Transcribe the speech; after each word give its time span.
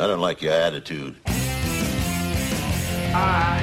I 0.00 0.06
don't 0.06 0.20
like 0.20 0.40
your 0.40 0.54
attitude. 0.54 1.14
Uh, 3.12 3.60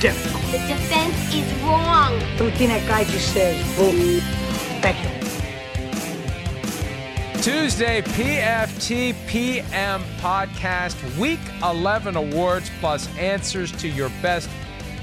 difficult. 0.00 0.42
The 0.44 0.58
defense 0.66 1.34
is 1.34 1.62
wrong. 1.62 2.14
Everything 2.38 2.68
that 2.68 2.88
guy 2.88 3.04
just 3.04 3.34
says, 3.34 3.62
bull. 3.76 3.92
Thank 4.80 4.96
you. 5.04 5.10
Tuesday, 7.42 8.00
PFT 8.00 9.14
PM 9.26 10.02
podcast, 10.18 10.96
week 11.18 11.40
11 11.62 12.16
awards 12.16 12.70
plus 12.80 13.14
answers 13.18 13.70
to 13.72 13.88
your 13.88 14.08
best 14.22 14.48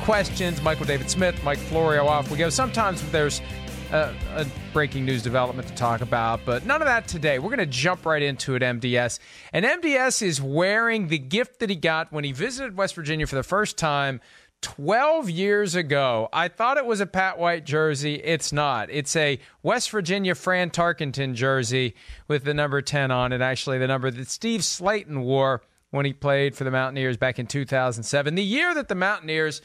questions. 0.02 0.60
Michael 0.64 0.88
David 0.88 1.12
Smith, 1.12 1.44
Mike 1.44 1.60
Florio 1.60 2.08
off 2.08 2.32
we 2.32 2.38
go. 2.38 2.50
Sometimes 2.50 3.04
there's 3.12 3.44
a, 3.92 4.14
a, 4.36 4.46
breaking 4.74 5.06
news 5.06 5.24
development 5.24 5.68
to 5.68 5.74
talk 5.76 6.02
about, 6.02 6.42
but 6.46 6.66
none 6.66 6.82
of 6.82 6.88
that 6.88 7.08
today. 7.08 7.40
We're 7.40 7.50
going 7.50 7.60
to 7.60 7.66
jump 7.66 8.06
right 8.06 8.22
into 8.22 8.56
it, 8.56 8.62
MDS. 8.62 9.20
And 9.54 9.66
MDS 9.66 10.22
is 10.22 10.42
wearing 10.42 11.08
the 11.08 11.18
gift 11.18 11.60
that 11.60 11.70
he 11.70 11.76
got 11.76 12.12
when 12.12 12.24
he 12.24 12.32
visited 12.32 12.78
West 12.78 12.96
Virginia 12.96 13.26
for 13.26 13.36
the 13.36 13.44
first 13.44 13.78
time 13.78 14.22
12 14.62 15.30
years 15.30 15.76
ago. 15.76 16.30
I 16.34 16.48
thought 16.48 16.78
it 16.78 16.86
was 16.86 17.00
a 17.00 17.06
Pat 17.06 17.38
White 17.38 17.66
jersey. 17.66 18.16
It's 18.16 18.52
not. 18.52 18.90
It's 18.90 19.16
a 19.16 19.40
West 19.64 19.90
Virginia 19.92 20.36
Fran 20.36 20.70
Tarkenton 20.70 21.34
jersey 21.34 21.96
with 22.28 22.44
the 22.44 22.54
number 22.54 22.82
10 22.82 23.12
on 23.12 23.32
it, 23.32 23.42
actually, 23.42 23.78
the 23.78 23.88
number 23.88 24.12
that 24.12 24.30
Steve 24.30 24.62
Slaton 24.62 25.22
wore 25.24 25.62
when 25.92 26.06
he 26.06 26.14
played 26.14 26.56
for 26.56 26.64
the 26.64 26.72
Mountaineers 26.72 27.18
back 27.18 27.40
in 27.40 27.48
2007. 27.48 28.36
The 28.36 28.44
year 28.44 28.74
that 28.74 28.88
the 28.88 28.96
Mountaineers 28.96 29.62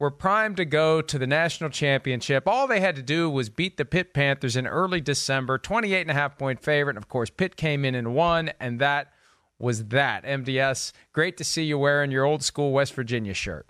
were 0.00 0.10
primed 0.10 0.56
to 0.56 0.64
go 0.64 1.02
to 1.02 1.18
the 1.18 1.26
national 1.26 1.70
championship. 1.70 2.48
All 2.48 2.66
they 2.66 2.80
had 2.80 2.96
to 2.96 3.02
do 3.02 3.30
was 3.30 3.50
beat 3.50 3.76
the 3.76 3.84
Pitt 3.84 4.14
Panthers 4.14 4.56
in 4.56 4.66
early 4.66 5.00
December, 5.00 5.58
28 5.58 6.00
and 6.00 6.10
a 6.10 6.14
half 6.14 6.36
point 6.36 6.60
favorite. 6.60 6.96
And 6.96 7.04
of 7.04 7.08
course, 7.08 7.30
Pitt 7.30 7.56
came 7.56 7.84
in 7.84 7.94
and 7.94 8.14
won, 8.14 8.50
and 8.58 8.80
that 8.80 9.12
was 9.58 9.84
that. 9.88 10.24
MDS, 10.24 10.92
great 11.12 11.36
to 11.36 11.44
see 11.44 11.64
you 11.64 11.78
wearing 11.78 12.10
your 12.10 12.24
old 12.24 12.42
school 12.42 12.72
West 12.72 12.94
Virginia 12.94 13.34
shirt. 13.34 13.66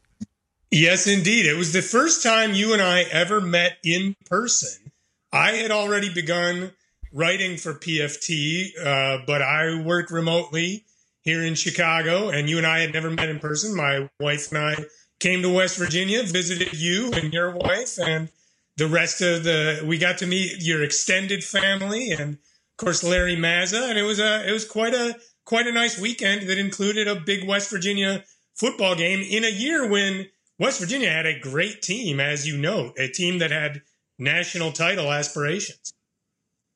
Yes, 0.71 1.09
indeed. 1.09 1.47
It 1.47 1.57
was 1.57 1.73
the 1.73 1.83
first 1.83 2.23
time 2.23 2.55
you 2.55 2.73
and 2.73 2.81
I 2.81 3.03
ever 3.11 3.41
met 3.41 3.79
in 3.85 4.15
person. 4.27 4.93
I 5.33 5.53
had 5.53 5.73
already 5.73 6.15
begun 6.15 6.71
writing 7.13 7.57
for 7.57 7.75
PFT, 7.75 8.69
uh, 8.79 9.25
but 9.27 9.43
I 9.43 9.83
work 9.85 10.13
remotely 10.13 10.85
here 11.23 11.43
in 11.43 11.57
Chicago, 11.57 12.29
and 12.29 12.49
you 12.49 12.57
and 12.59 12.67
I 12.67 12.79
had 12.79 12.93
never 12.93 13.11
met 13.11 13.29
in 13.29 13.41
person. 13.41 13.75
My 13.75 14.09
wife 14.21 14.53
and 14.53 14.59
I 14.59 14.77
came 15.21 15.43
to 15.43 15.53
West 15.53 15.77
Virginia, 15.77 16.23
visited 16.23 16.73
you 16.73 17.13
and 17.13 17.33
your 17.33 17.55
wife, 17.55 17.99
and 17.99 18.31
the 18.77 18.89
rest 18.89 19.21
of 19.21 19.45
the. 19.45 19.85
We 19.87 19.99
got 19.99 20.19
to 20.19 20.27
meet 20.27 20.63
your 20.63 20.83
extended 20.83 21.45
family, 21.45 22.11
and 22.11 22.33
of 22.33 22.77
course 22.77 23.05
Larry 23.05 23.37
Mazza, 23.37 23.89
and 23.89 23.99
it 23.99 24.03
was 24.03 24.19
a 24.19 24.49
it 24.49 24.53
was 24.53 24.65
quite 24.65 24.95
a 24.95 25.17
quite 25.45 25.67
a 25.67 25.73
nice 25.73 25.99
weekend 25.99 26.49
that 26.49 26.59
included 26.59 27.07
a 27.07 27.15
big 27.15 27.47
West 27.47 27.71
Virginia 27.71 28.25
football 28.55 28.97
game 28.97 29.21
in 29.21 29.45
a 29.45 29.51
year 29.51 29.89
when 29.89 30.27
West 30.59 30.81
Virginia 30.81 31.11
had 31.11 31.27
a 31.27 31.39
great 31.39 31.83
team, 31.83 32.21
as 32.21 32.47
you 32.47 32.57
note, 32.57 32.99
a 32.99 33.09
team 33.09 33.39
that 33.39 33.51
had 33.51 33.83
national 34.19 34.73
title 34.73 35.11
aspirations. 35.11 35.93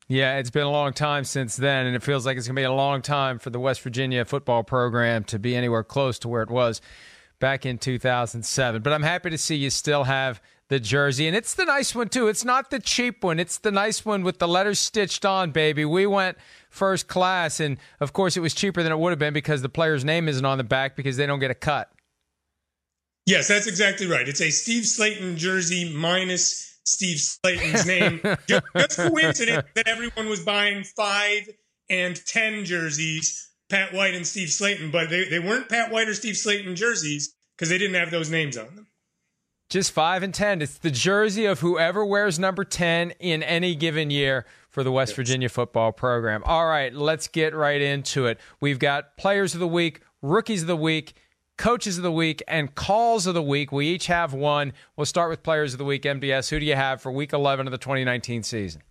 Yeah, 0.09 0.37
it's 0.37 0.51
been 0.51 0.65
a 0.65 0.71
long 0.71 0.93
time 0.93 1.25
since 1.25 1.57
then, 1.57 1.87
and 1.87 1.97
it 1.97 2.03
feels 2.03 2.27
like 2.27 2.37
it's 2.37 2.47
going 2.47 2.57
to 2.57 2.61
be 2.61 2.65
a 2.65 2.73
long 2.73 3.01
time 3.01 3.39
for 3.39 3.49
the 3.49 3.61
West 3.61 3.81
Virginia 3.81 4.25
football 4.25 4.63
program 4.63 5.25
to 5.25 5.39
be 5.39 5.57
anywhere 5.57 5.83
close 5.83 6.19
to 6.21 6.29
where 6.29 6.43
it 6.43 6.51
was 6.51 6.83
back 7.45 7.67
in 7.67 7.77
2007. 7.77 8.81
But 8.81 8.95
I'm 8.95 9.03
happy 9.03 9.29
to 9.29 9.37
see 9.37 9.55
you 9.55 9.69
still 9.69 10.05
have 10.05 10.41
the 10.71 10.81
jersey, 10.81 11.27
and 11.27 11.37
it's 11.37 11.53
the 11.53 11.67
nice 11.67 11.95
one 11.95 12.09
too. 12.09 12.27
It's 12.27 12.43
not 12.43 12.71
the 12.71 12.79
cheap 12.79 13.23
one; 13.23 13.39
it's 13.39 13.59
the 13.59 13.71
nice 13.71 14.03
one 14.03 14.23
with 14.23 14.39
the 14.39 14.49
letters 14.49 14.79
stitched 14.79 15.27
on, 15.27 15.51
baby. 15.51 15.85
We 15.85 16.07
went 16.07 16.39
first 16.71 17.07
class, 17.07 17.61
and 17.61 17.77
of 18.01 18.15
course, 18.15 18.39
it 18.39 18.41
was 18.41 18.55
cheaper 18.55 18.83
than 18.83 18.93
it 18.93 18.99
would 18.99 19.11
have 19.11 19.19
been 19.19 19.35
because 19.35 19.61
the 19.61 19.69
player's 19.69 20.07
name 20.07 20.27
isn't 20.27 20.45
on 20.47 20.57
the 20.57 20.65
back 20.65 20.97
because 20.97 21.19
they 21.19 21.27
don't 21.27 21.39
get 21.39 21.51
a 21.51 21.55
cut. 21.55 21.91
Yes, 23.27 23.47
that's 23.49 23.67
exactly 23.67 24.07
right. 24.07 24.27
It's 24.27 24.41
a 24.41 24.49
Steve 24.49 24.85
Slaton 24.85 25.37
jersey 25.37 25.95
minus 25.95 26.79
Steve 26.87 27.19
Slaton's 27.19 27.85
name. 27.85 28.21
just, 28.49 28.65
just 28.75 28.97
coincidence 28.97 29.67
that 29.75 29.87
everyone 29.87 30.31
was 30.31 30.43
buying 30.43 30.83
five 30.83 31.51
and 31.91 32.25
ten 32.25 32.65
jerseys, 32.65 33.51
Pat 33.75 33.93
White 33.93 34.15
and 34.15 34.25
Steve 34.25 34.49
Slaton, 34.49 34.93
but 34.93 35.11
they, 35.11 35.25
they 35.25 35.41
weren't 35.41 35.69
Pat 35.69 35.91
White 35.91 36.09
or 36.09 36.15
Steve 36.15 36.37
Slaton 36.37 36.77
jerseys 36.77 37.35
because 37.57 37.71
they 37.71 37.79
didn't 37.79 37.97
have 37.97 38.13
those 38.13 38.31
names 38.31 38.57
on 38.57 38.67
them. 38.77 38.87
Just 39.69 39.91
five 39.91 40.23
and 40.23 40.33
ten. 40.33 40.63
It's 40.63 40.79
the 40.79 40.93
jersey 40.93 41.47
of 41.47 41.59
whoever 41.59 42.05
wears 42.05 42.39
number 42.39 42.65
ten 42.65 43.11
in 43.19 43.43
any 43.43 43.75
given 43.75 44.11
year 44.11 44.47
for 44.71 44.85
the 44.85 44.93
West 44.93 45.11
yes. 45.11 45.17
Virginia 45.17 45.49
football 45.49 45.91
program. 45.91 46.45
All 46.45 46.67
right, 46.67 46.95
let's 46.95 47.27
get 47.27 47.53
right 47.53 47.83
into 47.83 48.27
it. 48.27 48.39
We've 48.61 48.79
got 48.79 49.17
players 49.17 49.55
of 49.55 49.61
the 49.61 49.67
week, 49.67 50.03
rookies 50.23 50.63
of 50.63 50.69
the 50.69 50.77
week 50.77 51.15
coaches 51.57 51.97
of 51.97 52.03
the 52.03 52.13
week 52.13 52.43
and 52.49 52.75
calls 52.75 53.27
of 53.27 53.35
the 53.35 53.43
week. 53.43 53.71
We 53.73 53.87
each 53.89 54.07
have 54.07 54.35
one. 54.35 54.73
We'll 54.97 55.07
start 55.07 55.31
with 55.31 55.43
players 55.43 55.73
of 55.73 55.79
the 55.79 55.85
week. 55.85 56.03
MDS, 56.03 56.51
who 56.51 56.59
do 56.59 56.67
you 56.67 56.75
have 56.75 57.01
for 57.01 57.13
week 57.13 57.33
11 57.33 57.67
of 57.67 57.71
the 57.71 57.79
2019 57.79 58.43
season? 58.43 58.83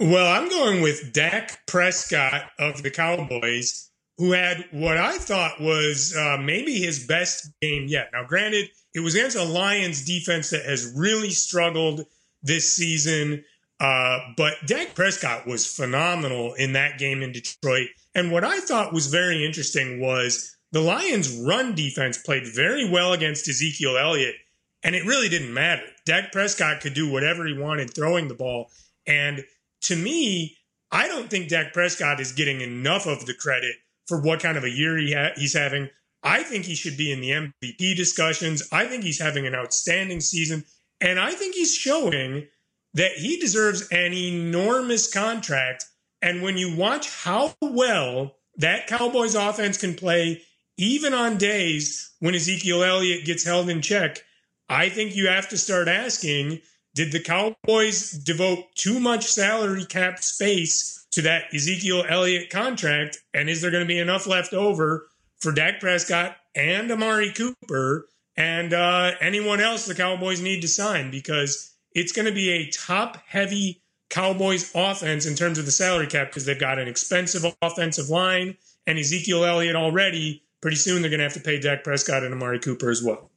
Well, 0.00 0.26
I'm 0.26 0.48
going 0.48 0.82
with 0.82 1.12
Dak 1.12 1.66
Prescott 1.66 2.50
of 2.58 2.82
the 2.82 2.90
Cowboys, 2.90 3.90
who 4.18 4.32
had 4.32 4.64
what 4.72 4.98
I 4.98 5.18
thought 5.18 5.60
was 5.60 6.16
uh, 6.16 6.36
maybe 6.36 6.80
his 6.80 7.06
best 7.06 7.48
game 7.62 7.86
yet. 7.86 8.10
Now, 8.12 8.24
granted, 8.24 8.70
it 8.92 9.00
was 9.00 9.14
against 9.14 9.36
a 9.36 9.44
Lions 9.44 10.04
defense 10.04 10.50
that 10.50 10.64
has 10.64 10.92
really 10.96 11.30
struggled 11.30 12.06
this 12.42 12.72
season. 12.72 13.44
Uh, 13.78 14.18
but 14.36 14.54
Dak 14.66 14.96
Prescott 14.96 15.46
was 15.46 15.66
phenomenal 15.66 16.54
in 16.54 16.72
that 16.72 16.98
game 16.98 17.22
in 17.22 17.30
Detroit. 17.30 17.88
And 18.16 18.32
what 18.32 18.44
I 18.44 18.58
thought 18.60 18.92
was 18.92 19.06
very 19.06 19.46
interesting 19.46 20.00
was 20.00 20.56
the 20.72 20.80
Lions' 20.80 21.36
run 21.36 21.76
defense 21.76 22.18
played 22.18 22.52
very 22.52 22.88
well 22.88 23.12
against 23.12 23.48
Ezekiel 23.48 23.96
Elliott, 23.96 24.34
and 24.82 24.96
it 24.96 25.06
really 25.06 25.28
didn't 25.28 25.54
matter. 25.54 25.84
Dak 26.04 26.32
Prescott 26.32 26.80
could 26.80 26.94
do 26.94 27.08
whatever 27.08 27.46
he 27.46 27.56
wanted 27.56 27.94
throwing 27.94 28.26
the 28.26 28.34
ball. 28.34 28.70
And 29.06 29.44
to 29.84 29.96
me, 29.96 30.56
I 30.90 31.08
don't 31.08 31.30
think 31.30 31.48
Dak 31.48 31.72
Prescott 31.72 32.20
is 32.20 32.32
getting 32.32 32.60
enough 32.60 33.06
of 33.06 33.26
the 33.26 33.34
credit 33.34 33.76
for 34.06 34.20
what 34.20 34.40
kind 34.40 34.56
of 34.56 34.64
a 34.64 34.70
year 34.70 34.96
he 34.98 35.12
ha- 35.12 35.32
he's 35.36 35.54
having. 35.54 35.88
I 36.22 36.42
think 36.42 36.64
he 36.64 36.74
should 36.74 36.96
be 36.96 37.12
in 37.12 37.20
the 37.20 37.30
MVP 37.30 37.96
discussions. 37.96 38.66
I 38.72 38.86
think 38.86 39.04
he's 39.04 39.20
having 39.20 39.46
an 39.46 39.54
outstanding 39.54 40.20
season. 40.20 40.64
And 41.00 41.20
I 41.20 41.32
think 41.32 41.54
he's 41.54 41.74
showing 41.74 42.46
that 42.94 43.12
he 43.12 43.38
deserves 43.38 43.88
an 43.90 44.12
enormous 44.12 45.12
contract. 45.12 45.84
And 46.22 46.42
when 46.42 46.56
you 46.56 46.76
watch 46.76 47.10
how 47.10 47.54
well 47.60 48.36
that 48.56 48.86
Cowboys 48.86 49.34
offense 49.34 49.76
can 49.76 49.94
play 49.94 50.42
even 50.78 51.12
on 51.12 51.36
days 51.36 52.14
when 52.20 52.34
Ezekiel 52.34 52.82
Elliott 52.82 53.26
gets 53.26 53.44
held 53.44 53.68
in 53.68 53.82
check, 53.82 54.20
I 54.68 54.88
think 54.88 55.14
you 55.14 55.28
have 55.28 55.48
to 55.50 55.58
start 55.58 55.88
asking 55.88 56.60
did 56.94 57.10
the 57.10 57.20
Cowboys 57.20 58.12
devote 58.12 58.74
too 58.74 59.00
much 59.00 59.24
salary 59.26 59.84
cap 59.84 60.22
space 60.22 61.06
to 61.10 61.22
that 61.22 61.52
Ezekiel 61.52 62.04
Elliott 62.08 62.50
contract? 62.50 63.18
And 63.32 63.50
is 63.50 63.60
there 63.60 63.70
going 63.70 63.84
to 63.84 63.88
be 63.88 63.98
enough 63.98 64.26
left 64.26 64.52
over 64.52 65.08
for 65.38 65.52
Dak 65.52 65.80
Prescott 65.80 66.36
and 66.54 66.90
Amari 66.90 67.32
Cooper 67.32 68.06
and 68.36 68.72
uh, 68.72 69.12
anyone 69.20 69.60
else 69.60 69.86
the 69.86 69.94
Cowboys 69.94 70.40
need 70.40 70.60
to 70.60 70.68
sign? 70.68 71.10
Because 71.10 71.74
it's 71.92 72.12
going 72.12 72.26
to 72.26 72.32
be 72.32 72.50
a 72.50 72.70
top 72.70 73.18
heavy 73.26 73.82
Cowboys 74.08 74.70
offense 74.74 75.26
in 75.26 75.34
terms 75.34 75.58
of 75.58 75.64
the 75.64 75.72
salary 75.72 76.06
cap 76.06 76.28
because 76.28 76.44
they've 76.46 76.58
got 76.58 76.78
an 76.78 76.86
expensive 76.86 77.44
offensive 77.60 78.08
line 78.08 78.56
and 78.86 78.98
Ezekiel 78.98 79.44
Elliott 79.44 79.74
already 79.74 80.44
pretty 80.60 80.76
soon 80.76 81.02
they're 81.02 81.10
going 81.10 81.18
to 81.18 81.24
have 81.24 81.34
to 81.34 81.40
pay 81.40 81.58
Dak 81.58 81.82
Prescott 81.82 82.22
and 82.22 82.32
Amari 82.32 82.60
Cooper 82.60 82.90
as 82.90 83.02
well. 83.02 83.30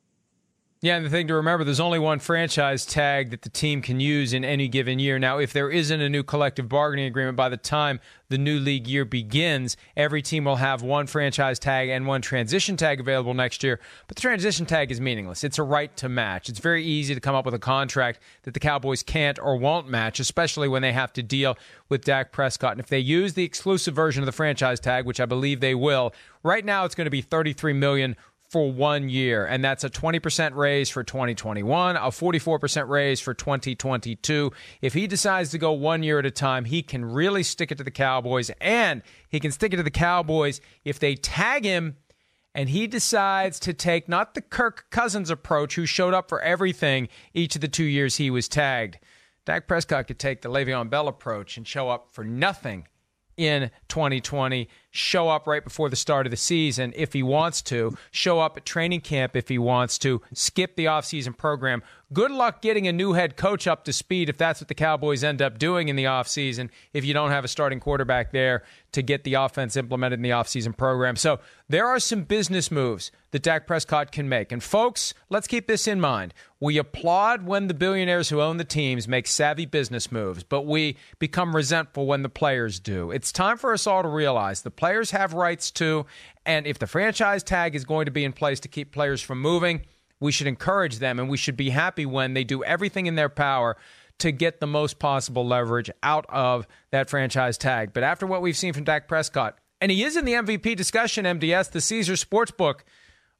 Yeah, 0.79 0.97
and 0.97 1.03
the 1.03 1.09
thing 1.09 1.27
to 1.29 1.33
remember, 1.33 1.63
there's 1.63 1.79
only 1.79 1.97
one 1.97 2.19
franchise 2.19 2.85
tag 2.85 3.31
that 3.31 3.41
the 3.41 3.49
team 3.49 3.81
can 3.81 3.99
use 3.99 4.31
in 4.31 4.45
any 4.45 4.67
given 4.67 4.99
year. 4.99 5.17
Now, 5.17 5.39
if 5.39 5.51
there 5.51 5.71
isn't 5.71 6.01
a 6.01 6.07
new 6.07 6.21
collective 6.21 6.69
bargaining 6.69 7.07
agreement 7.07 7.35
by 7.35 7.49
the 7.49 7.57
time 7.57 7.99
the 8.29 8.37
new 8.37 8.59
league 8.59 8.87
year 8.87 9.03
begins, 9.03 9.75
every 9.95 10.21
team 10.21 10.45
will 10.45 10.57
have 10.57 10.83
one 10.83 11.07
franchise 11.07 11.57
tag 11.57 11.89
and 11.89 12.05
one 12.05 12.21
transition 12.21 12.77
tag 12.77 12.99
available 12.99 13.33
next 13.33 13.63
year. 13.63 13.79
But 14.07 14.17
the 14.17 14.21
transition 14.21 14.67
tag 14.67 14.91
is 14.91 15.01
meaningless. 15.01 15.43
It's 15.43 15.57
a 15.57 15.63
right 15.63 15.95
to 15.97 16.09
match. 16.09 16.47
It's 16.47 16.59
very 16.59 16.83
easy 16.83 17.15
to 17.15 17.21
come 17.21 17.33
up 17.33 17.45
with 17.45 17.55
a 17.55 17.59
contract 17.59 18.19
that 18.43 18.53
the 18.53 18.59
Cowboys 18.59 19.01
can't 19.01 19.39
or 19.39 19.57
won't 19.57 19.89
match, 19.89 20.19
especially 20.19 20.67
when 20.67 20.83
they 20.83 20.93
have 20.93 21.11
to 21.13 21.23
deal 21.23 21.57
with 21.89 22.05
Dak 22.05 22.31
Prescott. 22.31 22.73
And 22.73 22.81
if 22.81 22.87
they 22.87 22.99
use 22.99 23.33
the 23.33 23.43
exclusive 23.43 23.95
version 23.95 24.21
of 24.21 24.27
the 24.27 24.31
franchise 24.31 24.79
tag, 24.79 25.05
which 25.05 25.19
I 25.19 25.25
believe 25.25 25.59
they 25.59 25.73
will, 25.73 26.13
right 26.43 26.63
now 26.63 26.85
it's 26.85 26.95
going 26.95 27.05
to 27.05 27.11
be 27.11 27.21
33 27.21 27.73
million 27.73 28.15
for 28.49 28.71
one 28.71 29.09
year, 29.09 29.45
and 29.45 29.63
that's 29.63 29.83
a 29.83 29.89
20% 29.89 30.55
raise 30.55 30.89
for 30.89 31.03
2021, 31.03 31.97
a 31.97 31.99
44% 31.99 32.87
raise 32.87 33.19
for 33.19 33.33
2022. 33.33 34.51
If 34.81 34.93
he 34.93 35.05
decides 35.05 35.51
to 35.51 35.57
go 35.57 35.73
one 35.73 36.01
year 36.01 36.19
at 36.19 36.25
a 36.25 36.31
time, 36.31 36.65
he 36.65 36.81
can 36.81 37.03
really 37.03 37.43
stick 37.43 37.71
it 37.71 37.77
to 37.79 37.83
the 37.83 37.91
Cowboys, 37.91 38.49
and 38.61 39.01
he 39.29 39.39
can 39.39 39.51
stick 39.51 39.73
it 39.73 39.77
to 39.77 39.83
the 39.83 39.91
Cowboys 39.91 40.61
if 40.85 40.97
they 40.99 41.15
tag 41.15 41.65
him 41.65 41.97
and 42.55 42.69
he 42.69 42.87
decides 42.87 43.59
to 43.59 43.71
take 43.71 44.09
not 44.09 44.33
the 44.33 44.41
Kirk 44.41 44.87
Cousins 44.89 45.29
approach, 45.29 45.75
who 45.75 45.85
showed 45.85 46.15
up 46.15 46.27
for 46.27 46.41
everything 46.41 47.07
each 47.35 47.53
of 47.53 47.61
the 47.61 47.67
two 47.67 47.83
years 47.83 48.15
he 48.15 48.31
was 48.31 48.47
tagged. 48.47 48.97
Dak 49.45 49.67
Prescott 49.67 50.07
could 50.07 50.17
take 50.17 50.41
the 50.41 50.49
Le'Veon 50.49 50.89
Bell 50.89 51.07
approach 51.07 51.55
and 51.55 51.67
show 51.67 51.87
up 51.89 52.09
for 52.11 52.23
nothing 52.23 52.87
in 53.37 53.69
2020 53.87 54.67
show 54.97 55.29
up 55.29 55.45
right 55.45 55.63
before 55.63 55.89
the 55.89 55.95
start 55.95 56.25
of 56.25 56.31
the 56.31 56.37
season 56.37 56.91
if 56.95 57.13
he 57.13 57.21
wants 57.21 57.61
to, 57.61 57.95
show 58.11 58.39
up 58.39 58.57
at 58.57 58.65
training 58.65 58.99
camp 58.99 59.35
if 59.35 59.47
he 59.47 59.57
wants 59.57 59.97
to, 59.99 60.21
skip 60.33 60.75
the 60.75 60.85
offseason 60.85 61.37
program. 61.37 61.83
Good 62.11 62.31
luck 62.31 62.61
getting 62.61 62.87
a 62.87 62.91
new 62.91 63.13
head 63.13 63.37
coach 63.37 63.67
up 63.67 63.83
to 63.85 63.93
speed 63.93 64.27
if 64.27 64.37
that's 64.37 64.59
what 64.59 64.69
the 64.69 64.75
Cowboys 64.75 65.23
end 65.23 65.41
up 65.41 65.59
doing 65.59 65.89
in 65.89 65.95
the 65.95 66.05
offseason 66.05 66.69
if 66.93 67.05
you 67.05 67.13
don't 67.13 67.31
have 67.31 67.45
a 67.45 67.47
starting 67.47 67.79
quarterback 67.79 68.31
there 68.31 68.63
to 68.93 69.01
get 69.01 69.23
the 69.23 69.35
offense 69.35 69.77
implemented 69.77 70.17
in 70.17 70.23
the 70.23 70.31
offseason 70.31 70.75
program. 70.75 71.15
So 71.15 71.39
there 71.69 71.87
are 71.87 71.99
some 71.99 72.23
business 72.23 72.71
moves 72.71 73.11
that 73.31 73.43
Dak 73.43 73.67
Prescott 73.67 74.11
can 74.11 74.29
make. 74.29 74.51
And 74.51 74.63
folks, 74.63 75.13
let's 75.29 75.47
keep 75.47 75.67
this 75.67 75.87
in 75.87 75.99
mind. 75.99 76.33
We 76.61 76.77
applaud 76.77 77.45
when 77.45 77.67
the 77.67 77.73
billionaires 77.73 78.29
who 78.29 78.41
own 78.41 78.57
the 78.57 78.63
teams 78.63 79.07
make 79.07 79.27
savvy 79.27 79.65
business 79.65 80.11
moves, 80.11 80.43
but 80.43 80.65
we 80.65 80.95
become 81.19 81.55
resentful 81.55 82.05
when 82.05 82.23
the 82.23 82.29
players 82.29 82.79
do. 82.79 83.11
It's 83.11 83.31
time 83.33 83.57
for 83.57 83.73
us 83.73 83.85
all 83.85 84.01
to 84.01 84.07
realize 84.07 84.61
the 84.61 84.71
players 84.71 85.11
have 85.11 85.33
rights 85.33 85.69
too, 85.69 86.05
and 86.45 86.65
if 86.65 86.79
the 86.79 86.87
franchise 86.87 87.43
tag 87.43 87.75
is 87.75 87.83
going 87.83 88.05
to 88.05 88.11
be 88.11 88.23
in 88.23 88.31
place 88.31 88.61
to 88.61 88.69
keep 88.69 88.93
players 88.93 89.21
from 89.21 89.41
moving, 89.41 89.81
we 90.19 90.31
should 90.31 90.47
encourage 90.47 90.99
them 90.99 91.19
and 91.19 91.29
we 91.29 91.37
should 91.37 91.57
be 91.57 91.69
happy 91.69 92.05
when 92.05 92.33
they 92.33 92.43
do 92.43 92.63
everything 92.63 93.05
in 93.07 93.15
their 93.15 93.29
power 93.29 93.75
to 94.19 94.31
get 94.31 94.59
the 94.59 94.67
most 94.67 94.97
possible 94.97 95.45
leverage 95.45 95.91
out 96.01 96.25
of 96.29 96.65
that 96.91 97.09
franchise 97.09 97.57
tag. 97.57 97.91
But 97.93 98.03
after 98.03 98.25
what 98.25 98.41
we've 98.41 98.57
seen 98.57 98.73
from 98.73 98.83
Dak 98.83 99.07
Prescott, 99.07 99.57
and 99.79 99.91
he 99.91 100.03
is 100.03 100.17
in 100.17 100.25
the 100.25 100.33
MVP 100.33 100.75
discussion, 100.75 101.25
MDS, 101.25 101.71
the 101.71 101.81
Caesar 101.81 102.13
Sportsbook 102.13 102.81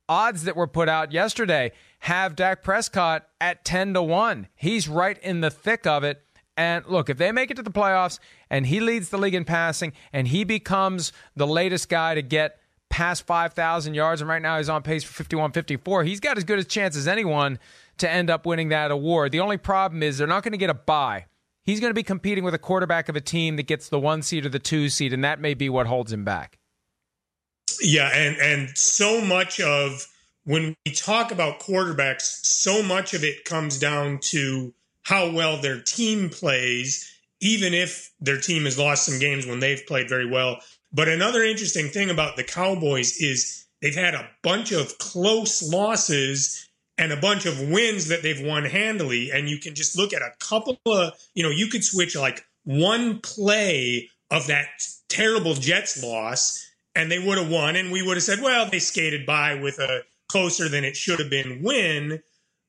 odds 0.09 0.43
that 0.43 0.55
were 0.55 0.67
put 0.67 0.87
out 0.87 1.11
yesterday 1.11 1.71
have 1.99 2.35
Dak 2.35 2.63
Prescott 2.63 3.27
at 3.41 3.65
10 3.65 3.93
to 3.95 4.03
1. 4.03 4.47
He's 4.55 4.87
right 4.87 5.17
in 5.19 5.41
the 5.41 5.49
thick 5.49 5.85
of 5.85 6.03
it. 6.03 6.23
And 6.55 6.85
look, 6.87 7.09
if 7.09 7.17
they 7.17 7.31
make 7.31 7.51
it 7.51 7.55
to 7.55 7.63
the 7.63 7.71
playoffs 7.71 8.19
and 8.49 8.65
he 8.65 8.79
leads 8.79 9.09
the 9.09 9.17
league 9.17 9.35
in 9.35 9.45
passing 9.45 9.93
and 10.11 10.27
he 10.27 10.43
becomes 10.43 11.11
the 11.35 11.45
latest 11.45 11.89
guy 11.89 12.15
to 12.15 12.21
get 12.21 12.59
past 12.89 13.27
5,000 13.27 13.93
yards, 13.93 14.21
and 14.21 14.29
right 14.29 14.41
now 14.41 14.57
he's 14.57 14.69
on 14.69 14.81
pace 14.81 15.03
for 15.03 15.13
51 15.13 15.51
54. 15.51 16.03
He's 16.03 16.19
got 16.19 16.37
as 16.37 16.43
good 16.43 16.57
a 16.57 16.63
chance 16.63 16.95
as 16.95 17.07
anyone 17.07 17.59
to 17.97 18.09
end 18.09 18.29
up 18.29 18.45
winning 18.45 18.69
that 18.69 18.91
award. 18.91 19.31
The 19.31 19.39
only 19.39 19.57
problem 19.57 20.01
is 20.01 20.17
they're 20.17 20.27
not 20.27 20.43
going 20.43 20.53
to 20.53 20.57
get 20.57 20.69
a 20.69 20.75
bye. 20.75 21.25
He's 21.67 21.81
going 21.81 21.89
to 21.89 21.95
be 21.95 22.01
competing 22.01 22.45
with 22.45 22.53
a 22.53 22.59
quarterback 22.59 23.09
of 23.09 23.17
a 23.17 23.21
team 23.21 23.57
that 23.57 23.67
gets 23.67 23.89
the 23.89 23.99
one 23.99 24.21
seed 24.21 24.45
or 24.45 24.49
the 24.49 24.57
two 24.57 24.87
seed, 24.87 25.11
and 25.11 25.21
that 25.25 25.41
may 25.41 25.53
be 25.53 25.67
what 25.67 25.85
holds 25.85 26.13
him 26.13 26.23
back. 26.23 26.59
Yeah, 27.81 28.07
and 28.07 28.37
and 28.37 28.77
so 28.77 29.19
much 29.19 29.59
of 29.59 30.07
when 30.45 30.73
we 30.85 30.93
talk 30.93 31.33
about 31.33 31.59
quarterbacks, 31.59 32.21
so 32.21 32.81
much 32.81 33.13
of 33.13 33.25
it 33.25 33.43
comes 33.43 33.77
down 33.79 34.19
to 34.29 34.73
how 35.03 35.29
well 35.29 35.57
their 35.57 35.81
team 35.81 36.29
plays, 36.29 37.13
even 37.41 37.73
if 37.73 38.13
their 38.21 38.39
team 38.39 38.63
has 38.63 38.79
lost 38.79 39.05
some 39.05 39.19
games 39.19 39.45
when 39.45 39.59
they've 39.59 39.85
played 39.85 40.07
very 40.07 40.25
well. 40.25 40.59
But 40.93 41.09
another 41.09 41.43
interesting 41.43 41.89
thing 41.89 42.09
about 42.09 42.37
the 42.37 42.45
Cowboys 42.45 43.17
is 43.17 43.65
they've 43.81 43.93
had 43.93 44.15
a 44.15 44.29
bunch 44.41 44.71
of 44.71 44.97
close 44.99 45.61
losses 45.61 46.66
and 46.97 47.11
a 47.11 47.17
bunch 47.17 47.45
of 47.45 47.59
wins 47.69 48.07
that 48.07 48.23
they've 48.23 48.41
won 48.41 48.65
handily. 48.65 49.31
And 49.31 49.47
you 49.47 49.59
can 49.59 49.75
just 49.75 49.97
look 49.97 50.13
at 50.13 50.21
a 50.21 50.31
couple 50.39 50.79
of, 50.85 51.13
you 51.33 51.43
know, 51.43 51.49
you 51.49 51.67
could 51.67 51.83
switch 51.83 52.15
like 52.15 52.43
one 52.63 53.19
play 53.19 54.09
of 54.31 54.47
that 54.47 54.67
terrible 55.09 55.53
Jets 55.53 56.03
loss 56.03 56.65
and 56.95 57.11
they 57.11 57.19
would 57.19 57.37
have 57.37 57.49
won. 57.49 57.75
And 57.75 57.91
we 57.91 58.01
would 58.01 58.17
have 58.17 58.23
said, 58.23 58.41
well, 58.41 58.69
they 58.69 58.79
skated 58.79 59.25
by 59.25 59.55
with 59.55 59.79
a 59.79 60.01
closer 60.29 60.67
than 60.67 60.83
it 60.83 60.97
should 60.97 61.19
have 61.19 61.29
been 61.29 61.61
win. 61.63 62.21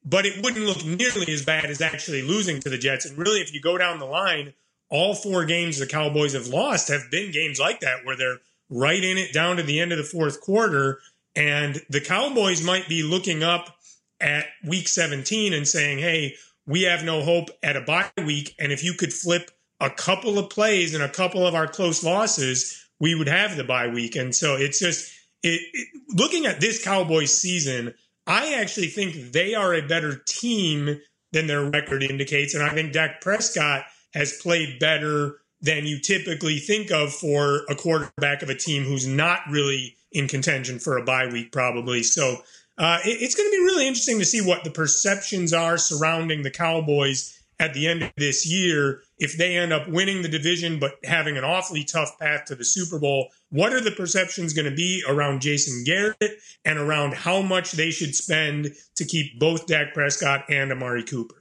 But 0.05 0.27
it 0.27 0.43
wouldn't 0.43 0.65
look 0.65 0.85
nearly 0.85 1.33
as 1.33 1.45
bad 1.45 1.67
as 1.67 1.81
actually 1.81 2.23
losing 2.23 2.61
to 2.61 2.71
the 2.71 2.79
Jets. 2.79 3.07
And 3.07 3.19
really, 3.19 3.41
if 3.41 3.53
you 3.53 3.61
go 3.61 3.77
down 3.79 3.99
the 3.99 4.07
line, 4.07 4.55
all 4.91 5.15
four 5.15 5.45
games 5.45 5.79
the 5.79 5.87
Cowboys 5.87 6.35
have 6.35 6.47
lost 6.47 6.89
have 6.89 7.11
been 7.11 7.31
games 7.31 7.59
like 7.59 7.81
that 7.81 8.05
where 8.05 8.17
they're 8.17 8.39
right 8.71 9.03
in 9.03 9.19
it 9.19 9.33
down 9.33 9.57
to 9.57 9.63
the 9.63 9.81
end 9.81 9.93
of 9.93 9.99
the 9.99 10.05
fourth 10.05 10.41
quarter. 10.41 11.01
And 11.35 11.83
the 11.91 12.01
Cowboys 12.01 12.63
might 12.65 12.89
be 12.89 13.03
looking 13.03 13.43
up 13.43 13.78
at 14.21 14.47
week 14.67 14.89
17 14.89 15.53
and 15.53 15.67
saying, 15.67 15.99
hey, 15.99 16.35
we 16.67 16.83
have 16.83 17.05
no 17.05 17.23
hope 17.23 17.49
at 17.63 17.77
a 17.77 17.81
bye 17.81 18.11
week. 18.19 18.55
And 18.59 18.73
if 18.73 18.85
you 18.85 18.95
could 18.95 19.13
flip 19.13 19.51
a 19.81 19.91
couple 19.91 20.39
of 20.39 20.51
plays 20.51 20.95
and 20.95 21.03
a 21.03 21.09
couple 21.09 21.47
of 21.47 21.55
our 21.55 21.67
close 21.67 22.05
losses, 22.05 22.85
we 23.01 23.15
would 23.15 23.29
have 23.29 23.57
the 23.57 23.65
bye 23.65 23.89
week. 23.89 24.17
And 24.17 24.35
so 24.35 24.57
it's 24.57 24.79
just 24.79 25.13
it, 25.43 25.61
it, 25.73 25.89
looking 26.17 26.47
at 26.47 26.61
this 26.61 26.83
Cowboys 26.83 27.33
season, 27.33 27.95
I 28.27 28.55
actually 28.55 28.89
think 28.89 29.33
they 29.33 29.55
are 29.55 29.73
a 29.73 29.87
better 29.87 30.21
team 30.27 31.01
than 31.33 31.47
their 31.47 31.71
record 31.71 32.03
indicates. 32.03 32.55
And 32.55 32.63
I 32.63 32.71
think 32.71 32.93
Dak 32.93 33.21
Prescott 33.21 33.85
has 34.15 34.39
played 34.43 34.79
better 34.79 35.39
than 35.61 35.87
you 35.87 36.01
typically 36.01 36.59
think 36.59 36.91
of 36.91 37.13
for 37.13 37.63
a 37.69 37.75
quarterback 37.75 38.43
of 38.43 38.49
a 38.49 38.55
team 38.55 38.85
who's 38.85 39.07
not 39.07 39.41
really 39.51 39.97
in 40.13 40.29
contention 40.29 40.79
for 40.79 40.97
a 40.97 41.05
bye 41.05 41.27
week, 41.27 41.53
probably. 41.53 42.03
So 42.03 42.39
uh, 42.79 42.99
it, 43.05 43.23
it's 43.23 43.35
going 43.35 43.49
to 43.49 43.57
be 43.57 43.65
really 43.65 43.87
interesting 43.87 44.19
to 44.19 44.25
see 44.25 44.41
what 44.41 44.65
the 44.65 44.71
perceptions 44.71 45.53
are 45.53 45.77
surrounding 45.77 46.43
the 46.43 46.51
Cowboys 46.51 47.35
at 47.61 47.75
the 47.75 47.89
end 47.89 48.03
of 48.03 48.13
this 48.17 48.47
year 48.47 49.03
if 49.19 49.37
they 49.37 49.57
end 49.57 49.73
up 49.73 49.89
winning 49.89 50.23
the 50.23 50.29
division 50.29 50.79
but 50.79 50.93
having 51.05 51.37
an 51.37 51.45
awfully 51.45 51.83
tough 51.83 52.19
path 52.19 52.45
to 52.47 52.55
the 52.55 52.65
Super 52.65 52.99
Bowl. 52.99 53.29
What 53.51 53.73
are 53.73 53.81
the 53.81 53.91
perceptions 53.91 54.53
going 54.53 54.71
to 54.71 54.77
be 54.77 55.03
around 55.09 55.41
Jason 55.41 55.83
Garrett 55.85 56.39
and 56.65 56.79
around 56.79 57.15
how 57.15 57.43
much 57.43 57.73
they 57.73 57.91
should 57.91 58.15
spend 58.15 58.73
to 58.95 59.05
keep 59.05 59.39
both 59.41 59.67
Dak 59.67 59.93
Prescott 59.93 60.45
and 60.49 60.71
Amari 60.71 61.03
Cooper? 61.03 61.38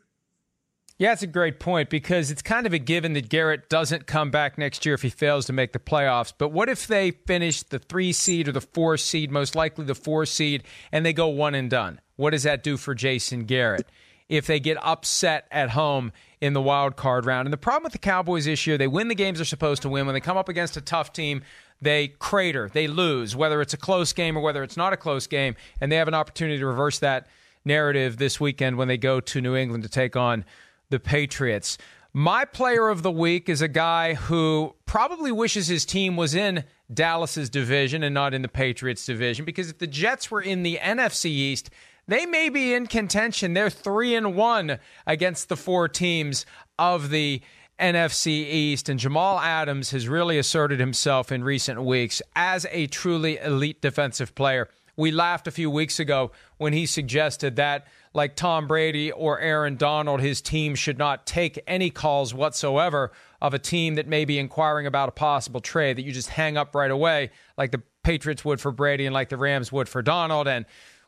Yeah, 0.99 1.13
it's 1.13 1.21
a 1.21 1.27
great 1.27 1.59
point 1.59 1.91
because 1.91 2.31
it's 2.31 2.41
kind 2.41 2.65
of 2.65 2.73
a 2.73 2.79
given 2.79 3.13
that 3.13 3.29
Garrett 3.29 3.69
doesn't 3.69 4.07
come 4.07 4.31
back 4.31 4.57
next 4.57 4.83
year 4.83 4.95
if 4.95 5.03
he 5.03 5.09
fails 5.09 5.45
to 5.45 5.53
make 5.53 5.71
the 5.71 5.79
playoffs. 5.79 6.33
But 6.35 6.49
what 6.49 6.69
if 6.69 6.87
they 6.87 7.11
finish 7.11 7.61
the 7.61 7.77
three 7.77 8.11
seed 8.11 8.47
or 8.47 8.51
the 8.51 8.61
four 8.61 8.97
seed, 8.97 9.29
most 9.29 9.55
likely 9.55 9.85
the 9.85 9.93
four 9.93 10.25
seed, 10.25 10.63
and 10.91 11.05
they 11.05 11.13
go 11.13 11.27
one 11.27 11.53
and 11.53 11.69
done? 11.69 12.01
What 12.15 12.31
does 12.31 12.43
that 12.43 12.63
do 12.63 12.77
for 12.77 12.95
Jason 12.95 13.45
Garrett? 13.45 13.87
If 14.27 14.47
they 14.47 14.59
get 14.59 14.77
upset 14.83 15.47
at 15.51 15.69
home 15.69 16.11
in 16.41 16.53
the 16.53 16.61
wild 16.61 16.95
card 16.95 17.25
round. 17.25 17.45
And 17.47 17.53
the 17.53 17.57
problem 17.57 17.83
with 17.83 17.93
the 17.93 17.99
Cowboys 17.99 18.45
this 18.45 18.67
year, 18.67 18.77
they 18.77 18.87
win 18.87 19.07
the 19.07 19.15
games 19.15 19.37
they're 19.37 19.45
supposed 19.45 19.83
to 19.83 19.89
win. 19.89 20.05
When 20.05 20.13
they 20.13 20.19
come 20.19 20.37
up 20.37 20.49
against 20.49 20.77
a 20.77 20.81
tough 20.81 21.13
team, 21.13 21.43
they 21.81 22.09
crater, 22.09 22.69
they 22.73 22.87
lose, 22.87 23.35
whether 23.35 23.61
it's 23.61 23.73
a 23.73 23.77
close 23.77 24.13
game 24.13 24.35
or 24.35 24.41
whether 24.41 24.63
it's 24.63 24.77
not 24.77 24.93
a 24.93 24.97
close 24.97 25.27
game. 25.27 25.55
And 25.79 25.91
they 25.91 25.95
have 25.95 26.07
an 26.07 26.13
opportunity 26.13 26.59
to 26.59 26.65
reverse 26.65 26.99
that 26.99 27.27
narrative 27.65 28.17
this 28.17 28.39
weekend 28.39 28.77
when 28.77 28.87
they 28.87 28.97
go 28.97 29.19
to 29.19 29.41
New 29.41 29.55
England 29.55 29.83
to 29.83 29.89
take 29.89 30.15
on 30.15 30.45
the 30.89 30.99
Patriots. 30.99 31.77
My 32.13 32.45
player 32.45 32.89
of 32.89 33.03
the 33.03 33.11
week 33.11 33.49
is 33.49 33.61
a 33.61 33.67
guy 33.67 34.15
who 34.15 34.75
probably 34.85 35.31
wishes 35.31 35.67
his 35.67 35.85
team 35.85 36.15
was 36.15 36.33
in 36.33 36.63
Dallas's 36.91 37.49
division 37.49 38.01
and 38.01 38.13
not 38.13 38.33
in 38.33 38.41
the 38.41 38.47
Patriots 38.47 39.05
division 39.05 39.45
because 39.45 39.69
if 39.69 39.77
the 39.77 39.87
Jets 39.87 40.31
were 40.31 40.41
in 40.41 40.63
the 40.63 40.79
NFC 40.81 41.25
East, 41.25 41.69
they 42.07 42.25
may 42.25 42.49
be 42.49 42.73
in 42.73 42.87
contention. 42.87 43.53
They're 43.53 43.69
3 43.69 44.15
and 44.15 44.35
1 44.35 44.79
against 45.05 45.49
the 45.49 45.57
four 45.57 45.87
teams 45.87 46.45
of 46.79 47.09
the 47.09 47.41
NFC 47.79 48.27
East 48.27 48.89
and 48.89 48.99
Jamal 48.99 49.39
Adams 49.39 49.91
has 49.91 50.07
really 50.07 50.39
asserted 50.39 50.79
himself 50.79 51.31
in 51.31 51.43
recent 51.43 51.83
weeks 51.83 52.21
as 52.35 52.65
a 52.71 52.87
truly 52.87 53.37
elite 53.37 53.81
defensive 53.81 54.33
player. 54.33 54.69
We 54.95 55.11
laughed 55.11 55.47
a 55.47 55.51
few 55.51 55.69
weeks 55.69 55.99
ago 55.99 56.31
when 56.57 56.73
he 56.73 56.87
suggested 56.87 57.55
that 57.57 57.85
like 58.17 58.35
Tom 58.35 58.67
Brady 58.67 59.11
or 59.11 59.39
Aaron 59.39 59.77
Donald, 59.77 60.19
his 60.19 60.41
team 60.41 60.73
should 60.73 60.97
not 60.97 61.27
take 61.27 61.59
any 61.67 61.91
calls 61.91 62.33
whatsoever 62.33 63.11
of 63.41 63.53
a 63.53 63.59
team 63.59 63.95
that 63.95 64.07
may 64.07 64.25
be 64.25 64.39
inquiring 64.39 64.87
about 64.87 65.07
a 65.07 65.11
possible 65.11 65.61
trade 65.61 65.97
that 65.97 66.01
you 66.01 66.11
just 66.11 66.29
hang 66.29 66.57
up 66.57 66.73
right 66.73 66.89
away, 66.89 67.29
like 67.57 67.71
the 67.71 67.83
Patriots 68.03 68.43
would 68.43 68.59
for 68.59 68.71
Brady 68.71 69.05
and 69.05 69.13
like 69.13 69.29
the 69.29 69.37
Rams 69.37 69.71
would 69.71 69.87
for 69.87 70.01
Donald. 70.01 70.47
And 70.47 70.65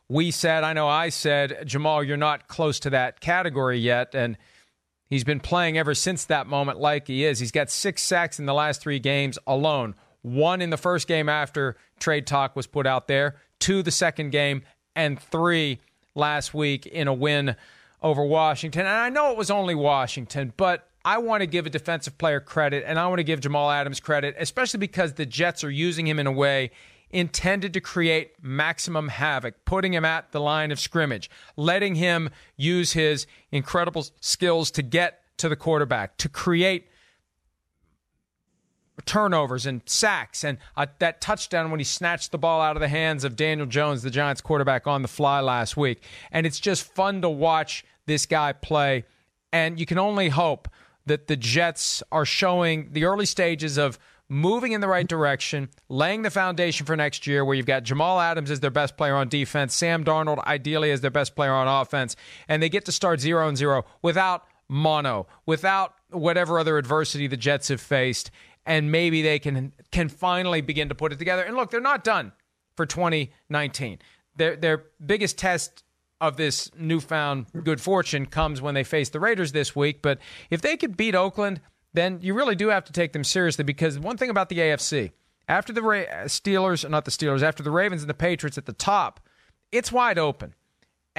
we 0.08 0.30
said, 0.30 0.62
I 0.62 0.72
know 0.72 0.86
I 0.86 1.08
said, 1.08 1.64
Jamal, 1.66 2.04
you're 2.04 2.16
not 2.16 2.46
close 2.46 2.78
to 2.80 2.90
that 2.90 3.20
category 3.20 3.78
yet. 3.78 4.14
And 4.14 4.38
he's 5.08 5.24
been 5.24 5.40
playing 5.40 5.78
ever 5.78 5.94
since 5.96 6.24
that 6.26 6.46
moment 6.46 6.78
like 6.78 7.08
he 7.08 7.24
is. 7.24 7.40
He's 7.40 7.50
got 7.50 7.70
six 7.70 8.04
sacks 8.04 8.38
in 8.38 8.46
the 8.46 8.54
last 8.54 8.80
three 8.80 9.00
games 9.00 9.36
alone. 9.48 9.96
One 10.22 10.62
in 10.62 10.70
the 10.70 10.76
first 10.76 11.08
game 11.08 11.28
after 11.28 11.76
trade 11.98 12.28
talk 12.28 12.54
was 12.54 12.68
put 12.68 12.86
out 12.86 13.08
there, 13.08 13.36
two 13.58 13.82
the 13.82 13.90
second 13.90 14.30
game, 14.30 14.62
and 14.94 15.18
three 15.20 15.80
last 16.14 16.54
week 16.54 16.86
in 16.86 17.08
a 17.08 17.14
win 17.14 17.56
over 18.02 18.24
Washington. 18.24 18.82
And 18.82 18.88
I 18.88 19.08
know 19.08 19.30
it 19.30 19.36
was 19.36 19.50
only 19.50 19.74
Washington, 19.74 20.52
but 20.56 20.88
I 21.04 21.18
want 21.18 21.40
to 21.42 21.46
give 21.46 21.66
a 21.66 21.70
defensive 21.70 22.18
player 22.18 22.40
credit 22.40 22.84
and 22.86 22.98
I 22.98 23.06
want 23.08 23.18
to 23.18 23.24
give 23.24 23.40
Jamal 23.40 23.70
Adams 23.70 24.00
credit, 24.00 24.34
especially 24.38 24.78
because 24.78 25.14
the 25.14 25.26
Jets 25.26 25.64
are 25.64 25.70
using 25.70 26.06
him 26.06 26.18
in 26.18 26.26
a 26.26 26.32
way 26.32 26.70
intended 27.10 27.74
to 27.74 27.80
create 27.80 28.32
maximum 28.40 29.08
havoc, 29.08 29.64
putting 29.64 29.92
him 29.92 30.04
at 30.04 30.30
the 30.32 30.40
line 30.40 30.70
of 30.70 30.78
scrimmage, 30.78 31.28
letting 31.56 31.96
him 31.96 32.30
use 32.56 32.92
his 32.92 33.26
incredible 33.50 34.06
skills 34.20 34.70
to 34.70 34.82
get 34.82 35.22
to 35.38 35.48
the 35.48 35.56
quarterback, 35.56 36.16
to 36.18 36.28
create 36.28 36.88
turnovers 39.06 39.66
and 39.66 39.82
sacks 39.86 40.44
and 40.44 40.58
uh, 40.76 40.86
that 40.98 41.20
touchdown 41.20 41.70
when 41.70 41.80
he 41.80 41.84
snatched 41.84 42.32
the 42.32 42.38
ball 42.38 42.60
out 42.60 42.76
of 42.76 42.80
the 42.80 42.88
hands 42.88 43.24
of 43.24 43.36
Daniel 43.36 43.66
Jones, 43.66 44.02
the 44.02 44.10
Giants 44.10 44.40
quarterback, 44.40 44.86
on 44.86 45.02
the 45.02 45.08
fly 45.08 45.40
last 45.40 45.76
week. 45.76 46.02
And 46.30 46.46
it's 46.46 46.60
just 46.60 46.84
fun 46.84 47.22
to 47.22 47.28
watch 47.28 47.84
this 48.06 48.26
guy 48.26 48.52
play. 48.52 49.04
And 49.52 49.78
you 49.78 49.86
can 49.86 49.98
only 49.98 50.28
hope 50.28 50.68
that 51.06 51.26
the 51.26 51.36
Jets 51.36 52.02
are 52.12 52.24
showing 52.24 52.90
the 52.92 53.04
early 53.04 53.26
stages 53.26 53.78
of 53.78 53.98
moving 54.28 54.70
in 54.72 54.80
the 54.80 54.88
right 54.88 55.08
direction, 55.08 55.68
laying 55.88 56.22
the 56.22 56.30
foundation 56.30 56.86
for 56.86 56.96
next 56.96 57.26
year 57.26 57.44
where 57.44 57.56
you've 57.56 57.66
got 57.66 57.82
Jamal 57.82 58.20
Adams 58.20 58.50
as 58.50 58.60
their 58.60 58.70
best 58.70 58.96
player 58.96 59.16
on 59.16 59.28
defense, 59.28 59.74
Sam 59.74 60.04
Darnold 60.04 60.42
ideally 60.44 60.92
as 60.92 61.00
their 61.00 61.10
best 61.10 61.34
player 61.34 61.52
on 61.52 61.66
offense, 61.66 62.14
and 62.48 62.62
they 62.62 62.68
get 62.68 62.84
to 62.84 62.92
start 62.92 63.20
0 63.20 63.48
and 63.48 63.58
0 63.58 63.84
without 64.02 64.44
mono, 64.68 65.26
without 65.46 65.94
whatever 66.10 66.60
other 66.60 66.78
adversity 66.78 67.26
the 67.26 67.36
Jets 67.36 67.68
have 67.68 67.80
faced, 67.80 68.30
and 68.66 68.90
maybe 68.90 69.22
they 69.22 69.38
can 69.38 69.72
can 69.90 70.08
finally 70.08 70.60
begin 70.60 70.88
to 70.88 70.94
put 70.94 71.12
it 71.12 71.18
together. 71.18 71.42
And 71.42 71.56
look, 71.56 71.70
they're 71.70 71.80
not 71.80 72.04
done 72.04 72.32
for 72.76 72.86
2019. 72.86 73.98
Their 74.36 74.56
their 74.56 74.84
biggest 75.04 75.38
test 75.38 75.84
of 76.20 76.36
this 76.36 76.70
newfound 76.76 77.46
good 77.64 77.80
fortune 77.80 78.26
comes 78.26 78.60
when 78.60 78.74
they 78.74 78.84
face 78.84 79.08
the 79.08 79.20
Raiders 79.20 79.52
this 79.52 79.74
week. 79.74 80.02
But 80.02 80.18
if 80.50 80.60
they 80.60 80.76
could 80.76 80.96
beat 80.96 81.14
Oakland, 81.14 81.60
then 81.94 82.18
you 82.20 82.34
really 82.34 82.54
do 82.54 82.68
have 82.68 82.84
to 82.84 82.92
take 82.92 83.12
them 83.12 83.24
seriously 83.24 83.64
because 83.64 83.98
one 83.98 84.16
thing 84.16 84.30
about 84.30 84.48
the 84.50 84.58
AFC, 84.58 85.12
after 85.48 85.72
the 85.72 85.82
Ra- 85.82 86.24
Steelers, 86.26 86.88
not 86.88 87.06
the 87.06 87.10
Steelers, 87.10 87.42
after 87.42 87.62
the 87.62 87.70
Ravens 87.70 88.02
and 88.02 88.10
the 88.10 88.14
Patriots 88.14 88.58
at 88.58 88.66
the 88.66 88.72
top, 88.72 89.20
it's 89.72 89.90
wide 89.90 90.18
open. 90.18 90.54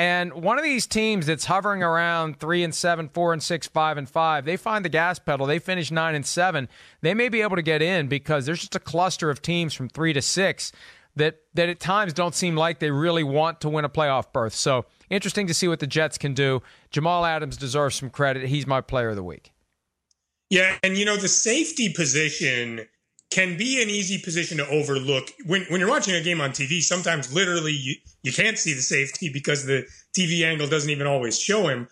And 0.01 0.33
one 0.33 0.57
of 0.57 0.63
these 0.63 0.87
teams 0.87 1.27
that's 1.27 1.45
hovering 1.45 1.83
around 1.83 2.39
three 2.39 2.63
and 2.63 2.73
seven, 2.73 3.07
four 3.07 3.33
and 3.33 3.43
six, 3.43 3.67
five 3.67 3.99
and 3.99 4.09
five, 4.09 4.45
they 4.45 4.57
find 4.57 4.83
the 4.83 4.89
gas 4.89 5.19
pedal. 5.19 5.45
They 5.45 5.59
finish 5.59 5.91
nine 5.91 6.15
and 6.15 6.25
seven. 6.25 6.69
They 7.01 7.13
may 7.13 7.29
be 7.29 7.43
able 7.43 7.55
to 7.55 7.61
get 7.61 7.83
in 7.83 8.07
because 8.07 8.47
there's 8.47 8.61
just 8.61 8.75
a 8.75 8.79
cluster 8.79 9.29
of 9.29 9.43
teams 9.43 9.75
from 9.75 9.89
three 9.89 10.11
to 10.13 10.21
six 10.23 10.71
that 11.17 11.41
that 11.53 11.69
at 11.69 11.79
times 11.79 12.13
don't 12.13 12.33
seem 12.33 12.55
like 12.55 12.79
they 12.79 12.89
really 12.89 13.23
want 13.23 13.61
to 13.61 13.69
win 13.69 13.85
a 13.85 13.89
playoff 13.89 14.33
berth. 14.33 14.55
So 14.55 14.87
interesting 15.11 15.45
to 15.45 15.53
see 15.53 15.67
what 15.67 15.79
the 15.79 15.85
Jets 15.85 16.17
can 16.17 16.33
do. 16.33 16.63
Jamal 16.89 17.23
Adams 17.23 17.55
deserves 17.55 17.93
some 17.93 18.09
credit. 18.09 18.47
He's 18.47 18.65
my 18.65 18.81
player 18.81 19.09
of 19.09 19.15
the 19.15 19.23
week. 19.23 19.51
Yeah, 20.49 20.79
and 20.81 20.97
you 20.97 21.05
know 21.05 21.15
the 21.15 21.27
safety 21.27 21.93
position 21.93 22.87
can 23.31 23.57
be 23.57 23.81
an 23.81 23.89
easy 23.89 24.17
position 24.17 24.57
to 24.57 24.67
overlook 24.67 25.29
when 25.45 25.63
when 25.69 25.79
you're 25.79 25.89
watching 25.89 26.13
a 26.13 26.21
game 26.21 26.41
on 26.41 26.51
TV. 26.51 26.81
Sometimes 26.81 27.33
literally 27.33 27.71
you, 27.71 27.95
you 28.23 28.31
can't 28.31 28.57
see 28.57 28.73
the 28.73 28.81
safety 28.81 29.29
because 29.29 29.65
the 29.65 29.85
TV 30.13 30.43
angle 30.45 30.67
doesn't 30.67 30.89
even 30.89 31.07
always 31.07 31.39
show 31.39 31.67
him. 31.67 31.87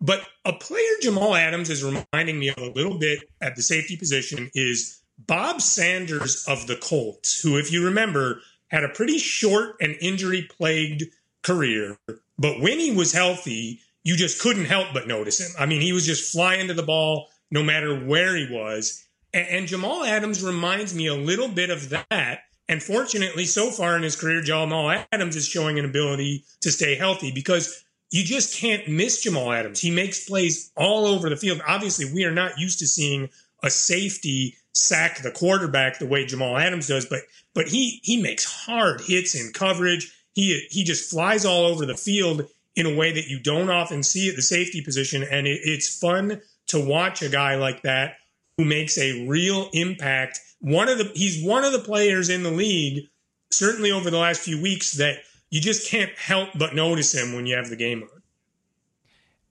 But 0.00 0.26
a 0.44 0.52
player 0.52 0.92
Jamal 1.00 1.34
Adams 1.34 1.70
is 1.70 1.84
reminding 1.84 2.38
me 2.38 2.48
of 2.48 2.58
a 2.58 2.70
little 2.70 2.98
bit 2.98 3.20
at 3.40 3.54
the 3.54 3.62
safety 3.62 3.96
position 3.96 4.50
is 4.54 5.00
Bob 5.26 5.60
Sanders 5.60 6.44
of 6.48 6.66
the 6.66 6.76
Colts, 6.76 7.40
who, 7.40 7.58
if 7.58 7.70
you 7.70 7.84
remember, 7.84 8.40
had 8.68 8.82
a 8.82 8.88
pretty 8.88 9.18
short 9.18 9.76
and 9.80 9.96
injury 10.00 10.48
plagued 10.56 11.04
career. 11.42 11.98
But 12.38 12.60
when 12.60 12.78
he 12.78 12.92
was 12.92 13.12
healthy, 13.12 13.80
you 14.02 14.16
just 14.16 14.40
couldn't 14.40 14.64
help 14.64 14.88
but 14.94 15.06
notice 15.06 15.40
him. 15.40 15.50
I 15.58 15.66
mean, 15.66 15.82
he 15.82 15.92
was 15.92 16.06
just 16.06 16.32
flying 16.32 16.68
to 16.68 16.74
the 16.74 16.82
ball 16.82 17.28
no 17.50 17.62
matter 17.62 17.94
where 17.94 18.36
he 18.36 18.48
was. 18.50 19.04
And, 19.32 19.46
and 19.48 19.66
Jamal 19.66 20.04
Adams 20.04 20.42
reminds 20.42 20.94
me 20.94 21.06
a 21.06 21.14
little 21.14 21.48
bit 21.48 21.70
of 21.70 21.90
that. 21.90 22.40
And 22.68 22.82
fortunately, 22.82 23.46
so 23.46 23.70
far 23.70 23.96
in 23.96 24.02
his 24.02 24.14
career, 24.14 24.42
Jamal 24.42 25.04
Adams 25.12 25.34
is 25.34 25.46
showing 25.46 25.78
an 25.78 25.84
ability 25.84 26.44
to 26.60 26.70
stay 26.70 26.94
healthy 26.94 27.32
because 27.32 27.84
you 28.10 28.24
just 28.24 28.56
can't 28.56 28.88
miss 28.88 29.22
Jamal 29.22 29.52
Adams. 29.52 29.80
He 29.80 29.90
makes 29.90 30.28
plays 30.28 30.70
all 30.76 31.06
over 31.06 31.28
the 31.28 31.36
field. 31.36 31.60
Obviously, 31.66 32.12
we 32.12 32.24
are 32.24 32.32
not 32.32 32.58
used 32.58 32.78
to 32.80 32.86
seeing 32.86 33.28
a 33.62 33.70
safety 33.70 34.56
sack 34.72 35.22
the 35.22 35.30
quarterback 35.30 35.98
the 35.98 36.06
way 36.06 36.24
Jamal 36.26 36.56
Adams 36.56 36.86
does, 36.86 37.06
but 37.06 37.20
but 37.54 37.68
he 37.68 38.00
he 38.02 38.22
makes 38.22 38.44
hard 38.44 39.00
hits 39.00 39.34
in 39.34 39.52
coverage. 39.52 40.12
He 40.32 40.66
he 40.70 40.84
just 40.84 41.10
flies 41.10 41.44
all 41.44 41.66
over 41.66 41.86
the 41.86 41.96
field 41.96 42.46
in 42.76 42.86
a 42.86 42.94
way 42.94 43.12
that 43.12 43.28
you 43.28 43.40
don't 43.40 43.70
often 43.70 44.02
see 44.02 44.28
at 44.28 44.36
the 44.36 44.42
safety 44.42 44.80
position, 44.80 45.22
and 45.22 45.46
it, 45.46 45.60
it's 45.64 45.98
fun 45.98 46.40
to 46.68 46.84
watch 46.84 47.22
a 47.22 47.28
guy 47.28 47.56
like 47.56 47.82
that 47.82 48.14
who 48.56 48.64
makes 48.64 48.98
a 48.98 49.26
real 49.26 49.68
impact. 49.72 50.40
One 50.60 50.88
of 50.88 50.98
the 50.98 51.10
he's 51.14 51.44
one 51.44 51.64
of 51.64 51.72
the 51.72 51.78
players 51.78 52.28
in 52.28 52.42
the 52.42 52.50
league, 52.50 53.04
certainly 53.50 53.90
over 53.90 54.10
the 54.10 54.18
last 54.18 54.40
few 54.42 54.60
weeks, 54.60 54.92
that 54.94 55.18
you 55.50 55.60
just 55.60 55.88
can't 55.88 56.12
help 56.16 56.50
but 56.56 56.74
notice 56.74 57.14
him 57.14 57.34
when 57.34 57.46
you 57.46 57.56
have 57.56 57.70
the 57.70 57.76
game 57.76 58.02
on. 58.02 58.20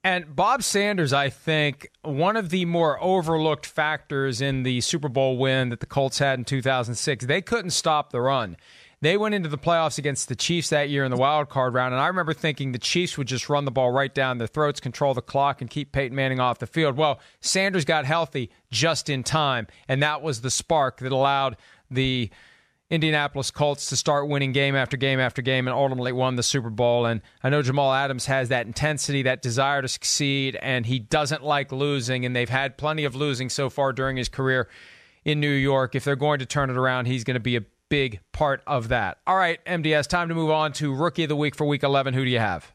And 0.02 0.34
Bob 0.34 0.62
Sanders, 0.62 1.12
I 1.12 1.28
think, 1.28 1.90
one 2.02 2.36
of 2.36 2.48
the 2.48 2.64
more 2.64 3.02
overlooked 3.02 3.66
factors 3.66 4.40
in 4.40 4.62
the 4.62 4.80
Super 4.80 5.10
Bowl 5.10 5.36
win 5.36 5.68
that 5.68 5.80
the 5.80 5.86
Colts 5.86 6.18
had 6.18 6.38
in 6.38 6.46
2006, 6.46 7.26
they 7.26 7.42
couldn't 7.42 7.72
stop 7.72 8.10
the 8.10 8.20
run. 8.22 8.56
They 9.02 9.16
went 9.16 9.34
into 9.34 9.48
the 9.48 9.56
playoffs 9.56 9.96
against 9.96 10.28
the 10.28 10.36
Chiefs 10.36 10.68
that 10.68 10.90
year 10.90 11.04
in 11.04 11.10
the 11.10 11.16
wild 11.16 11.48
card 11.48 11.72
round, 11.72 11.94
and 11.94 12.02
I 12.02 12.08
remember 12.08 12.34
thinking 12.34 12.72
the 12.72 12.78
Chiefs 12.78 13.16
would 13.16 13.28
just 13.28 13.48
run 13.48 13.64
the 13.64 13.70
ball 13.70 13.90
right 13.90 14.14
down 14.14 14.36
their 14.36 14.46
throats, 14.46 14.78
control 14.78 15.14
the 15.14 15.22
clock, 15.22 15.62
and 15.62 15.70
keep 15.70 15.92
Peyton 15.92 16.14
Manning 16.14 16.38
off 16.38 16.58
the 16.58 16.66
field. 16.66 16.98
Well, 16.98 17.18
Sanders 17.40 17.86
got 17.86 18.04
healthy 18.04 18.50
just 18.70 19.08
in 19.08 19.22
time, 19.22 19.68
and 19.88 20.02
that 20.02 20.20
was 20.20 20.42
the 20.42 20.50
spark 20.50 20.98
that 20.98 21.12
allowed 21.12 21.56
the 21.90 22.30
Indianapolis 22.90 23.50
Colts 23.52 23.86
to 23.86 23.96
start 23.96 24.28
winning 24.28 24.52
game 24.52 24.74
after 24.74 24.96
game 24.96 25.20
after 25.20 25.42
game 25.42 25.68
and 25.68 25.74
ultimately 25.74 26.12
won 26.12 26.34
the 26.34 26.42
Super 26.42 26.70
Bowl. 26.70 27.06
And 27.06 27.22
I 27.42 27.48
know 27.48 27.62
Jamal 27.62 27.92
Adams 27.92 28.26
has 28.26 28.48
that 28.48 28.66
intensity, 28.66 29.22
that 29.22 29.42
desire 29.42 29.80
to 29.80 29.88
succeed, 29.88 30.56
and 30.60 30.84
he 30.84 30.98
doesn't 30.98 31.44
like 31.44 31.70
losing. 31.70 32.26
And 32.26 32.34
they've 32.34 32.50
had 32.50 32.76
plenty 32.76 33.04
of 33.04 33.14
losing 33.14 33.48
so 33.48 33.70
far 33.70 33.92
during 33.92 34.16
his 34.16 34.28
career 34.28 34.68
in 35.24 35.38
New 35.38 35.52
York. 35.52 35.94
If 35.94 36.04
they're 36.04 36.16
going 36.16 36.40
to 36.40 36.46
turn 36.46 36.68
it 36.68 36.76
around, 36.76 37.06
he's 37.06 37.22
going 37.22 37.34
to 37.34 37.40
be 37.40 37.56
a 37.56 37.62
big 37.90 38.20
part 38.32 38.62
of 38.66 38.88
that. 38.88 39.18
All 39.26 39.36
right, 39.36 39.62
MDS, 39.66 40.06
time 40.06 40.30
to 40.30 40.34
move 40.34 40.50
on 40.50 40.72
to 40.74 40.94
Rookie 40.94 41.24
of 41.24 41.28
the 41.28 41.36
Week 41.36 41.54
for 41.54 41.66
Week 41.66 41.82
11. 41.82 42.14
Who 42.14 42.24
do 42.24 42.30
you 42.30 42.38
have? 42.38 42.72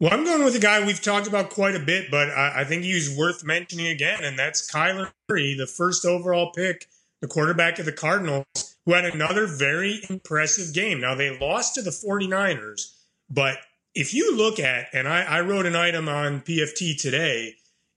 Well, 0.00 0.12
I'm 0.12 0.24
going 0.24 0.42
with 0.42 0.56
a 0.56 0.60
guy 0.60 0.84
we've 0.84 1.00
talked 1.00 1.28
about 1.28 1.50
quite 1.50 1.76
a 1.76 1.78
bit, 1.78 2.10
but 2.10 2.28
I, 2.30 2.62
I 2.62 2.64
think 2.64 2.82
he's 2.82 3.16
worth 3.16 3.44
mentioning 3.44 3.86
again, 3.86 4.24
and 4.24 4.36
that's 4.36 4.68
Kyler 4.68 5.12
Murray, 5.28 5.54
the 5.56 5.68
first 5.68 6.04
overall 6.04 6.50
pick, 6.50 6.88
the 7.20 7.28
quarterback 7.28 7.78
of 7.78 7.86
the 7.86 7.92
Cardinals 7.92 8.44
who 8.84 8.92
had 8.92 9.04
another 9.04 9.46
very 9.46 10.00
impressive 10.10 10.74
game. 10.74 11.00
Now, 11.00 11.14
they 11.14 11.38
lost 11.38 11.76
to 11.76 11.82
the 11.82 11.90
49ers, 11.90 12.92
but 13.30 13.58
if 13.94 14.12
you 14.12 14.36
look 14.36 14.58
at, 14.58 14.88
and 14.92 15.06
I, 15.08 15.22
I, 15.22 15.40
wrote 15.40 15.66
an 15.66 15.76
item 15.76 16.08
on 16.08 16.40
PFT 16.40 17.00
today, 17.00 17.54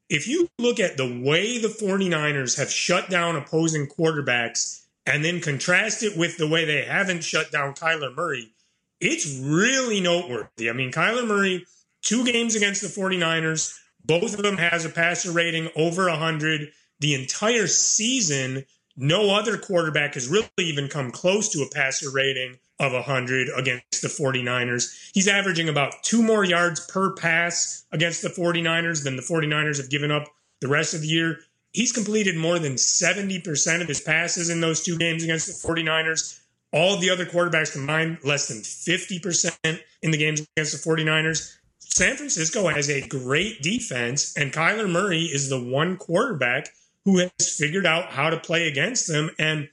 if 0.09 0.27
you 0.27 0.47
look 0.59 0.79
at 0.79 0.95
the 0.95 1.21
way 1.21 1.57
the 1.57 1.67
49ers 1.67 2.57
have 2.57 2.71
shut 2.71 3.09
down 3.09 3.35
opposing 3.35 3.87
quarterbacks 3.87 4.85
and 5.07 5.23
then 5.23 5.39
contrast 5.39 6.03
it 6.03 6.17
with 6.17 6.37
the 6.37 6.47
way 6.47 6.65
they 6.65 6.83
haven't 6.83 7.23
shut 7.23 7.51
down 7.51 7.73
Kyler 7.73 8.13
Murray, 8.13 8.51
it's 8.99 9.39
really 9.39 10.01
noteworthy. 10.01 10.69
I 10.69 10.73
mean, 10.73 10.91
Kyler 10.91 11.25
Murray, 11.25 11.65
two 12.01 12.25
games 12.25 12.55
against 12.55 12.81
the 12.81 12.87
49ers, 12.87 13.73
both 14.03 14.33
of 14.33 14.43
them 14.43 14.57
has 14.57 14.85
a 14.85 14.89
passer 14.89 15.31
rating 15.31 15.69
over 15.75 16.09
100. 16.09 16.71
The 16.99 17.15
entire 17.15 17.67
season, 17.67 18.65
no 18.95 19.35
other 19.35 19.57
quarterback 19.57 20.15
has 20.15 20.27
really 20.27 20.49
even 20.57 20.87
come 20.87 21.11
close 21.11 21.49
to 21.49 21.61
a 21.61 21.69
passer 21.69 22.11
rating 22.11 22.57
of 22.79 22.93
100 22.93 23.49
against 23.55 24.01
the 24.01 24.07
49ers. 24.07 25.11
He's 25.13 25.27
averaging 25.27 25.69
about 25.69 26.03
two 26.03 26.21
more 26.21 26.43
yards 26.43 26.79
per 26.87 27.13
pass 27.13 27.85
against 27.91 28.21
the 28.21 28.29
49ers 28.29 29.03
than 29.03 29.15
the 29.15 29.21
49ers 29.21 29.77
have 29.77 29.89
given 29.89 30.11
up 30.11 30.27
the 30.59 30.67
rest 30.67 30.93
of 30.93 31.01
the 31.01 31.07
year. 31.07 31.39
He's 31.77 31.91
completed 31.91 32.35
more 32.35 32.57
than 32.57 32.73
70% 32.73 33.81
of 33.81 33.87
his 33.87 34.01
passes 34.01 34.49
in 34.49 34.61
those 34.61 34.81
two 34.81 34.97
games 34.97 35.23
against 35.23 35.45
the 35.45 35.67
49ers. 35.67 36.39
All 36.73 36.97
the 36.97 37.11
other 37.11 37.23
quarterbacks 37.23 37.71
combined, 37.71 38.17
less 38.23 38.47
than 38.47 38.57
50% 38.57 39.79
in 40.01 40.09
the 40.09 40.17
games 40.17 40.41
against 40.57 40.71
the 40.71 40.89
49ers. 40.89 41.55
San 41.77 42.15
Francisco 42.15 42.67
has 42.67 42.89
a 42.89 43.07
great 43.07 43.61
defense, 43.61 44.35
and 44.35 44.51
Kyler 44.51 44.89
Murray 44.89 45.25
is 45.25 45.49
the 45.49 45.63
one 45.63 45.97
quarterback 45.97 46.69
who 47.05 47.19
has 47.19 47.55
figured 47.55 47.85
out 47.85 48.05
how 48.05 48.31
to 48.31 48.39
play 48.39 48.67
against 48.67 49.07
them. 49.07 49.29
And 49.37 49.69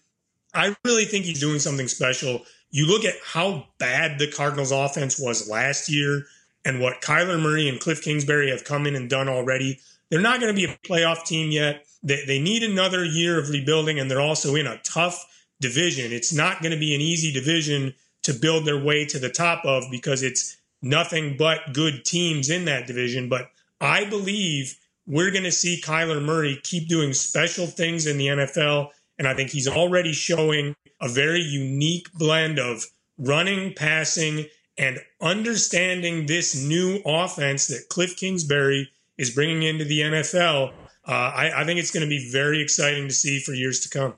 I 0.53 0.77
really 0.85 1.07
think 1.07 1.25
he's 1.25 1.41
doing 1.41 1.59
something 1.59 1.89
special. 1.89 2.43
You 2.71 2.87
look 2.87 3.07
at 3.07 3.15
how 3.25 3.69
bad 3.79 4.19
the 4.19 4.31
Cardinals 4.31 4.73
offense 4.73 5.19
was 5.19 5.49
last 5.49 5.89
year 5.89 6.27
and 6.67 6.81
what 6.81 7.01
Kyler 7.01 7.41
Murray 7.41 7.67
and 7.67 7.81
Cliff 7.81 8.03
Kingsbury 8.03 8.51
have 8.51 8.65
come 8.65 8.87
in 8.87 8.95
and 8.95 9.09
done 9.09 9.31
already. 9.31 9.81
They're 10.11 10.21
not 10.21 10.41
going 10.41 10.55
to 10.55 10.61
be 10.61 10.71
a 10.71 10.77
playoff 10.87 11.25
team 11.25 11.51
yet. 11.51 11.87
They, 12.05 12.25
they 12.27 12.39
need 12.39 12.63
another 12.63 13.05
year 13.05 13.39
of 13.39 13.49
rebuilding, 13.49 13.99
and 13.99 14.11
they're 14.11 14.21
also 14.21 14.55
in 14.55 14.67
a 14.67 14.79
tough 14.85 15.27
division. 15.61 16.13
It's 16.13 16.33
not 16.33 16.61
going 16.63 16.73
to 16.73 16.79
be 16.79 16.95
an 16.95 17.01
easy 17.01 17.33
division 17.33 17.95
to 18.23 18.35
build 18.35 18.65
their 18.65 18.79
way 18.79 19.05
to 19.07 19.19
the 19.19 19.31
top 19.31 19.65
of 19.65 19.85
because 19.91 20.23
it's 20.23 20.59
nothing 20.83 21.37
but 21.37 21.73
good 21.73 22.05
teams 22.05 22.51
in 22.51 22.67
that 22.67 22.87
division. 22.87 23.29
But 23.29 23.51
I 23.81 24.05
believe 24.05 24.79
we're 25.07 25.31
going 25.31 25.45
to 25.45 25.53
see 25.53 25.81
Kyler 25.83 26.23
Murray 26.23 26.61
keep 26.63 26.89
doing 26.89 27.13
special 27.13 27.67
things 27.67 28.07
in 28.07 28.19
the 28.19 28.29
NFL. 28.29 28.91
And 29.19 29.27
I 29.27 29.35
think 29.35 29.51
he's 29.51 29.69
already 29.69 30.13
showing 30.13 30.75
a 31.01 31.09
very 31.09 31.43
unique 31.43 32.13
blend 32.13 32.59
of 32.59 32.85
running, 33.19 33.75
passing, 33.75 34.47
and 34.77 34.99
understanding 35.21 36.27
this 36.27 36.61
new 36.61 37.01
offense 37.05 37.69
that 37.69 37.89
Cliff 37.89 38.17
Kingsbury 38.17 38.91
is 39.17 39.31
bringing 39.31 39.63
into 39.63 39.85
the 39.85 40.01
NFL. 40.01 40.73
Uh, 41.07 41.13
I, 41.13 41.63
I 41.63 41.65
think 41.65 41.81
it's 41.81 41.91
going 41.91 42.05
to 42.05 42.09
be 42.09 42.31
very 42.31 42.63
exciting 42.63 43.09
to 43.09 43.15
see 43.15 43.39
for 43.41 43.53
years 43.53 43.81
to 43.81 43.91
come. 43.91 44.15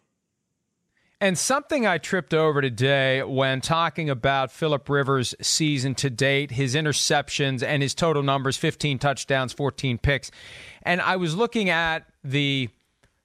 And 1.18 1.38
something 1.38 1.86
I 1.86 1.96
tripped 1.96 2.34
over 2.34 2.60
today 2.60 3.22
when 3.22 3.62
talking 3.62 4.10
about 4.10 4.52
Philip 4.52 4.86
Rivers' 4.88 5.34
season 5.40 5.94
to 5.96 6.10
date, 6.10 6.50
his 6.50 6.74
interceptions 6.74 7.62
and 7.62 7.82
his 7.82 7.94
total 7.94 8.22
numbers 8.22 8.58
15 8.58 8.98
touchdowns, 8.98 9.54
14 9.54 9.96
picks. 9.96 10.30
And 10.82 11.00
I 11.00 11.16
was 11.16 11.34
looking 11.34 11.70
at 11.70 12.06
the 12.22 12.68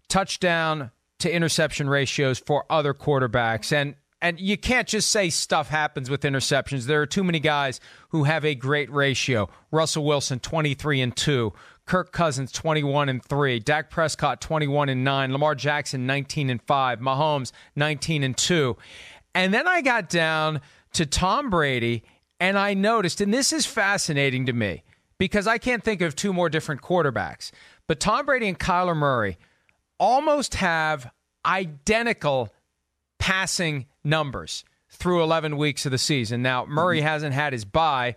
touchdown 0.08 0.92
to 1.20 1.32
interception 1.32 1.90
ratios 1.90 2.40
for 2.40 2.66
other 2.70 2.94
quarterbacks. 2.94 3.74
And 3.74 3.96
and 4.24 4.40
you 4.40 4.56
can't 4.56 4.88
just 4.88 5.10
say 5.10 5.32
stuff 5.32 5.68
happens 5.68 6.10
with 6.10 6.22
interceptions. 6.22 6.86
There 6.86 7.02
are 7.02 7.08
too 7.08 7.24
many 7.24 7.40
guys 7.40 7.80
who 8.10 8.24
have 8.26 8.46
a 8.46 8.54
great 8.54 8.92
ratio. 8.92 9.50
Russell 9.72 10.06
Wilson 10.06 10.40
23 10.40 11.02
and 11.02 11.16
2, 11.16 11.52
Kirk 11.86 12.12
Cousins 12.12 12.52
21 12.52 13.10
and 13.10 13.24
3, 13.24 13.60
Dak 13.60 13.90
Prescott 13.90 14.42
21 14.42 14.90
and 14.90 15.04
9, 15.04 15.32
Lamar 15.32 15.56
Jackson 15.56 16.06
19 16.06 16.50
and 16.50 16.62
5, 16.62 17.00
Mahomes 17.00 17.52
19 17.76 18.24
and 18.24 18.38
2. 18.38 18.78
And 19.34 19.54
then 19.54 19.68
I 19.68 19.82
got 19.82 20.10
down 20.10 20.62
to 20.94 21.06
Tom 21.06 21.50
Brady 21.50 22.04
and 22.40 22.58
I 22.58 22.74
noticed 22.74 23.22
and 23.22 23.34
this 23.34 23.54
is 23.54 23.66
fascinating 23.66 24.46
to 24.48 24.54
me 24.54 24.84
because 25.18 25.48
I 25.48 25.58
can't 25.58 25.84
think 25.84 26.02
of 26.02 26.16
two 26.16 26.34
more 26.34 26.50
different 26.50 26.82
quarterbacks. 26.82 27.52
But 27.88 28.00
Tom 28.00 28.26
Brady 28.26 28.48
and 28.48 28.60
Kyler 28.60 28.96
Murray 28.96 29.38
almost 30.00 30.56
have 30.56 31.12
identical 31.46 32.54
passing 33.20 33.86
numbers 34.04 34.64
through 34.90 35.24
11 35.24 35.58
weeks 35.58 35.86
of 35.86 35.92
the 35.92 35.98
season. 35.98 36.42
Now, 36.42 36.66
Murray 36.66 36.98
mm-hmm. 36.98 37.08
hasn't 37.08 37.34
had 37.34 37.54
his 37.54 37.66
bye, 37.66 38.16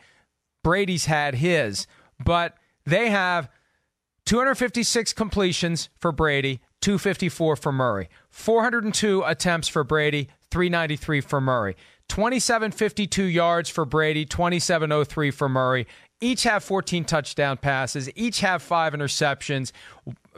Brady's 0.62 1.04
had 1.04 1.34
his, 1.34 1.86
but 2.24 2.56
they 2.86 3.10
have 3.10 3.50
256 4.26 5.12
completions 5.12 5.90
for 5.98 6.10
Brady, 6.10 6.60
254 6.80 7.56
for 7.56 7.72
Murray, 7.72 8.08
402 8.30 9.22
attempts 9.24 9.68
for 9.68 9.84
Brady, 9.84 10.28
393 10.50 11.20
for 11.20 11.40
Murray. 11.40 11.76
2752 12.08 13.24
yards 13.24 13.70
for 13.70 13.84
Brady, 13.84 14.24
2703 14.24 15.30
for 15.30 15.48
Murray. 15.48 15.86
Each 16.20 16.44
have 16.44 16.62
14 16.62 17.04
touchdown 17.04 17.56
passes, 17.56 18.10
each 18.14 18.40
have 18.40 18.62
five 18.62 18.92
interceptions. 18.92 19.72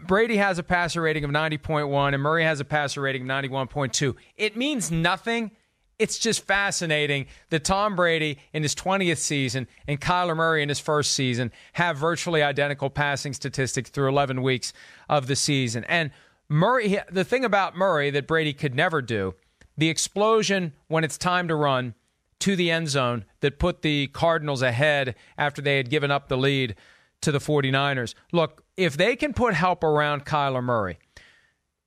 Brady 0.06 0.36
has 0.36 0.58
a 0.58 0.62
passer 0.62 1.02
rating 1.02 1.24
of 1.24 1.30
90.1 1.30 2.14
and 2.14 2.22
Murray 2.22 2.44
has 2.44 2.60
a 2.60 2.64
passer 2.64 3.00
rating 3.00 3.22
of 3.22 3.28
91.2. 3.28 4.14
It 4.36 4.56
means 4.56 4.90
nothing. 4.90 5.52
It's 5.98 6.18
just 6.18 6.44
fascinating 6.44 7.26
that 7.50 7.64
Tom 7.64 7.96
Brady 7.96 8.38
in 8.52 8.62
his 8.62 8.74
20th 8.74 9.18
season 9.18 9.66
and 9.88 10.00
Kyler 10.00 10.36
Murray 10.36 10.62
in 10.62 10.68
his 10.68 10.78
first 10.78 11.12
season 11.12 11.50
have 11.74 11.96
virtually 11.96 12.42
identical 12.42 12.90
passing 12.90 13.32
statistics 13.32 13.88
through 13.88 14.08
11 14.08 14.42
weeks 14.42 14.72
of 15.08 15.26
the 15.26 15.36
season. 15.36 15.84
And 15.84 16.10
Murray, 16.48 16.98
the 17.10 17.24
thing 17.24 17.44
about 17.44 17.76
Murray 17.76 18.10
that 18.10 18.26
Brady 18.26 18.52
could 18.52 18.74
never 18.74 19.00
do, 19.00 19.34
the 19.76 19.88
explosion 19.88 20.74
when 20.88 21.02
it's 21.02 21.18
time 21.18 21.48
to 21.48 21.54
run 21.54 21.94
to 22.40 22.56
the 22.56 22.70
end 22.70 22.88
zone 22.88 23.24
that 23.40 23.58
put 23.58 23.82
the 23.82 24.08
Cardinals 24.08 24.62
ahead 24.62 25.14
after 25.38 25.62
they 25.62 25.78
had 25.78 25.90
given 25.90 26.10
up 26.10 26.28
the 26.28 26.36
lead 26.36 26.76
to 27.22 27.32
the 27.32 27.38
49ers. 27.38 28.14
Look, 28.32 28.62
if 28.76 28.96
they 28.96 29.16
can 29.16 29.32
put 29.32 29.54
help 29.54 29.82
around 29.82 30.26
Kyler 30.26 30.62
Murray, 30.62 30.98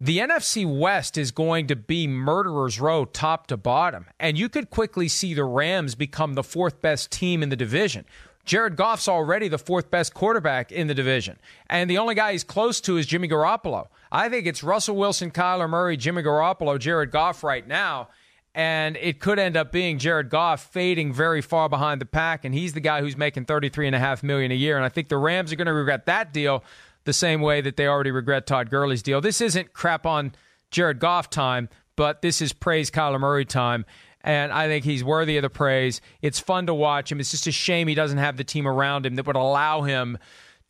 the 0.02 0.20
NFC 0.20 0.66
West 0.66 1.18
is 1.18 1.32
going 1.32 1.68
to 1.68 1.76
be 1.76 2.08
murderer's 2.08 2.80
row 2.80 3.06
top 3.06 3.48
to 3.48 3.58
bottom. 3.58 4.06
And 4.20 4.38
you 4.38 4.48
could 4.48 4.70
quickly 4.70 5.08
see 5.08 5.34
the 5.34 5.44
Rams 5.44 5.96
become 5.96 6.34
the 6.36 6.44
fourth 6.44 6.82
best 6.82 7.12
team 7.12 7.44
in 7.44 7.50
the 7.50 7.56
division. 7.56 8.06
Jared 8.46 8.78
Goff's 8.78 9.08
already 9.08 9.48
the 9.48 9.58
fourth 9.58 9.92
best 9.92 10.14
quarterback 10.14 10.72
in 10.72 10.88
the 10.88 10.94
division. 10.94 11.38
And 11.70 11.90
the 11.90 11.98
only 11.98 12.16
guy 12.16 12.32
he's 12.32 12.44
close 12.44 12.80
to 12.82 12.98
is 12.98 13.06
Jimmy 13.06 13.28
Garoppolo. 13.28 13.88
I 14.12 14.30
think 14.30 14.48
it's 14.48 14.64
Russell 14.64 14.96
Wilson, 14.96 15.32
Kyler 15.32 15.70
Murray, 15.70 15.98
Jimmy 15.98 16.24
Garoppolo, 16.24 16.80
Jared 16.80 17.12
Goff 17.12 17.44
right 17.44 17.68
now 17.68 18.08
and 18.56 18.98
it 18.98 19.20
could 19.20 19.40
end 19.40 19.56
up 19.56 19.72
being 19.72 20.00
Jared 20.00 20.30
Goff 20.30 20.62
fading 20.62 21.14
very 21.14 21.42
far 21.42 21.70
behind 21.70 22.02
the 22.02 22.06
pack, 22.06 22.44
and 22.46 22.54
he's 22.54 22.74
the 22.74 22.80
guy 22.80 23.02
who's 23.02 23.16
making 23.16 23.46
thirty-three 23.46 23.86
and 23.86 23.96
a 23.96 24.00
half 24.00 24.24
million 24.24 24.52
a 24.52 24.56
year. 24.56 24.76
And 24.76 24.86
I 24.86 24.90
think 24.90 25.08
the 25.10 25.18
Rams 25.18 25.54
are 25.54 25.56
going 25.56 25.68
to 25.68 25.74
regret 25.74 26.08
that 26.08 26.34
deal 26.34 26.64
the 27.06 27.14
same 27.14 27.42
way 27.42 27.62
that 27.62 27.78
they 27.78 27.88
already 27.88 28.12
regret 28.12 28.46
Todd 28.46 28.70
Gurley's 28.70 29.04
deal. 29.04 29.22
This 29.22 29.42
isn't 29.42 29.74
crap 29.74 30.06
on 30.06 30.34
Jared 30.72 31.00
Goff 31.00 31.30
time, 31.30 31.70
but 31.96 32.22
this 32.22 32.42
is 32.42 32.54
praise 32.54 32.92
Kyler 32.92 33.20
Murray 33.20 33.46
time. 33.46 33.86
And 34.22 34.52
I 34.52 34.68
think 34.68 34.84
he's 34.84 35.04
worthy 35.04 35.38
of 35.38 35.44
the 35.44 35.50
praise. 35.50 36.02
It's 36.22 36.40
fun 36.40 36.68
to 36.68 36.74
watch 36.74 37.12
him. 37.12 37.20
It's 37.20 37.32
just 37.32 37.48
a 37.48 37.52
shame 37.52 37.88
he 37.88 37.96
doesn't 37.96 38.18
have 38.18 38.38
the 38.38 38.44
team 38.44 38.68
around 38.68 39.06
him 39.06 39.16
that 39.16 39.26
would 39.26 39.38
allow 39.38 39.84
him 39.84 40.18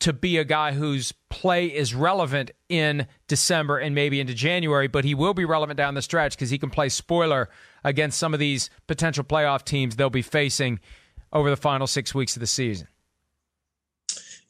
to 0.00 0.12
be 0.12 0.38
a 0.38 0.44
guy 0.44 0.72
whose 0.72 1.12
play 1.28 1.66
is 1.66 1.94
relevant 1.94 2.50
in 2.68 3.06
December 3.28 3.78
and 3.78 3.94
maybe 3.94 4.18
into 4.18 4.34
January, 4.34 4.88
but 4.88 5.04
he 5.04 5.14
will 5.14 5.34
be 5.34 5.44
relevant 5.44 5.76
down 5.76 5.94
the 5.94 6.02
stretch 6.02 6.32
because 6.32 6.50
he 6.50 6.58
can 6.58 6.70
play 6.70 6.88
spoiler 6.88 7.50
against 7.84 8.18
some 8.18 8.32
of 8.32 8.40
these 8.40 8.70
potential 8.86 9.24
playoff 9.24 9.64
teams 9.64 9.96
they'll 9.96 10.10
be 10.10 10.22
facing 10.22 10.80
over 11.32 11.50
the 11.50 11.56
final 11.56 11.86
six 11.86 12.14
weeks 12.14 12.34
of 12.34 12.40
the 12.40 12.46
season. 12.46 12.88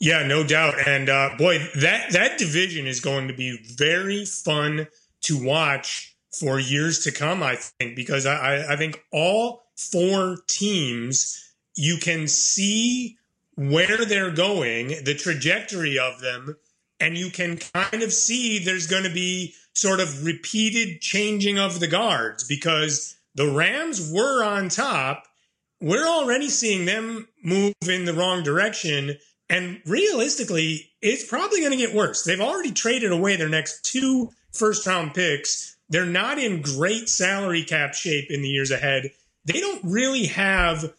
Yeah, 0.01 0.27
no 0.27 0.43
doubt. 0.43 0.75
And 0.87 1.11
uh, 1.11 1.31
boy, 1.37 1.59
that 1.77 2.13
that 2.13 2.39
division 2.39 2.87
is 2.87 3.01
going 3.01 3.29
to 3.29 3.35
be 3.35 3.59
very 3.77 4.25
fun 4.25 4.89
to 5.23 5.45
watch 5.45 6.17
for 6.33 6.59
years 6.59 7.05
to 7.05 7.13
come. 7.13 7.43
I 7.43 7.57
think 7.57 7.97
because 7.97 8.25
I, 8.25 8.73
I 8.73 8.77
think 8.77 9.05
all 9.13 9.65
four 9.77 10.39
teams 10.49 11.53
you 11.77 11.99
can 11.99 12.29
see 12.29 13.19
where 13.57 14.05
they're 14.05 14.31
going, 14.31 14.89
the 15.05 15.15
trajectory 15.15 15.99
of 15.99 16.21
them, 16.21 16.57
and 16.99 17.17
you 17.17 17.31
can 17.31 17.59
kind 17.59 18.03
of 18.03 18.13
see 18.13 18.59
there's 18.59 18.87
going 18.87 19.05
to 19.05 19.13
be 19.13 19.55
sort 19.75 20.01
of 20.01 20.25
repeated 20.25 21.01
changing 21.01 21.59
of 21.59 21.79
the 21.79 21.87
guards 21.87 22.45
because 22.45 23.17
the 23.35 23.51
Rams 23.51 24.11
were 24.11 24.43
on 24.43 24.69
top. 24.71 25.25
We're 25.81 26.07
already 26.07 26.49
seeing 26.49 26.87
them 26.87 27.29
move 27.43 27.75
in 27.87 28.05
the 28.05 28.13
wrong 28.13 28.43
direction. 28.43 29.19
And 29.51 29.83
realistically, 29.85 30.93
it's 31.03 31.27
probably 31.27 31.61
going 31.61 31.73
to 31.73 31.77
get 31.77 31.95
worse. 31.95 32.23
They've 32.23 32.41
already 32.41 32.71
traded 32.71 33.11
away 33.11 33.37
their 33.37 33.49
next 33.49 33.85
two 33.85 34.31
first 34.53 34.87
round 34.87 35.13
picks. 35.13 35.77
They're 35.89 36.07
not 36.07 36.39
in 36.39 36.63
great 36.63 37.09
salary 37.09 37.65
cap 37.65 37.95
shape 37.95 38.31
in 38.31 38.43
the 38.43 38.49
years 38.49 38.71
ahead. 38.71 39.11
They 39.45 39.61
don't 39.61 39.83
really 39.85 40.27
have 40.27 40.95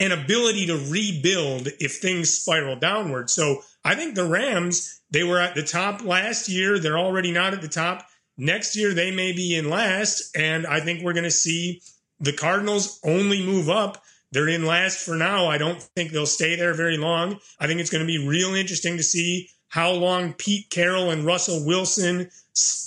an 0.00 0.12
ability 0.12 0.66
to 0.66 0.76
rebuild 0.90 1.68
if 1.80 1.96
things 1.96 2.32
spiral 2.32 2.76
downward. 2.76 3.30
So 3.30 3.62
I 3.84 3.94
think 3.94 4.14
the 4.14 4.28
Rams, 4.28 5.00
they 5.10 5.24
were 5.24 5.40
at 5.40 5.54
the 5.54 5.62
top 5.62 6.04
last 6.04 6.48
year. 6.48 6.78
They're 6.78 6.98
already 6.98 7.32
not 7.32 7.52
at 7.52 7.62
the 7.62 7.68
top. 7.68 8.06
Next 8.36 8.76
year, 8.76 8.92
they 8.94 9.10
may 9.10 9.32
be 9.32 9.56
in 9.56 9.70
last. 9.70 10.36
And 10.36 10.66
I 10.66 10.80
think 10.80 11.02
we're 11.02 11.14
going 11.14 11.24
to 11.24 11.30
see 11.30 11.80
the 12.20 12.32
Cardinals 12.32 13.00
only 13.02 13.44
move 13.44 13.68
up. 13.70 14.04
They're 14.32 14.48
in 14.48 14.66
last 14.66 14.98
for 14.98 15.16
now. 15.16 15.46
I 15.46 15.58
don't 15.58 15.80
think 15.80 16.10
they'll 16.10 16.26
stay 16.26 16.56
there 16.56 16.74
very 16.74 16.96
long. 16.96 17.38
I 17.60 17.66
think 17.66 17.80
it's 17.80 17.90
going 17.90 18.06
to 18.06 18.06
be 18.06 18.26
real 18.26 18.54
interesting 18.54 18.96
to 18.96 19.02
see 19.02 19.50
how 19.68 19.92
long 19.92 20.32
Pete 20.32 20.70
Carroll 20.70 21.10
and 21.10 21.24
Russell 21.24 21.64
Wilson 21.64 22.30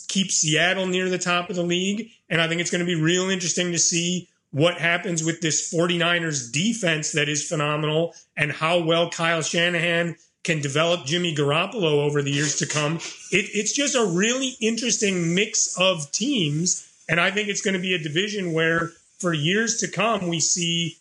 keep 0.08 0.32
Seattle 0.32 0.88
near 0.88 1.10
the 1.10 1.18
top 1.18 1.50
of 1.50 1.56
the 1.56 1.64
league. 1.64 2.10
And 2.30 2.42
I 2.42 2.48
think 2.48 2.62
it's 2.62 2.72
going 2.72 2.80
to 2.80 2.86
be 2.86 3.00
real 3.00 3.30
interesting 3.30 3.72
to 3.72 3.80
see 3.80 4.28
what 4.52 4.80
happens 4.80 5.24
with 5.24 5.42
this 5.42 5.72
49ers 5.74 6.52
defense 6.52 7.12
that 7.12 7.30
is 7.30 7.48
phenomenal 7.48 8.16
and 8.36 8.52
how 8.52 8.80
well 8.80 9.10
Kyle 9.10 9.42
Shanahan 9.42 10.16
can 10.44 10.62
develop 10.62 11.06
Jimmy 11.06 11.36
Garoppolo 11.36 12.06
over 12.06 12.22
the 12.22 12.32
years 12.32 12.56
to 12.58 12.66
come. 12.66 12.96
It, 13.32 13.46
it's 13.54 13.74
just 13.74 13.96
a 13.96 14.06
really 14.06 14.56
interesting 14.60 15.36
mix 15.36 15.78
of 15.78 16.12
teams. 16.12 16.88
And 17.08 17.20
I 17.20 17.30
think 17.32 17.50
it's 17.50 17.62
going 17.62 17.76
to 17.76 17.80
be 17.80 17.94
a 17.94 18.00
division 18.00 18.54
where 18.54 18.92
for 19.20 19.34
years 19.34 19.78
to 19.82 19.88
come, 19.88 20.28
we 20.28 20.40
see 20.40 20.98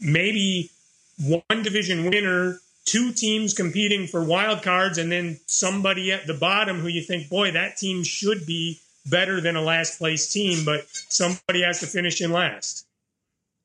maybe 0.00 0.70
one 1.18 1.62
division 1.62 2.10
winner, 2.10 2.58
two 2.84 3.12
teams 3.12 3.54
competing 3.54 4.06
for 4.06 4.24
wild 4.24 4.62
cards, 4.62 4.98
and 4.98 5.10
then 5.12 5.38
somebody 5.46 6.12
at 6.12 6.26
the 6.26 6.34
bottom 6.34 6.80
who 6.80 6.88
you 6.88 7.02
think, 7.02 7.28
boy, 7.28 7.52
that 7.52 7.76
team 7.76 8.02
should 8.02 8.46
be 8.46 8.80
better 9.06 9.40
than 9.40 9.56
a 9.56 9.62
last 9.62 9.98
place 9.98 10.30
team, 10.32 10.64
but 10.64 10.86
somebody 10.88 11.62
has 11.62 11.80
to 11.80 11.86
finish 11.86 12.20
in 12.20 12.32
last. 12.32 12.86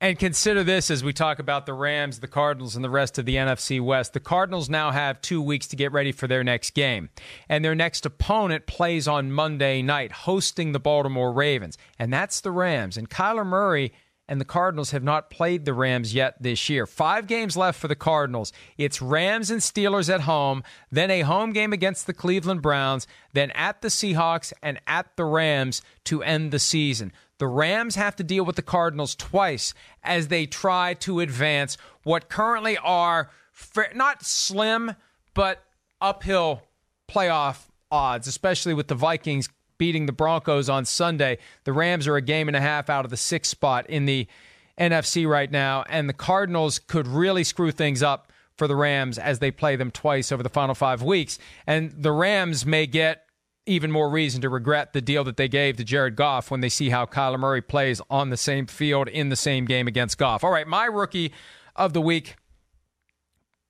And 0.02 0.20
consider 0.20 0.64
this 0.64 0.92
as 0.92 1.04
we 1.04 1.14
talk 1.14 1.40
about 1.40 1.66
the 1.66 1.74
Rams, 1.74 2.20
the 2.20 2.28
Cardinals, 2.28 2.76
and 2.76 2.84
the 2.84 2.90
rest 2.90 3.18
of 3.18 3.26
the 3.26 3.36
NFC 3.36 3.80
West. 3.80 4.12
The 4.14 4.20
Cardinals 4.20 4.70
now 4.70 4.92
have 4.92 5.22
two 5.22 5.42
weeks 5.42 5.68
to 5.68 5.78
get 5.78 5.94
ready 5.94 6.12
for 6.12 6.28
their 6.28 6.44
next 6.44 6.72
game. 6.72 7.10
And 7.48 7.64
their 7.64 7.76
next 7.76 8.06
opponent 8.06 8.68
plays 8.68 9.08
on 9.08 9.32
Monday 9.32 9.82
night, 9.82 10.12
hosting 10.12 10.74
the 10.74 10.82
Baltimore 10.82 11.32
Ravens. 11.32 11.78
And 11.98 12.12
that's 12.12 12.42
the 12.42 12.52
Rams. 12.52 12.98
And 12.98 13.10
Kyler 13.10 13.46
Murray 13.46 13.94
and 14.28 14.42
the 14.42 14.46
Cardinals 14.46 14.92
have 14.92 15.04
not 15.04 15.30
played 15.30 15.66
the 15.66 15.74
Rams 15.74 16.14
yet 16.14 16.42
this 16.42 16.70
year. 16.70 16.86
Five 16.86 17.28
games 17.28 17.56
left 17.56 17.80
for 17.80 17.88
the 17.88 17.96
Cardinals. 17.96 18.52
It's 18.78 19.02
Rams 19.02 19.52
and 19.52 19.62
Steelers 19.62 20.14
at 20.14 20.22
home, 20.22 20.64
then 20.92 21.12
a 21.12 21.22
home 21.22 21.54
game 21.54 21.74
against 21.74 22.08
the 22.08 22.14
Cleveland 22.14 22.62
Browns, 22.62 23.08
then 23.34 23.52
at 23.52 23.82
the 23.82 23.90
Seahawks 23.90 24.52
and 24.64 24.80
at 24.88 25.16
the 25.16 25.26
Rams 25.26 25.82
to 26.06 26.24
end 26.24 26.52
the 26.52 26.60
season. 26.60 27.12
The 27.38 27.48
Rams 27.48 27.96
have 27.96 28.16
to 28.16 28.24
deal 28.24 28.46
with 28.46 28.56
the 28.56 28.62
Cardinals 28.62 29.16
twice 29.16 29.74
as 30.04 30.30
they 30.30 30.46
try 30.46 30.94
to 30.96 31.20
advance 31.20 31.78
what 32.04 32.30
currently 32.30 32.78
are 32.78 33.30
not 33.94 34.24
slim, 34.24 34.96
but 35.34 35.64
uphill 36.02 36.64
playoff 37.10 37.68
odds, 37.92 38.28
especially 38.28 38.74
with 38.74 38.88
the 38.88 38.96
Vikings 38.96 39.50
beating 39.78 40.06
the 40.06 40.12
Broncos 40.12 40.70
on 40.70 40.86
Sunday. 40.86 41.38
The 41.64 41.74
Rams 41.74 42.08
are 42.08 42.16
a 42.16 42.22
game 42.22 42.48
and 42.48 42.56
a 42.56 42.62
half 42.62 42.90
out 42.90 43.06
of 43.06 43.12
the 43.12 43.18
sixth 43.18 43.52
spot 43.52 43.90
in 43.90 44.06
the 44.06 44.28
NFC 44.80 45.28
right 45.28 45.52
now, 45.52 45.84
and 45.90 46.10
the 46.10 46.14
Cardinals 46.14 46.80
could 46.80 47.08
really 47.08 47.44
screw 47.44 47.72
things 47.72 48.04
up 48.04 48.32
for 48.58 48.68
the 48.68 48.76
Rams 48.76 49.18
as 49.18 49.40
they 49.40 49.52
play 49.52 49.76
them 49.76 49.92
twice 49.92 50.32
over 50.32 50.44
the 50.44 50.50
final 50.50 50.76
five 50.76 51.02
weeks. 51.02 51.38
And 51.68 51.92
the 51.98 52.12
Rams 52.12 52.66
may 52.66 52.88
get 52.88 53.26
even 53.66 53.92
more 53.92 54.10
reason 54.10 54.42
to 54.42 54.50
regret 54.50 54.94
the 54.94 55.02
deal 55.02 55.24
that 55.24 55.38
they 55.38 55.48
gave 55.48 55.78
to 55.78 55.84
Jared 55.84 56.16
Goff 56.16 56.52
when 56.52 56.62
they 56.62 56.70
see 56.70 56.90
how 56.90 57.06
Kyler 57.06 57.40
Murray 57.40 57.62
plays 57.62 58.00
on 58.10 58.30
the 58.30 58.38
same 58.38 58.68
field 58.68 59.08
in 59.08 59.30
the 59.30 59.36
same 59.36 59.66
game 59.66 59.88
against 59.88 60.18
Goff. 60.18 60.44
All 60.44 60.52
right, 60.52 60.68
my 60.68 60.86
rookie 60.86 61.34
of 61.76 61.94
the 61.94 62.02
week 62.02 62.36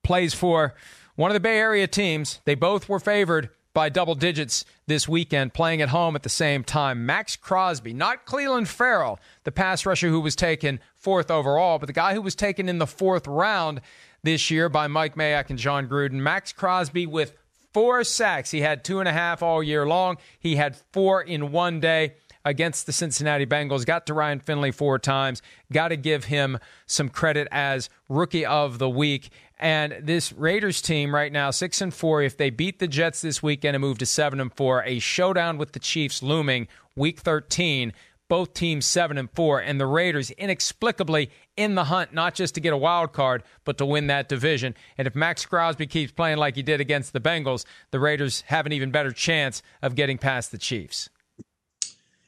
plays 0.04 0.34
for 0.34 0.76
one 1.15 1.32
of 1.32 1.34
the 1.34 1.39
Bay 1.39 1.58
Area 1.58 1.88
teams. 1.88 2.41
They 2.46 2.56
both 2.56 2.89
were 2.89 3.00
favored 3.00 3.50
by 3.76 3.90
double 3.90 4.16
digits 4.16 4.64
this 4.88 5.08
weekend, 5.08 5.54
playing 5.54 5.82
at 5.82 5.90
home 5.90 6.16
at 6.16 6.24
the 6.24 6.30
same 6.30 6.64
time. 6.64 7.06
Maxx 7.06 7.36
Crosby, 7.36 7.94
not 7.94 8.26
Clelin 8.26 8.66
Ferrell, 8.66 9.20
the 9.44 9.52
pass 9.52 9.86
rusher 9.86 10.08
who 10.08 10.22
was 10.22 10.34
taken 10.36 10.80
fourth 10.96 11.30
overall, 11.30 11.78
but 11.78 11.88
the 11.88 11.94
guy 11.94 12.14
who 12.14 12.22
was 12.22 12.36
taken 12.36 12.70
in 12.70 12.80
the 12.80 12.88
fourth 12.88 13.28
round 13.28 13.82
this 14.24 14.50
year 14.50 14.70
by 14.70 14.88
Mike 14.88 15.16
Mayock 15.16 15.50
and 15.50 15.60
Jon 15.60 15.88
Gruden. 15.88 16.14
Maxx 16.14 16.54
Crosby 16.54 17.06
with 17.06 17.36
four 17.74 18.06
sacks. 18.06 18.52
He 18.52 18.62
had 18.62 18.86
two 18.86 19.00
and 19.02 19.10
a 19.10 19.12
half 19.12 19.44
all 19.44 19.62
year 19.62 19.86
long. 19.86 20.18
He 20.40 20.56
had 20.56 20.78
four 20.94 21.22
in 21.22 21.52
one 21.52 21.82
day 21.82 22.14
against 22.46 22.86
the 22.86 22.94
Cincinnati 22.94 23.46
Bengals. 23.46 23.86
Got 23.86 24.06
to 24.06 24.14
Ryan 24.14 24.40
Finley 24.40 24.72
four 24.72 25.00
times. 25.00 25.42
Got 25.74 25.90
to 25.90 25.98
give 25.98 26.26
him 26.26 26.60
some 26.86 27.10
credit 27.10 27.50
as 27.52 27.90
rookie 28.08 28.46
of 28.46 28.78
the 28.78 28.90
week. 28.90 29.32
And 29.58 29.96
this 30.02 30.34
Raiders 30.34 30.82
team 30.82 31.15
right 31.15 31.32
now, 31.32 31.52
six 31.52 31.82
and 31.82 31.94
four. 31.94 32.22
If 32.22 32.38
they 32.38 32.50
beat 32.50 32.80
the 32.80 32.88
Jets 32.88 33.22
this 33.22 33.41
weekend 33.41 33.76
and 33.76 33.82
move 33.82 33.98
to 34.00 34.06
seven 34.06 34.41
and 34.41 34.54
four, 34.54 34.84
a 34.84 35.00
showdown 35.00 35.58
with 35.58 35.72
the 35.72 35.80
Chiefs 35.80 36.22
looming 36.22 36.68
week 36.96 37.20
13 37.20 37.94
both 38.28 38.54
teams 38.54 38.86
seven 38.86 39.18
and 39.18 39.30
four, 39.32 39.60
and 39.60 39.80
the 39.80 39.86
Raiders 39.86 40.32
inexplicably 40.32 41.30
in 41.56 41.76
the 41.76 41.86
hunt, 41.86 42.13
not 42.13 42.34
just 42.34 42.56
to 42.56 42.62
get 42.62 42.74
a 42.74 42.78
wild 42.78 43.13
card, 43.13 43.44
but 43.63 43.78
to 43.78 43.86
win 43.86 44.08
that 44.08 44.30
division. 44.30 44.76
And 44.98 45.08
if 45.08 45.15
Maxx 45.15 45.46
Crosby 45.46 45.88
keeps 45.88 46.12
playing 46.12 46.38
like 46.38 46.56
he 46.56 46.63
did 46.63 46.82
against 46.82 47.13
the 47.13 47.20
Bengals, 47.20 47.65
the 47.91 48.00
Raiders 48.00 48.41
have 48.48 48.65
an 48.65 48.72
even 48.72 48.91
better 48.91 49.12
chance 49.12 49.62
of 49.82 49.96
getting 49.96 50.18
past 50.18 50.52
the 50.52 50.58
Chiefs. 50.58 51.10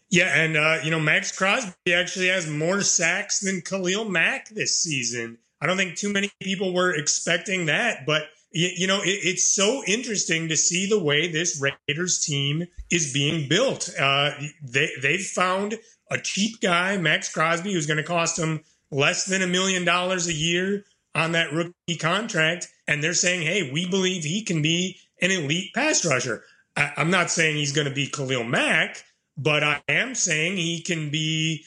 Yeah, 0.09 0.39
and 0.39 0.55
uh, 0.55 0.77
you 0.83 0.91
know 0.91 0.99
Maxx 0.99 1.37
Crosby 1.37 1.93
actually 1.93 2.27
has 2.27 2.49
more 2.49 2.81
sacks 2.81 3.39
than 3.39 3.61
Khalil 3.61 4.05
Mack 4.05 4.47
this 4.49 4.79
season. 4.79 5.37
I 5.61 5.65
don't 5.65 5.77
think 5.77 5.95
too 5.95 6.11
many 6.11 6.29
people 6.41 6.73
were 6.73 6.93
expecting 6.93 7.65
that, 7.67 8.05
but 8.05 8.23
you, 8.51 8.87
know 8.87 9.01
it, 9.01 9.19
it's 9.23 9.55
so 9.55 9.83
interesting 9.85 10.49
to 10.49 10.57
see 10.57 10.87
the 10.87 10.99
way 10.99 11.27
this 11.27 11.61
Raiders 11.61 12.19
team 12.19 12.65
is 12.89 13.13
being 13.13 13.49
built. 13.49 13.89
Uh, 13.99 14.31
they 14.63 14.89
they've 15.01 15.21
found 15.21 15.75
a 16.09 16.17
cheap 16.17 16.61
guy, 16.61 16.97
Maxx 16.97 17.33
Crosby, 17.33 17.73
who's 17.73 17.87
going 17.87 17.97
to 17.97 18.03
cost 18.03 18.37
them 18.37 18.61
less 18.91 19.25
than 19.25 19.41
a 19.41 19.47
million 19.47 19.83
dollars 19.83 20.27
a 20.27 20.33
year 20.33 20.85
on 21.13 21.33
that 21.33 21.51
rookie 21.51 21.97
contract, 21.99 22.67
and 22.87 23.03
they're 23.03 23.13
saying, 23.13 23.41
"Hey, 23.41 23.71
we 23.71 23.87
believe 23.87 24.23
he 24.23 24.43
can 24.43 24.61
be 24.61 24.97
an 25.21 25.31
elite 25.31 25.73
pass 25.73 26.05
rusher." 26.05 26.43
I, 26.75 26.93
I'm 26.97 27.11
not 27.11 27.29
saying 27.29 27.57
he's 27.57 27.73
going 27.73 27.87
to 27.87 27.93
be 27.93 28.07
Khalil 28.07 28.43
Mack 28.43 29.03
but 29.37 29.63
I 29.63 29.81
am 29.87 30.15
saying 30.15 30.57
he 30.57 30.81
can 30.81 31.11
be 31.11 31.63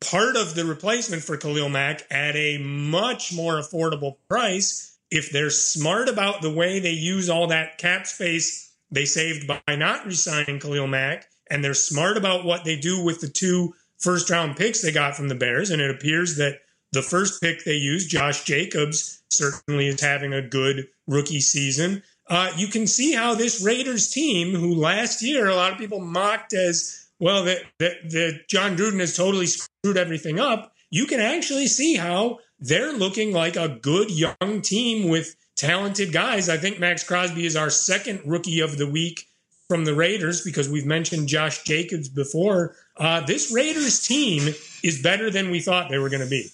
part 0.00 0.36
of 0.36 0.54
the 0.54 0.64
replacement 0.64 1.22
for 1.22 1.36
Khalil 1.36 1.68
Mack 1.68 2.06
at 2.10 2.36
a 2.36 2.58
much 2.58 3.32
more 3.32 3.54
affordable 3.54 4.16
price 4.28 4.98
if 5.10 5.30
they're 5.30 5.50
smart 5.50 6.08
about 6.08 6.40
the 6.40 6.52
way 6.52 6.78
they 6.78 6.90
use 6.90 7.28
all 7.28 7.48
that 7.48 7.78
cap 7.78 8.06
space 8.06 8.70
they 8.90 9.04
saved 9.04 9.46
by 9.46 9.76
not 9.76 10.06
resigning 10.06 10.58
Khalil 10.58 10.86
Mack, 10.86 11.28
and 11.50 11.62
they're 11.62 11.74
smart 11.74 12.16
about 12.16 12.44
what 12.44 12.64
they 12.64 12.76
do 12.76 13.02
with 13.04 13.20
the 13.20 13.28
two 13.28 13.74
first 13.98 14.30
round 14.30 14.56
picks 14.56 14.82
they 14.82 14.92
got 14.92 15.16
from 15.16 15.28
the 15.28 15.34
Bears. 15.34 15.70
And 15.70 15.80
it 15.80 15.90
appears 15.90 16.36
that 16.36 16.60
the 16.92 17.02
first 17.02 17.40
pick 17.40 17.64
they 17.64 17.74
used, 17.74 18.10
Josh 18.10 18.44
Jacobs, 18.44 19.22
certainly 19.28 19.86
is 19.86 20.00
having 20.00 20.32
a 20.32 20.42
good 20.42 20.88
rookie 21.06 21.40
season. 21.40 22.02
Uh, 22.28 22.52
you 22.56 22.68
can 22.68 22.86
see 22.86 23.12
how 23.12 23.34
this 23.34 23.62
Raiders 23.62 24.10
team, 24.10 24.54
who 24.54 24.74
last 24.74 25.22
year 25.22 25.48
a 25.48 25.54
lot 25.54 25.72
of 25.72 25.78
people 25.78 26.00
mocked 26.00 26.52
as 26.52 26.99
well, 27.20 27.44
that 27.44 27.62
that 27.78 28.48
Jon 28.48 28.76
Gruden 28.76 28.98
has 29.00 29.16
totally 29.16 29.46
screwed 29.46 29.96
everything 29.96 30.40
up. 30.40 30.72
You 30.90 31.06
can 31.06 31.20
actually 31.20 31.68
see 31.68 31.94
how 31.94 32.38
they're 32.58 32.92
looking 32.92 33.32
like 33.32 33.56
a 33.56 33.68
good 33.68 34.10
young 34.10 34.62
team 34.62 35.08
with 35.08 35.36
talented 35.56 36.12
guys. 36.12 36.48
I 36.48 36.56
think 36.56 36.80
Maxx 36.80 37.04
Crosby 37.04 37.46
is 37.46 37.54
our 37.54 37.70
second 37.70 38.22
rookie 38.24 38.60
of 38.60 38.76
the 38.78 38.90
week 38.90 39.26
from 39.68 39.84
the 39.84 39.94
Raiders 39.94 40.42
because 40.42 40.68
we've 40.68 40.86
mentioned 40.86 41.28
Josh 41.28 41.62
Jacobs 41.62 42.08
before. 42.08 42.74
Uh, 42.96 43.20
this 43.24 43.52
Raiders 43.52 44.04
team 44.04 44.52
is 44.82 45.00
better 45.00 45.30
than 45.30 45.50
we 45.50 45.60
thought 45.60 45.90
they 45.90 45.98
were 45.98 46.08
going 46.08 46.24
to 46.24 46.28
be. 46.28 46.48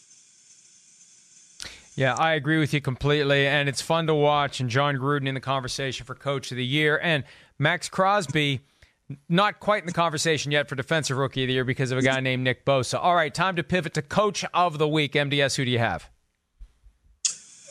Yeah, 1.94 2.14
I 2.14 2.34
agree 2.34 2.58
with 2.58 2.74
you 2.74 2.82
completely, 2.82 3.46
and 3.46 3.70
it's 3.70 3.80
fun 3.80 4.06
to 4.08 4.14
watch. 4.14 4.60
And 4.60 4.68
Jon 4.68 4.96
Gruden 4.96 5.26
in 5.26 5.34
the 5.34 5.40
conversation 5.40 6.04
for 6.04 6.14
Coach 6.14 6.50
of 6.50 6.58
the 6.58 6.66
Year, 6.66 7.00
and 7.02 7.24
Maxx 7.58 7.88
Crosby 7.88 8.60
not 9.28 9.60
quite 9.60 9.82
in 9.82 9.86
the 9.86 9.92
conversation 9.92 10.50
yet 10.50 10.68
for 10.68 10.74
Defensive 10.74 11.16
Rookie 11.16 11.44
of 11.44 11.48
the 11.48 11.54
Year 11.54 11.64
because 11.64 11.92
of 11.92 11.98
a 11.98 12.02
guy 12.02 12.20
named 12.20 12.42
Nick 12.42 12.64
Bosa. 12.64 12.98
All 13.00 13.14
right, 13.14 13.32
time 13.32 13.56
to 13.56 13.62
pivot 13.62 13.94
to 13.94 14.02
Coach 14.02 14.44
of 14.52 14.78
the 14.78 14.88
Week. 14.88 15.12
MDS, 15.12 15.56
who 15.56 15.64
do 15.64 15.70
you 15.70 15.78
have? 15.78 16.08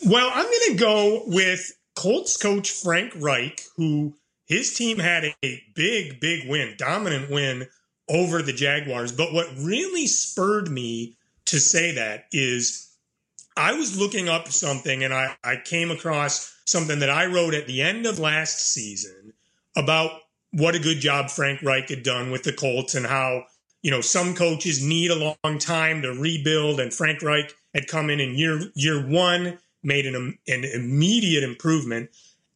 Well, 0.06 0.30
I'm 0.34 0.45
going 0.45 0.71
to 0.71 0.76
go 0.78 1.24
with 1.26 1.71
Colts 1.95 2.38
coach 2.38 2.71
Frank 2.71 3.13
Reich, 3.19 3.62
who 3.76 4.15
his 4.45 4.74
team 4.74 5.00
had 5.00 5.26
a 5.43 5.63
big, 5.74 6.19
big 6.19 6.48
win, 6.48 6.76
dominant 6.78 7.32
win 7.32 7.67
over 8.08 8.41
the 8.41 8.54
Jaguars. 8.54 9.12
But 9.12 9.34
what 9.34 9.48
really 9.58 10.08
spurred 10.08 10.69
me 10.69 11.17
to 11.45 11.60
say 11.60 11.93
that 11.93 12.26
is 12.32 12.95
I 13.58 13.74
was 13.74 13.98
looking 13.98 14.30
up 14.30 14.50
something 14.50 15.04
and 15.04 15.13
I, 15.13 15.36
I 15.43 15.58
came 15.58 15.89
across 15.89 16.54
something 16.65 17.00
that 17.00 17.10
I 17.10 17.26
wrote 17.26 17.54
at 17.54 17.67
the 17.67 17.82
end 17.82 18.06
of 18.06 18.19
last 18.19 18.60
season 18.60 19.34
about 19.76 20.12
what 20.56 20.74
a 20.74 20.80
good 20.80 21.02
job 21.02 21.30
Frank 21.30 21.62
Reich 21.62 21.89
had 21.89 22.04
done 22.04 22.32
with 22.32 22.44
the 22.44 22.54
Colts 22.54 22.96
and 22.96 23.06
how, 23.06 23.44
you 23.82 23.91
know, 23.91 24.00
some 24.00 24.34
coaches 24.34 24.82
need 24.82 25.12
a 25.12 25.36
long 25.44 25.60
time 25.60 26.02
to 26.02 26.13
rebuild. 26.13 26.80
And 26.80 26.94
Frank 26.94 27.22
Reich 27.22 27.54
had 27.74 27.88
come 27.88 28.10
in 28.10 28.22
in 28.22 28.36
year, 28.36 28.62
year 28.74 29.06
one, 29.06 29.60
made 29.84 30.06
an, 30.06 30.38
an 30.48 30.63
immediate 30.63 31.44
improvement. 31.44 32.10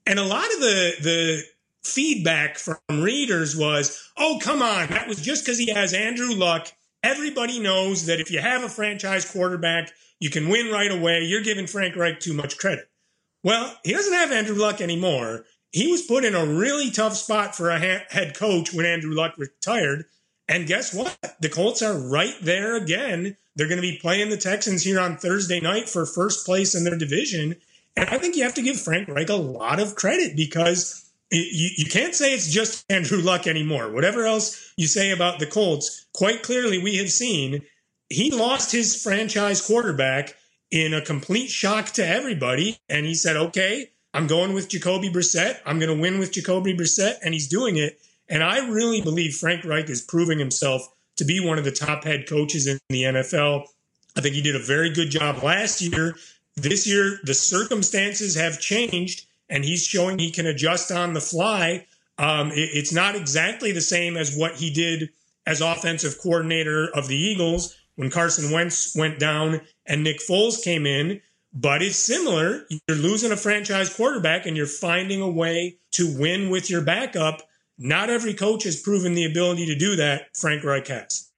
And 0.05 0.17
a 0.17 0.23
lot 0.23 0.45
of 0.45 0.61
the, 0.61 0.93
the 1.01 1.43
feedback 1.83 2.57
from 2.57 2.77
readers 2.89 3.57
was, 3.57 4.09
oh, 4.17 4.39
come 4.41 4.61
on, 4.61 4.87
that 4.87 5.09
was 5.09 5.19
just 5.19 5.43
because 5.43 5.57
he 5.57 5.71
has 5.71 5.93
Andrew 5.93 6.33
Luck. 6.33 6.71
Everybody 7.03 7.59
knows 7.59 8.05
that 8.05 8.21
if 8.21 8.31
you 8.31 8.39
have 8.39 8.63
a 8.63 8.69
franchise 8.69 9.29
quarterback, 9.29 9.91
you 10.19 10.29
can 10.29 10.47
win 10.47 10.71
right 10.71 10.91
away. 10.91 11.23
You're 11.23 11.43
giving 11.43 11.67
Frank 11.67 11.97
Reich 11.97 12.21
too 12.21 12.33
much 12.33 12.57
credit. 12.57 12.89
Well, 13.43 13.75
he 13.83 13.91
doesn't 13.91 14.13
have 14.13 14.31
Andrew 14.31 14.55
Luck 14.55 14.79
anymore 14.79 15.45
he 15.71 15.91
was 15.91 16.01
put 16.01 16.25
in 16.25 16.35
a 16.35 16.45
really 16.45 16.91
tough 16.91 17.15
spot 17.15 17.55
for 17.55 17.69
a 17.69 17.79
ha- 17.79 18.05
head 18.09 18.35
coach 18.35 18.73
when 18.73 18.85
Andrew 18.85 19.13
Luck 19.13 19.37
retired. 19.37 20.05
And 20.47 20.67
guess 20.67 20.93
what? 20.93 21.15
The 21.39 21.49
Colts 21.49 21.81
are 21.81 21.97
right 21.97 22.35
there 22.41 22.75
again. 22.75 23.37
They're 23.55 23.67
going 23.67 23.81
to 23.81 23.87
be 23.87 23.99
playing 24.01 24.29
the 24.29 24.37
Texans 24.37 24.83
here 24.83 24.99
on 24.99 25.17
Thursday 25.17 25.59
night 25.59 25.87
for 25.87 26.05
first 26.05 26.45
place 26.45 26.73
in 26.73 26.83
their 26.83 26.97
division. 26.97 27.55
And 27.95 28.09
I 28.09 28.17
think 28.17 28.35
you 28.35 28.43
have 28.43 28.55
to 28.55 28.61
give 28.61 28.79
Frank 28.79 29.07
Reich 29.07 29.29
a 29.29 29.35
lot 29.35 29.79
of 29.79 29.95
credit 29.95 30.35
because 30.35 31.07
you, 31.31 31.69
you 31.77 31.85
can't 31.85 32.15
say 32.15 32.33
it's 32.33 32.51
just 32.51 32.83
Andrew 32.91 33.21
Luck 33.21 33.45
anymore. 33.45 33.91
Whatever 33.91 34.25
else 34.25 34.73
you 34.75 34.87
say 34.87 35.11
about 35.11 35.37
the 35.37 35.45
Colts, 35.45 36.07
quite 36.13 36.41
clearly 36.41 36.81
we 36.81 36.97
have 36.97 37.11
seen 37.11 37.61
he 38.09 38.31
lost 38.31 38.71
his 38.71 39.01
franchise 39.01 39.61
quarterback 39.61 40.35
in 40.71 40.93
a 40.93 41.01
complete 41.01 41.49
shock 41.49 41.87
to 41.91 42.05
everybody. 42.05 42.79
And 42.89 43.05
he 43.05 43.13
said, 43.13 43.37
okay, 43.37 43.91
I'm 44.13 44.27
going 44.27 44.53
with 44.53 44.69
Jacoby 44.69 45.09
Brissett. 45.09 45.59
I'm 45.65 45.79
going 45.79 45.95
to 45.95 46.01
win 46.01 46.19
with 46.19 46.31
Jacoby 46.31 46.75
Brissett, 46.75 47.17
and 47.23 47.33
he's 47.33 47.47
doing 47.47 47.77
it. 47.77 47.99
And 48.27 48.43
I 48.43 48.67
really 48.67 49.01
believe 49.01 49.35
Frank 49.35 49.65
Reich 49.65 49.89
is 49.89 50.01
proving 50.01 50.39
himself 50.39 50.87
to 51.17 51.25
be 51.25 51.39
one 51.39 51.57
of 51.57 51.65
the 51.65 51.71
top 51.71 52.03
head 52.03 52.27
coaches 52.27 52.67
in 52.67 52.79
the 52.89 53.03
NFL. 53.03 53.65
I 54.15 54.21
think 54.21 54.35
he 54.35 54.41
did 54.41 54.55
a 54.55 54.63
very 54.63 54.89
good 54.89 55.09
job 55.09 55.43
last 55.43 55.81
year. 55.81 56.15
This 56.55 56.87
year, 56.87 57.19
the 57.23 57.33
circumstances 57.33 58.35
have 58.35 58.59
changed, 58.59 59.25
and 59.49 59.63
he's 59.63 59.85
showing 59.85 60.17
he 60.17 60.31
can 60.31 60.47
adjust 60.47 60.91
on 60.91 61.13
the 61.13 61.21
fly. 61.21 61.85
Um, 62.17 62.51
it, 62.51 62.69
it's 62.73 62.93
not 62.93 63.15
exactly 63.15 63.71
the 63.71 63.81
same 63.81 64.17
as 64.17 64.35
what 64.35 64.55
he 64.55 64.71
did 64.71 65.09
as 65.45 65.61
offensive 65.61 66.17
coordinator 66.21 66.89
of 66.93 67.07
the 67.07 67.17
Eagles 67.17 67.75
when 67.95 68.09
Carson 68.09 68.51
Wentz 68.51 68.95
went 68.95 69.19
down 69.19 69.61
and 69.85 70.03
Nick 70.03 70.19
Foles 70.19 70.63
came 70.63 70.85
in 70.85 71.21
but 71.53 71.81
it's 71.81 71.97
similar. 71.97 72.65
You're 72.87 72.97
losing 72.97 73.31
a 73.31 73.37
franchise 73.37 73.93
quarterback 73.93 74.45
and 74.45 74.55
you're 74.55 74.65
finding 74.65 75.21
a 75.21 75.29
way 75.29 75.77
to 75.91 76.15
win 76.17 76.49
with 76.49 76.69
your 76.69 76.81
backup. 76.81 77.41
Not 77.77 78.09
every 78.09 78.33
coach 78.33 78.63
has 78.63 78.81
proven 78.81 79.13
the 79.13 79.25
ability 79.25 79.65
to 79.67 79.75
do 79.75 79.95
that. 79.95 80.35
Frank 80.35 80.63
Reich 80.63 80.87
has. 80.87 81.29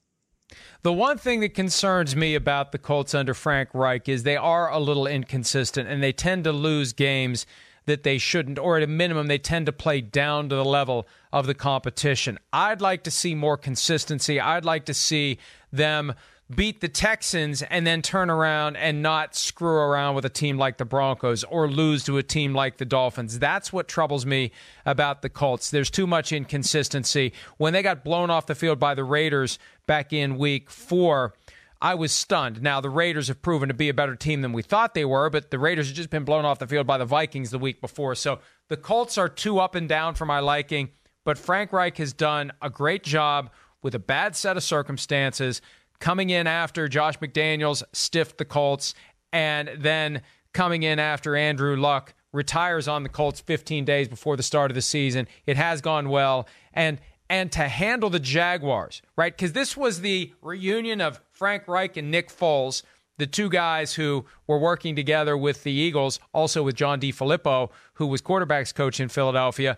The 0.84 0.92
one 0.92 1.20
thing 1.20 1.42
that 1.42 1.54
concerns 1.54 2.16
me 2.16 2.34
about 2.34 2.72
the 2.72 2.80
Colts 2.80 3.14
under 3.14 3.36
Frank 3.36 3.70
Reich 3.74 4.10
is 4.10 4.24
they 4.24 4.36
are 4.36 4.70
a 4.72 4.80
little 4.80 5.06
inconsistent 5.06 5.88
and 5.88 6.02
they 6.02 6.12
tend 6.12 6.44
to 6.46 6.52
lose 6.52 6.92
games 6.92 7.46
that 7.86 8.04
they 8.04 8.18
shouldn't, 8.18 8.60
or 8.60 8.78
at 8.78 8.84
a 8.84 8.88
minimum, 8.88 9.28
they 9.28 9.38
tend 9.38 9.66
to 9.66 9.72
play 9.72 10.02
down 10.02 10.50
to 10.50 10.56
the 10.56 10.66
level 10.66 11.08
of 11.34 11.48
the 11.48 11.54
competition. 11.54 12.38
I'd 12.54 12.82
like 12.82 13.04
to 13.04 13.12
see 13.12 13.36
more 13.36 13.58
consistency. 13.58 14.40
I'd 14.40 14.66
like 14.66 14.86
to 14.86 14.94
see 14.94 15.40
them 15.72 16.14
beat 16.56 16.82
the 16.82 16.90
Texans 16.90 17.62
and 17.62 17.86
then 17.86 18.02
turn 18.02 18.30
around 18.30 18.76
and 18.76 19.02
not 19.02 19.36
screw 19.36 19.76
around 19.76 20.16
with 20.16 20.26
a 20.26 20.30
team 20.30 20.58
like 20.58 20.78
the 20.78 20.86
Broncos 20.86 21.44
or 21.46 21.70
lose 21.70 22.04
to 22.06 22.18
a 22.18 22.24
team 22.24 22.54
like 22.54 22.78
the 22.78 22.86
Dolphins. 22.86 23.40
That's 23.40 23.72
what 23.72 23.88
troubles 23.88 24.26
me 24.26 24.52
about 24.86 25.22
the 25.22 25.30
Colts. 25.30 25.72
There's 25.72 25.90
too 25.90 26.08
much 26.08 26.32
inconsistency. 26.32 27.34
When 27.58 27.74
they 27.74 27.82
got 27.82 28.04
blown 28.04 28.30
off 28.30 28.48
the 28.48 28.56
field 28.56 28.80
by 28.80 28.96
the 28.96 29.04
Raiders 29.04 29.60
back 29.88 30.12
in 30.12 30.38
week 30.38 30.70
four, 30.70 31.34
I 31.82 31.96
was 31.96 32.12
stunned. 32.12 32.62
Now, 32.62 32.80
the 32.82 32.90
Raiders 32.90 33.28
have 33.28 33.42
proven 33.42 33.70
to 33.70 33.74
be 33.74 33.90
a 33.90 33.94
better 33.94 34.16
team 34.16 34.42
than 34.42 34.54
we 34.54 34.62
thought 34.62 34.94
they 34.94 35.06
were, 35.06 35.30
but 35.30 35.50
the 35.50 35.58
Raiders 35.60 35.88
have 35.88 35.96
just 35.96 36.12
been 36.12 36.26
blown 36.26 36.46
off 36.46 36.60
the 36.60 36.68
field 36.68 36.86
by 36.86 36.98
the 36.98 37.06
Vikings 37.06 37.50
the 37.50 37.58
week 37.58 37.82
before. 37.82 38.14
So 38.14 38.40
the 38.68 38.78
Colts 38.78 39.18
are 39.18 39.30
too 39.30 39.60
up 39.60 39.74
and 39.74 39.90
down 39.90 40.16
for 40.16 40.26
my 40.26 40.40
liking, 40.40 40.90
but 41.24 41.38
Frank 41.38 41.74
Reich 41.74 41.98
has 41.98 42.14
done 42.14 42.52
a 42.62 42.70
great 42.70 43.04
job 43.04 43.50
with 43.82 43.96
a 43.96 44.00
bad 44.00 44.36
set 44.36 44.58
of 44.58 44.64
circumstances 44.64 45.62
coming 46.02 46.30
in 46.30 46.48
after 46.48 46.90
Josh 46.90 47.18
McDaniels 47.20 47.84
stiffed 47.94 48.38
the 48.38 48.46
Colts, 48.46 48.94
and 49.32 49.70
then 49.78 50.22
coming 50.54 50.84
in 50.84 51.00
after 51.00 51.38
Andrew 51.38 51.78
Luck 51.78 52.14
retires 52.34 52.88
on 52.88 53.04
the 53.04 53.10
Colts 53.10 53.40
15 53.40 53.86
days 53.86 54.10
before 54.10 54.36
the 54.36 54.44
start 54.44 54.72
of 54.72 54.76
the 54.76 54.82
season. 54.82 55.28
It 55.46 55.56
has 55.56 55.80
gone 55.80 56.10
well, 56.10 56.48
and 56.74 57.00
and 57.30 57.50
to 57.54 57.70
handle 57.70 58.10
the 58.10 58.20
Jaguars, 58.20 59.02
right? 59.16 59.34
Because 59.34 59.54
this 59.54 59.78
was 59.78 60.02
the 60.02 60.34
reunion 60.42 61.00
of 61.00 61.22
Frank 61.32 61.66
Reich 61.66 61.96
and 61.96 62.12
Nick 62.12 62.30
Foles, 62.30 62.84
the 63.18 63.26
two 63.26 63.50
guys 63.50 63.94
who 63.94 64.26
were 64.48 64.60
working 64.60 64.98
together 64.98 65.38
with 65.38 65.64
the 65.64 65.72
Eagles, 65.72 66.20
also 66.34 66.62
with 66.62 66.76
John 66.76 67.00
DeFilippo, 67.00 67.70
who 67.94 68.08
was 68.08 68.22
quarterbacks 68.22 68.76
coach 68.76 69.00
in 69.00 69.08
Philadelphia, 69.08 69.78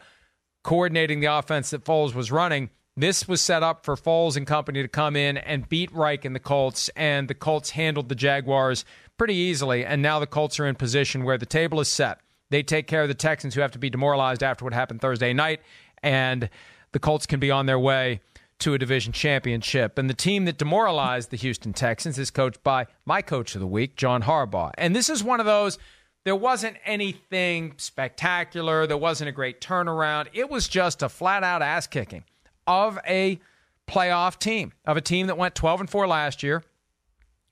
coordinating 0.64 1.20
the 1.20 1.28
offense 1.28 1.70
that 1.70 1.86
Foles 1.86 2.16
was 2.16 2.32
running. 2.32 2.72
This 2.96 3.28
was 3.28 3.42
set 3.42 3.64
up 3.64 3.84
for 3.84 3.96
Foles 3.96 4.38
and 4.38 4.46
company 4.46 4.84
to 4.84 4.88
come 4.88 5.16
in 5.16 5.38
and 5.38 5.68
beat 5.68 5.92
Reich 5.92 6.26
and 6.26 6.36
the 6.36 6.40
Colts, 6.40 6.90
and 6.96 7.28
the 7.28 7.34
Colts 7.34 7.72
handled 7.72 8.08
the 8.08 8.14
Jaguars 8.14 8.86
pretty 9.18 9.34
easily. 9.34 9.84
And 9.84 10.04
now 10.04 10.20
the 10.20 10.28
Colts 10.28 10.60
are 10.60 10.68
in 10.68 10.76
position 10.76 11.24
where 11.24 11.40
the 11.40 11.48
table 11.48 11.80
is 11.80 11.88
set. 11.88 12.20
They 12.52 12.62
take 12.62 12.86
care 12.86 13.02
of 13.02 13.08
the 13.08 13.16
Texans, 13.16 13.56
who 13.56 13.62
have 13.62 13.72
to 13.72 13.80
be 13.80 13.90
demoralized 13.90 14.44
after 14.44 14.64
what 14.64 14.76
happened 14.76 15.02
Thursday 15.02 15.34
night, 15.34 15.62
and 16.04 16.52
the 16.92 17.00
Colts 17.00 17.26
can 17.26 17.40
be 17.40 17.50
on 17.50 17.66
their 17.66 17.80
way 17.80 18.22
to 18.60 18.76
a 18.76 18.78
division 18.78 19.12
championship. 19.12 19.98
And 19.98 20.08
the 20.08 20.14
team 20.14 20.46
that 20.46 20.60
demoralized 20.60 21.32
the 21.32 21.38
Houston 21.38 21.74
Texans 21.74 22.20
is 22.20 22.30
coached 22.30 22.62
by 22.62 22.86
my 23.06 23.24
coach 23.24 23.56
of 23.56 23.62
the 23.62 23.68
week, 23.68 23.96
John 23.96 24.22
Harbaugh. 24.22 24.72
And 24.78 24.96
this 24.96 25.10
is 25.10 25.24
one 25.24 25.40
of 25.40 25.48
those. 25.48 25.80
There 26.26 26.36
wasn't 26.36 26.78
anything 26.86 27.74
spectacular. 27.78 28.86
There 28.86 28.98
wasn't 28.98 29.30
a 29.30 29.34
great 29.34 29.62
turnaround. 29.62 30.28
It 30.32 30.48
was 30.48 30.68
just 30.68 31.02
a 31.02 31.10
flat 31.10 31.44
out 31.44 31.64
ass 31.64 31.88
kicking 31.88 32.24
of 32.68 33.00
a 33.08 33.40
playoff 33.88 34.40
team, 34.40 34.74
of 34.86 34.98
a 34.98 35.02
team 35.02 35.28
that 35.28 35.38
went 35.38 35.56
12 35.56 35.82
and 35.82 35.90
4 35.90 36.08
last 36.08 36.44
year, 36.44 36.64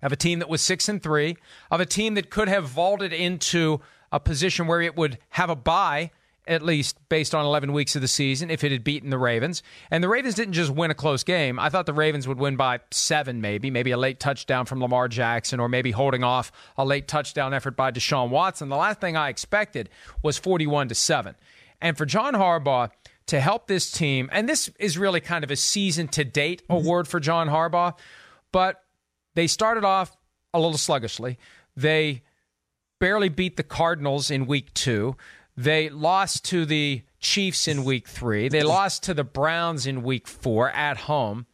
of 0.02 0.12
a 0.12 0.15
team 0.15 0.39
that 0.39 0.50
was 0.50 0.62
6 0.62 0.89
and 0.89 1.04
3, 1.04 1.38
of 1.69 1.80
a 1.80 1.86
team 1.86 2.15
that 2.15 2.30
could 2.30 2.47
have 2.47 2.65
vaulted 2.67 3.13
into 3.13 3.82
a 4.12 4.19
position 4.19 4.67
where 4.67 4.82
it 4.82 4.95
would 4.95 5.17
have 5.30 5.50
a 5.50 5.56
bye 5.56 6.12
at 6.47 6.63
least 6.63 6.97
based 7.08 7.36
on 7.36 7.45
11 7.45 7.71
weeks 7.71 7.95
of 7.95 8.02
the 8.02 8.08
season 8.08 8.50
if 8.50 8.63
it 8.63 8.71
had 8.71 8.84
beaten 8.84 9.10
the 9.10 9.17
Ravens. 9.17 9.62
And 9.91 10.04
the 10.04 10.10
Ravens 10.10 10.36
didn't 10.36 10.54
just 10.54 10.71
win 10.71 10.89
a 10.89 10.95
close 10.95 11.24
game. 11.24 11.60
I 11.60 11.69
thought 11.69 11.86
the 11.86 11.93
Ravens 11.93 12.28
would 12.28 12.39
win 12.39 12.56
by 12.56 12.80
7 12.89 13.39
maybe, 13.41 13.69
maybe 13.69 13.91
a 13.91 13.97
late 13.97 14.19
touchdown 14.19 14.65
from 14.65 14.82
Lamar 14.82 15.08
Jackson 15.08 15.60
or 15.60 15.69
maybe 15.69 15.91
holding 15.91 16.24
off 16.24 16.52
a 16.78 16.84
late 16.84 17.08
touchdown 17.08 17.54
effort 17.54 17.76
by 17.76 17.91
Deshaun 17.91 18.30
Watson. 18.30 18.69
The 18.69 18.76
last 18.76 19.00
thing 19.00 19.15
I 19.15 19.30
expected 19.30 19.89
was 20.24 20.38
41 20.38 20.89
to 20.89 20.95
7. 20.95 21.36
And 21.80 21.97
for 21.97 22.06
John 22.06 22.34
Harbaugh 22.34 22.89
to 23.27 23.39
help 23.39 23.67
this 23.67 23.91
team, 23.91 24.29
and 24.31 24.47
this 24.47 24.69
is 24.79 24.97
really 24.97 25.21
kind 25.21 25.43
of 25.43 25.51
a 25.51 25.55
season 25.55 26.07
to 26.10 26.23
date 26.23 26.63
mm-hmm. 26.63 26.73
award 26.73 27.07
for 27.07 27.19
John 27.19 27.47
Harbaugh, 27.47 27.97
but 28.51 28.84
they 29.36 29.47
started 29.47 29.84
off 29.84 30.15
a 30.53 30.60
little 30.60 30.77
sluggishly. 30.77 31.38
They 31.75 32.23
barely 32.99 33.29
beat 33.29 33.57
the 33.57 33.63
Cardinals 33.63 34.29
in 34.29 34.45
week 34.45 34.73
two. 34.73 35.15
They 35.55 35.89
lost 35.89 36.45
to 36.45 36.65
the 36.65 37.03
Chiefs 37.19 37.67
in 37.67 37.84
week 37.84 38.07
three. 38.07 38.49
They 38.49 38.60
mm-hmm. 38.60 38.67
lost 38.67 39.03
to 39.03 39.13
the 39.13 39.23
Browns 39.23 39.86
in 39.86 40.03
week 40.03 40.27
four 40.27 40.71
at 40.71 40.97
home. 40.97 41.45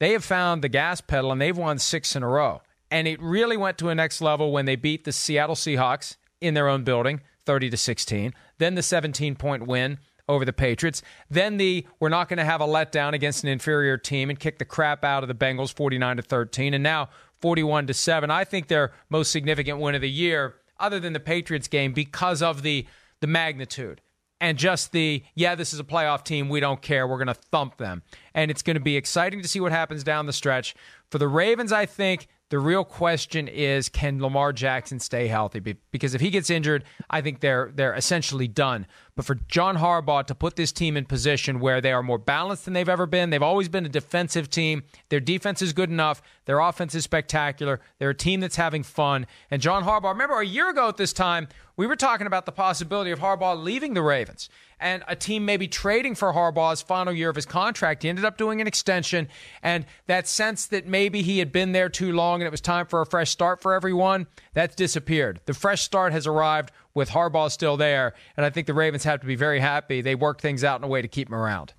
They 0.00 0.12
have 0.12 0.24
found 0.24 0.62
the 0.62 0.68
gas 0.68 1.00
pedal 1.00 1.32
and 1.32 1.40
they've 1.40 1.56
won 1.56 1.78
six 1.78 2.16
in 2.16 2.22
a 2.22 2.28
row. 2.28 2.62
And 2.90 3.08
it 3.08 3.20
really 3.20 3.56
went 3.56 3.78
to 3.78 3.88
a 3.88 3.94
next 3.94 4.20
level 4.20 4.52
when 4.52 4.66
they 4.66 4.76
beat 4.76 5.04
the 5.04 5.12
Seattle 5.12 5.56
Seahawks 5.56 6.16
in 6.40 6.54
their 6.54 6.68
own 6.68 6.84
building, 6.84 7.20
30 7.44 7.70
to 7.70 7.76
16. 7.76 8.34
Then 8.58 8.74
the 8.74 8.82
17 8.82 9.34
point 9.36 9.66
win 9.66 9.98
over 10.28 10.44
the 10.44 10.52
Patriots. 10.52 11.02
Then 11.30 11.56
the 11.56 11.86
we're 12.00 12.08
not 12.08 12.28
going 12.28 12.38
to 12.38 12.44
have 12.44 12.60
a 12.60 12.66
letdown 12.66 13.12
against 13.12 13.42
an 13.44 13.50
inferior 13.50 13.96
team 13.96 14.30
and 14.30 14.38
kick 14.38 14.58
the 14.58 14.64
crap 14.64 15.04
out 15.04 15.22
of 15.22 15.28
the 15.28 15.34
Bengals 15.34 15.72
49 15.72 16.16
to 16.16 16.22
13 16.22 16.74
and 16.74 16.82
now 16.82 17.08
41 17.40 17.86
to 17.88 17.94
7. 17.94 18.30
I 18.30 18.44
think 18.44 18.68
their 18.68 18.92
most 19.10 19.30
significant 19.30 19.78
win 19.78 19.94
of 19.94 20.00
the 20.00 20.10
year 20.10 20.56
other 20.78 20.98
than 20.98 21.12
the 21.12 21.20
Patriots 21.20 21.68
game 21.68 21.92
because 21.92 22.42
of 22.42 22.62
the 22.62 22.86
the 23.20 23.26
magnitude 23.26 24.00
and 24.40 24.58
just 24.58 24.92
the 24.92 25.22
yeah 25.34 25.54
this 25.54 25.72
is 25.72 25.80
a 25.80 25.84
playoff 25.84 26.24
team 26.24 26.48
we 26.48 26.60
don't 26.60 26.82
care 26.82 27.06
we're 27.06 27.16
going 27.16 27.26
to 27.28 27.34
thump 27.34 27.78
them 27.78 28.02
and 28.34 28.50
it's 28.50 28.60
going 28.60 28.74
to 28.74 28.82
be 28.82 28.96
exciting 28.96 29.40
to 29.40 29.48
see 29.48 29.60
what 29.60 29.72
happens 29.72 30.04
down 30.04 30.26
the 30.26 30.32
stretch 30.32 30.74
for 31.10 31.18
the 31.18 31.28
Ravens 31.28 31.72
I 31.72 31.86
think 31.86 32.28
the 32.50 32.58
real 32.58 32.84
question 32.84 33.48
is 33.48 33.88
can 33.88 34.20
Lamar 34.20 34.52
Jackson 34.52 35.00
stay 35.00 35.26
healthy? 35.26 35.60
Because 35.90 36.14
if 36.14 36.20
he 36.20 36.30
gets 36.30 36.50
injured, 36.50 36.84
I 37.10 37.20
think 37.20 37.40
they're 37.40 37.72
they're 37.74 37.94
essentially 37.94 38.46
done. 38.46 38.86
But 39.16 39.24
for 39.24 39.36
John 39.36 39.76
Harbaugh 39.76 40.26
to 40.26 40.34
put 40.34 40.56
this 40.56 40.72
team 40.72 40.96
in 40.96 41.04
position 41.04 41.60
where 41.60 41.80
they 41.80 41.92
are 41.92 42.02
more 42.02 42.18
balanced 42.18 42.64
than 42.64 42.74
they've 42.74 42.88
ever 42.88 43.06
been, 43.06 43.30
they've 43.30 43.42
always 43.42 43.68
been 43.68 43.86
a 43.86 43.88
defensive 43.88 44.50
team. 44.50 44.82
Their 45.08 45.20
defense 45.20 45.62
is 45.62 45.72
good 45.72 45.88
enough. 45.88 46.20
Their 46.46 46.58
offense 46.58 46.96
is 46.96 47.04
spectacular. 47.04 47.80
They're 47.98 48.10
a 48.10 48.14
team 48.14 48.40
that's 48.40 48.56
having 48.56 48.82
fun. 48.82 49.26
And 49.52 49.62
John 49.62 49.84
Harbaugh, 49.84 50.12
remember 50.12 50.40
a 50.40 50.46
year 50.46 50.68
ago 50.68 50.88
at 50.88 50.96
this 50.96 51.12
time, 51.12 51.46
we 51.76 51.86
were 51.86 51.96
talking 51.96 52.26
about 52.26 52.46
the 52.46 52.52
possibility 52.52 53.12
of 53.12 53.20
Harbaugh 53.20 53.60
leaving 53.62 53.94
the 53.94 54.02
Ravens 54.02 54.48
and 54.80 55.02
a 55.08 55.16
team 55.16 55.44
maybe 55.44 55.66
trading 55.66 56.14
for 56.14 56.32
Harbaugh's 56.32 56.82
final 56.82 57.12
year 57.12 57.30
of 57.30 57.36
his 57.36 57.46
contract. 57.46 58.02
He 58.02 58.08
ended 58.08 58.24
up 58.24 58.36
doing 58.36 58.60
an 58.60 58.66
extension, 58.66 59.28
and 59.62 59.86
that 60.06 60.28
sense 60.28 60.66
that 60.66 60.86
maybe 60.86 61.22
he 61.22 61.38
had 61.38 61.52
been 61.52 61.72
there 61.72 61.88
too 61.88 62.12
long 62.12 62.40
and 62.40 62.46
it 62.46 62.50
was 62.50 62.60
time 62.60 62.86
for 62.86 63.00
a 63.00 63.06
fresh 63.06 63.30
start 63.30 63.60
for 63.62 63.74
everyone, 63.74 64.26
that's 64.52 64.74
disappeared. 64.74 65.40
The 65.46 65.54
fresh 65.54 65.82
start 65.82 66.12
has 66.12 66.26
arrived 66.26 66.70
with 66.94 67.10
Harbaugh 67.10 67.50
still 67.50 67.76
there, 67.76 68.14
and 68.36 68.46
I 68.46 68.50
think 68.50 68.66
the 68.66 68.74
Ravens 68.74 69.04
have 69.04 69.20
to 69.20 69.26
be 69.26 69.36
very 69.36 69.60
happy 69.60 70.00
they 70.00 70.14
worked 70.14 70.40
things 70.40 70.64
out 70.64 70.80
in 70.80 70.84
a 70.84 70.88
way 70.88 71.02
to 71.02 71.08
keep 71.08 71.28
him 71.28 71.34
around. 71.34 71.72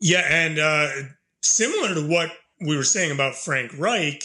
Yeah, 0.00 0.24
and 0.28 0.58
uh, 0.58 0.88
similar 1.42 1.94
to 1.94 2.06
what 2.06 2.30
we 2.60 2.76
were 2.76 2.84
saying 2.84 3.10
about 3.10 3.34
Frank 3.34 3.72
Reich, 3.78 4.24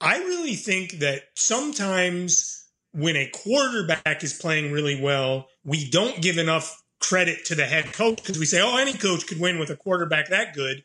I 0.00 0.18
really 0.18 0.54
think 0.54 0.98
that 0.98 1.22
sometimes 1.34 2.66
when 2.92 3.16
a 3.16 3.28
quarterback 3.28 4.24
is 4.24 4.34
playing 4.34 4.72
really 4.72 5.00
well, 5.00 5.48
we 5.64 5.88
don't 5.90 6.22
give 6.22 6.38
enough 6.38 6.82
credit 6.98 7.44
to 7.46 7.54
the 7.54 7.66
head 7.66 7.92
coach 7.92 8.16
because 8.16 8.38
we 8.38 8.46
say, 8.46 8.60
oh, 8.60 8.78
any 8.78 8.94
coach 8.94 9.26
could 9.26 9.40
win 9.40 9.58
with 9.58 9.70
a 9.70 9.76
quarterback 9.76 10.28
that 10.28 10.54
good. 10.54 10.82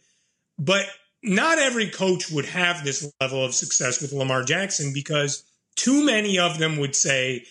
But 0.60 0.86
not 1.24 1.58
every 1.58 1.89
coach 1.89 2.30
would 2.30 2.45
have 2.45 2.84
this 2.84 3.12
level 3.21 3.43
of 3.43 3.54
success 3.54 4.02
with 4.02 4.12
Lamar 4.12 4.43
Jackson 4.43 4.91
because 4.93 5.43
too 5.76 6.06
many 6.06 6.38
of 6.38 6.58
them 6.58 6.78
would 6.78 6.95
say, 6.95 7.45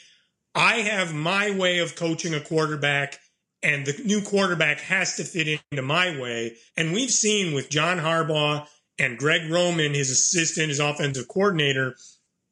I 0.61 0.83
have 0.83 1.14
my 1.14 1.51
way 1.51 1.79
of 1.79 1.96
coaching 1.96 2.35
a 2.35 2.40
quarterback 2.40 3.18
and 3.62 3.85
the 3.85 4.01
new 4.05 4.23
quarterback 4.23 4.81
has 4.81 5.16
to 5.16 5.25
fit 5.25 5.61
into 5.70 5.83
my 5.83 6.18
way. 6.18 6.57
And 6.77 6.92
we've 6.92 7.11
seen 7.11 7.55
with 7.55 7.70
John 7.70 7.99
Harbaugh 7.99 8.66
and 8.99 9.18
Greg 9.18 9.51
Roman, 9.51 9.94
his 9.94 10.11
assistant, 10.11 10.68
his 10.68 10.81
offensive 10.81 11.29
coordinator, 11.29 11.96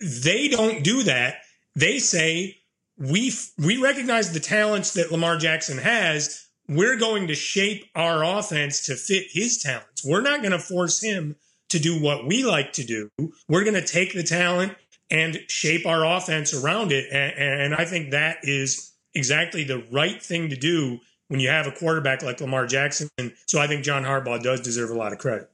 they 0.01 0.49
don't 0.49 0.83
do 0.83 1.03
that 1.05 1.42
they 1.79 2.01
say 2.01 2.59
we 2.97 3.33
we 3.57 3.81
recognize 3.81 4.33
the 4.33 4.40
talents 4.40 4.94
that 4.94 5.12
Lamar 5.12 5.37
Jackson 5.38 5.79
has. 5.79 6.47
We're 6.68 6.99
going 6.99 7.29
to 7.29 7.35
shape 7.35 7.87
our 7.94 8.25
offense 8.25 8.87
to 8.87 8.97
fit 8.97 9.29
his 9.31 9.59
talents. 9.59 10.05
We're 10.05 10.21
not 10.21 10.40
going 10.40 10.53
to 10.53 10.59
force 10.59 11.01
him 11.01 11.37
to 11.71 11.79
do 11.79 12.03
what 12.03 12.27
we 12.27 12.44
like 12.44 12.73
to 12.75 12.85
do. 12.85 13.11
We're 13.49 13.64
going 13.64 13.75
to 13.75 13.87
take 13.87 14.12
the 14.12 14.23
talent 14.23 14.75
and 15.11 15.38
shape 15.49 15.87
our 15.87 16.05
offense 16.05 16.53
around 16.53 16.92
it. 16.92 17.07
And, 17.12 17.62
and 17.62 17.75
I 17.75 17.85
think 17.85 18.11
that 18.11 18.38
is 18.42 18.92
exactly 19.14 19.64
the 19.64 19.85
right 19.90 20.23
thing 20.23 20.51
to 20.51 20.57
do 20.57 21.01
when 21.29 21.40
you 21.40 21.49
have 21.49 21.66
a 21.66 21.73
quarterback 21.73 22.23
like 22.23 22.40
Lamar 22.40 22.66
Jackson. 22.66 23.09
So 23.47 23.61
I 23.61 23.66
think 23.66 23.85
John 23.85 24.05
Harbaugh 24.05 24.42
does 24.42 24.61
deserve 24.61 24.90
a 24.90 24.94
lot 24.94 25.12
of 25.12 25.18
credit. 25.18 25.51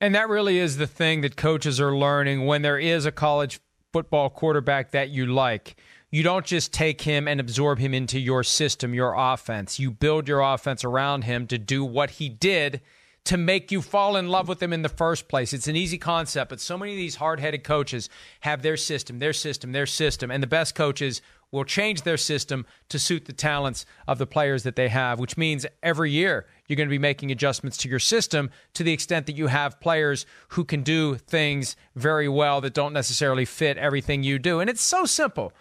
And 0.00 0.14
that 0.14 0.28
really 0.28 0.58
is 0.58 0.78
the 0.78 0.86
thing 0.86 1.20
that 1.20 1.36
coaches 1.36 1.80
are 1.80 1.96
learning 1.96 2.46
when 2.46 2.62
there 2.62 2.78
is 2.78 3.06
a 3.06 3.12
college 3.12 3.60
football 3.92 4.30
quarterback 4.30 4.90
that 4.90 5.10
you 5.10 5.26
like, 5.26 5.76
you 6.10 6.22
don't 6.22 6.44
just 6.44 6.72
take 6.72 7.02
him 7.02 7.28
and 7.28 7.40
absorb 7.40 7.78
him 7.78 7.94
into 7.94 8.18
your 8.18 8.42
system, 8.42 8.94
your 8.94 9.14
offense. 9.16 9.78
You 9.78 9.90
build 9.90 10.28
your 10.28 10.40
offense 10.40 10.84
around 10.84 11.22
him 11.22 11.46
to 11.46 11.56
do 11.56 11.84
what 11.84 12.10
he 12.10 12.28
did 12.28 12.80
to 13.24 13.36
make 13.36 13.70
you 13.70 13.80
fall 13.80 14.16
in 14.16 14.28
love 14.28 14.48
with 14.48 14.58
them 14.58 14.72
in 14.72 14.82
the 14.82 14.88
first 14.88 15.28
place. 15.28 15.52
It's 15.52 15.68
an 15.68 15.76
easy 15.76 15.98
concept, 15.98 16.48
but 16.48 16.60
so 16.60 16.76
many 16.76 16.92
of 16.92 16.96
these 16.96 17.16
hard 17.16 17.38
headed 17.38 17.62
coaches 17.62 18.08
have 18.40 18.62
their 18.62 18.76
system, 18.76 19.20
their 19.20 19.32
system, 19.32 19.72
their 19.72 19.86
system, 19.86 20.30
and 20.30 20.42
the 20.42 20.48
best 20.48 20.74
coaches 20.74 21.22
will 21.52 21.64
change 21.64 22.02
their 22.02 22.16
system 22.16 22.66
to 22.88 22.98
suit 22.98 23.26
the 23.26 23.32
talents 23.32 23.84
of 24.08 24.18
the 24.18 24.26
players 24.26 24.62
that 24.64 24.74
they 24.74 24.88
have, 24.88 25.20
which 25.20 25.36
means 25.36 25.66
every 25.82 26.10
year 26.10 26.46
you're 26.66 26.76
going 26.76 26.88
to 26.88 26.90
be 26.90 26.98
making 26.98 27.30
adjustments 27.30 27.76
to 27.76 27.88
your 27.88 27.98
system 27.98 28.50
to 28.72 28.82
the 28.82 28.92
extent 28.92 29.26
that 29.26 29.36
you 29.36 29.48
have 29.48 29.78
players 29.78 30.26
who 30.48 30.64
can 30.64 30.82
do 30.82 31.14
things 31.14 31.76
very 31.94 32.28
well 32.28 32.60
that 32.62 32.74
don't 32.74 32.94
necessarily 32.94 33.44
fit 33.44 33.76
everything 33.76 34.22
you 34.22 34.38
do. 34.38 34.60
And 34.60 34.70
it's 34.70 34.82
so 34.82 35.04
simple 35.04 35.52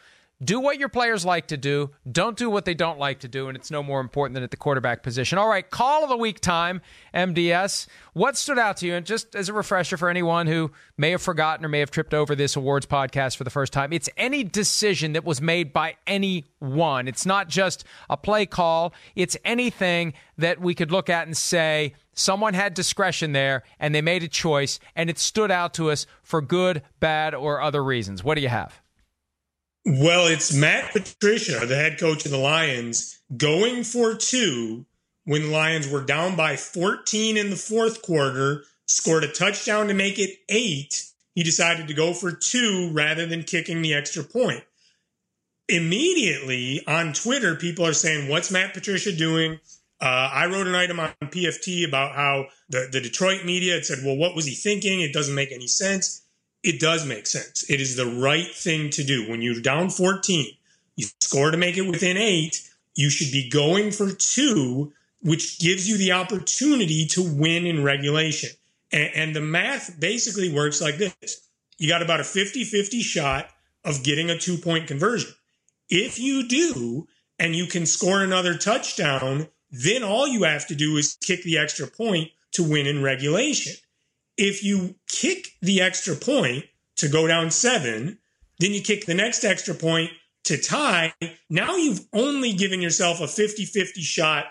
do 0.43 0.59
what 0.59 0.79
your 0.79 0.89
players 0.89 1.23
like 1.23 1.47
to 1.47 1.57
do. 1.57 1.91
Don't 2.11 2.35
do 2.35 2.49
what 2.49 2.65
they 2.65 2.73
don't 2.73 2.97
like 2.97 3.19
to 3.19 3.27
do. 3.27 3.47
And 3.47 3.55
it's 3.55 3.69
no 3.69 3.83
more 3.83 3.99
important 3.99 4.33
than 4.33 4.43
at 4.43 4.51
the 4.51 4.57
quarterback 4.57 5.03
position. 5.03 5.37
All 5.37 5.47
right, 5.47 5.69
call 5.69 6.03
of 6.03 6.09
the 6.09 6.17
week 6.17 6.39
time, 6.39 6.81
MDS. 7.13 7.87
What 8.13 8.35
stood 8.35 8.57
out 8.57 8.77
to 8.77 8.87
you? 8.87 8.95
And 8.95 9.05
just 9.05 9.35
as 9.35 9.49
a 9.49 9.53
refresher 9.53 9.97
for 9.97 10.09
anyone 10.09 10.47
who 10.47 10.71
may 10.97 11.11
have 11.11 11.21
forgotten 11.21 11.63
or 11.63 11.69
may 11.69 11.79
have 11.79 11.91
tripped 11.91 12.13
over 12.13 12.35
this 12.35 12.55
awards 12.55 12.85
podcast 12.85 13.37
for 13.37 13.43
the 13.43 13.49
first 13.49 13.71
time, 13.71 13.93
it's 13.93 14.09
any 14.17 14.43
decision 14.43 15.13
that 15.13 15.23
was 15.23 15.41
made 15.41 15.71
by 15.71 15.95
anyone. 16.07 17.07
It's 17.07 17.25
not 17.25 17.47
just 17.47 17.83
a 18.09 18.17
play 18.17 18.47
call, 18.47 18.93
it's 19.15 19.37
anything 19.45 20.13
that 20.37 20.59
we 20.59 20.73
could 20.73 20.91
look 20.91 21.09
at 21.09 21.27
and 21.27 21.37
say, 21.37 21.93
someone 22.13 22.53
had 22.53 22.73
discretion 22.73 23.31
there 23.31 23.63
and 23.79 23.93
they 23.93 24.01
made 24.01 24.23
a 24.23 24.27
choice 24.27 24.79
and 24.95 25.09
it 25.09 25.19
stood 25.19 25.51
out 25.51 25.73
to 25.75 25.91
us 25.91 26.07
for 26.23 26.41
good, 26.41 26.81
bad, 26.99 27.35
or 27.35 27.61
other 27.61 27.83
reasons. 27.83 28.23
What 28.23 28.35
do 28.35 28.41
you 28.41 28.49
have? 28.49 28.80
Well, 29.83 30.27
it's 30.27 30.53
Matt 30.53 30.91
Patricia, 30.91 31.65
the 31.65 31.75
head 31.75 31.99
coach 31.99 32.23
of 32.25 32.31
the 32.31 32.37
Lions, 32.37 33.19
going 33.35 33.83
for 33.83 34.13
two 34.13 34.85
when 35.25 35.43
the 35.43 35.49
Lions 35.49 35.87
were 35.87 36.03
down 36.03 36.35
by 36.35 36.55
14 36.55 37.35
in 37.35 37.49
the 37.49 37.55
fourth 37.55 38.03
quarter, 38.03 38.63
scored 38.85 39.23
a 39.23 39.27
touchdown 39.27 39.87
to 39.87 39.95
make 39.95 40.19
it 40.19 40.37
eight. 40.49 41.07
He 41.33 41.41
decided 41.41 41.87
to 41.87 41.95
go 41.95 42.13
for 42.13 42.31
two 42.31 42.91
rather 42.93 43.25
than 43.25 43.41
kicking 43.41 43.81
the 43.81 43.95
extra 43.95 44.23
point. 44.23 44.63
Immediately 45.67 46.85
on 46.85 47.13
Twitter, 47.13 47.55
people 47.55 47.85
are 47.85 47.93
saying, 47.93 48.29
What's 48.29 48.51
Matt 48.51 48.75
Patricia 48.75 49.11
doing? 49.11 49.59
Uh, 49.99 50.29
I 50.31 50.45
wrote 50.45 50.67
an 50.67 50.75
item 50.75 50.99
on 50.99 51.13
PFT 51.21 51.87
about 51.87 52.15
how 52.15 52.47
the, 52.69 52.87
the 52.91 53.01
Detroit 53.01 53.45
media 53.45 53.75
had 53.75 53.85
said, 53.85 53.99
Well, 54.05 54.17
what 54.17 54.35
was 54.35 54.45
he 54.45 54.53
thinking? 54.53 55.01
It 55.01 55.13
doesn't 55.13 55.33
make 55.33 55.51
any 55.51 55.67
sense 55.67 56.21
it 56.63 56.79
does 56.79 57.05
make 57.05 57.27
sense. 57.27 57.69
It 57.69 57.81
is 57.81 57.95
the 57.95 58.05
right 58.05 58.53
thing 58.53 58.89
to 58.91 59.03
do. 59.03 59.29
When 59.29 59.41
you're 59.41 59.61
down 59.61 59.89
14, 59.89 60.53
you 60.95 61.07
score 61.19 61.51
to 61.51 61.57
make 61.57 61.77
it 61.77 61.87
within 61.87 62.17
eight, 62.17 62.67
you 62.95 63.09
should 63.09 63.31
be 63.31 63.49
going 63.49 63.91
for 63.91 64.11
two, 64.11 64.93
which 65.21 65.59
gives 65.59 65.87
you 65.87 65.97
the 65.97 66.11
opportunity 66.11 67.05
to 67.07 67.21
win 67.21 67.65
in 67.65 67.83
regulation. 67.83 68.51
And, 68.91 69.09
and 69.15 69.35
the 69.35 69.41
math 69.41 69.99
basically 69.99 70.51
works 70.51 70.81
like 70.81 70.97
this 70.97 71.47
you 71.77 71.89
got 71.89 72.03
about 72.03 72.19
a 72.19 72.23
50 72.23 72.63
50 72.63 73.01
shot 73.01 73.49
of 73.83 74.03
getting 74.03 74.29
a 74.29 74.37
two 74.37 74.57
point 74.57 74.87
conversion. 74.87 75.31
If 75.89 76.19
you 76.19 76.47
do, 76.47 77.07
and 77.39 77.55
you 77.55 77.65
can 77.65 77.87
score 77.87 78.21
another 78.21 78.55
touchdown, 78.55 79.47
then 79.71 80.03
all 80.03 80.27
you 80.27 80.43
have 80.43 80.67
to 80.67 80.75
do 80.75 80.97
is 80.97 81.17
kick 81.21 81.43
the 81.43 81.57
extra 81.57 81.87
point 81.87 82.29
to 82.51 82.63
win 82.63 82.85
in 82.85 83.01
regulation. 83.01 83.73
If 84.43 84.63
you 84.63 84.95
kick 85.07 85.49
the 85.61 85.81
extra 85.81 86.15
point 86.15 86.65
to 86.95 87.07
go 87.07 87.27
down 87.27 87.51
seven, 87.51 88.17
then 88.57 88.71
you 88.73 88.81
kick 88.81 89.05
the 89.05 89.13
next 89.13 89.43
extra 89.43 89.75
point 89.75 90.09
to 90.45 90.57
tie. 90.57 91.13
Now 91.47 91.75
you've 91.75 92.07
only 92.11 92.53
given 92.53 92.81
yourself 92.81 93.21
a 93.21 93.27
50 93.27 93.65
50 93.65 94.01
shot 94.01 94.45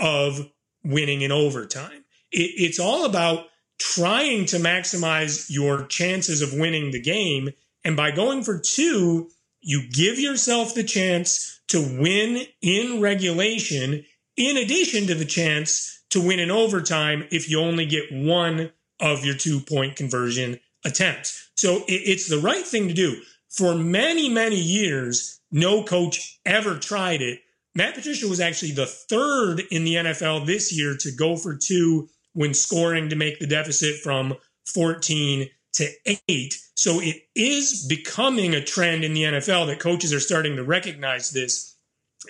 of 0.00 0.50
winning 0.84 1.22
in 1.22 1.30
overtime. 1.30 2.04
It, 2.32 2.50
it's 2.56 2.80
all 2.80 3.04
about 3.04 3.44
trying 3.78 4.46
to 4.46 4.56
maximize 4.56 5.46
your 5.48 5.86
chances 5.86 6.42
of 6.42 6.52
winning 6.52 6.90
the 6.90 7.00
game. 7.00 7.50
And 7.84 7.96
by 7.96 8.10
going 8.10 8.42
for 8.42 8.58
two, 8.58 9.30
you 9.60 9.88
give 9.88 10.18
yourself 10.18 10.74
the 10.74 10.82
chance 10.82 11.60
to 11.68 11.80
win 12.00 12.46
in 12.62 13.00
regulation, 13.00 14.06
in 14.36 14.56
addition 14.56 15.06
to 15.06 15.14
the 15.14 15.24
chance 15.24 16.02
to 16.10 16.20
win 16.20 16.40
in 16.40 16.50
overtime 16.50 17.28
if 17.30 17.48
you 17.48 17.60
only 17.60 17.86
get 17.86 18.10
one 18.10 18.72
of 19.00 19.24
your 19.24 19.34
two 19.34 19.60
point 19.60 19.96
conversion 19.96 20.58
attempts. 20.84 21.50
So 21.54 21.82
it's 21.88 22.28
the 22.28 22.38
right 22.38 22.64
thing 22.66 22.88
to 22.88 22.94
do. 22.94 23.20
For 23.48 23.74
many, 23.74 24.28
many 24.28 24.60
years, 24.60 25.40
no 25.50 25.82
coach 25.82 26.38
ever 26.44 26.78
tried 26.78 27.22
it. 27.22 27.40
Matt 27.74 27.94
Patricia 27.94 28.26
was 28.26 28.40
actually 28.40 28.72
the 28.72 28.86
third 28.86 29.62
in 29.70 29.84
the 29.84 29.94
NFL 29.94 30.46
this 30.46 30.76
year 30.76 30.96
to 30.98 31.12
go 31.12 31.36
for 31.36 31.56
two 31.56 32.08
when 32.32 32.54
scoring 32.54 33.08
to 33.10 33.16
make 33.16 33.38
the 33.38 33.46
deficit 33.46 33.96
from 33.96 34.34
14 34.66 35.48
to 35.74 35.88
8. 36.28 36.58
So 36.74 37.00
it 37.00 37.22
is 37.34 37.86
becoming 37.86 38.54
a 38.54 38.64
trend 38.64 39.04
in 39.04 39.14
the 39.14 39.24
NFL 39.24 39.66
that 39.66 39.80
coaches 39.80 40.12
are 40.12 40.20
starting 40.20 40.56
to 40.56 40.64
recognize 40.64 41.30
this. 41.30 41.76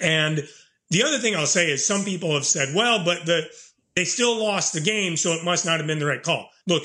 And 0.01 0.47
the 0.91 1.03
other 1.03 1.19
thing 1.19 1.35
I'll 1.35 1.47
say 1.47 1.71
is 1.71 1.85
some 1.85 2.05
people 2.05 2.35
have 2.35 2.47
said, 2.47 2.75
well, 2.75 3.05
but 3.05 3.27
the 3.27 3.49
they 3.97 4.05
still 4.05 4.39
lost 4.39 4.75
the 4.75 4.81
game, 4.81 5.17
so 5.17 5.33
it 5.33 5.45
must 5.45 5.65
not 5.65 5.79
have 5.79 5.87
been 5.87 5.99
the 5.99 6.07
right 6.07 6.23
call. 6.23 6.51
Look, 6.67 6.85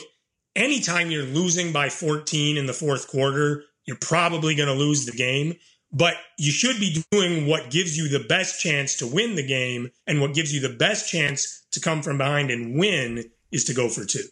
anytime 0.56 1.12
you're 1.12 1.24
losing 1.24 1.74
by 1.74 1.90
14 1.90 2.58
in 2.58 2.66
the 2.66 2.74
fourth 2.74 3.08
quarter, 3.10 3.66
you're 3.86 3.98
probably 3.98 4.56
going 4.56 4.70
to 4.70 4.74
lose 4.74 5.06
the 5.06 5.12
game. 5.12 5.56
But 5.94 6.16
you 6.40 6.52
should 6.52 6.80
be 6.80 7.04
doing 7.12 7.48
what 7.48 7.70
gives 7.70 7.98
you 7.98 8.08
the 8.08 8.26
best 8.26 8.62
chance 8.62 8.96
to 8.98 9.08
win 9.08 9.36
the 9.36 9.46
game. 9.46 9.92
And 10.08 10.22
what 10.22 10.34
gives 10.34 10.54
you 10.54 10.62
the 10.62 10.74
best 10.74 11.12
chance 11.12 11.66
to 11.72 11.82
come 11.82 12.02
from 12.02 12.18
behind 12.18 12.50
and 12.50 12.80
win 12.80 13.30
is 13.52 13.66
to 13.66 13.74
go 13.74 13.90
for 13.90 14.06
two. 14.06 14.24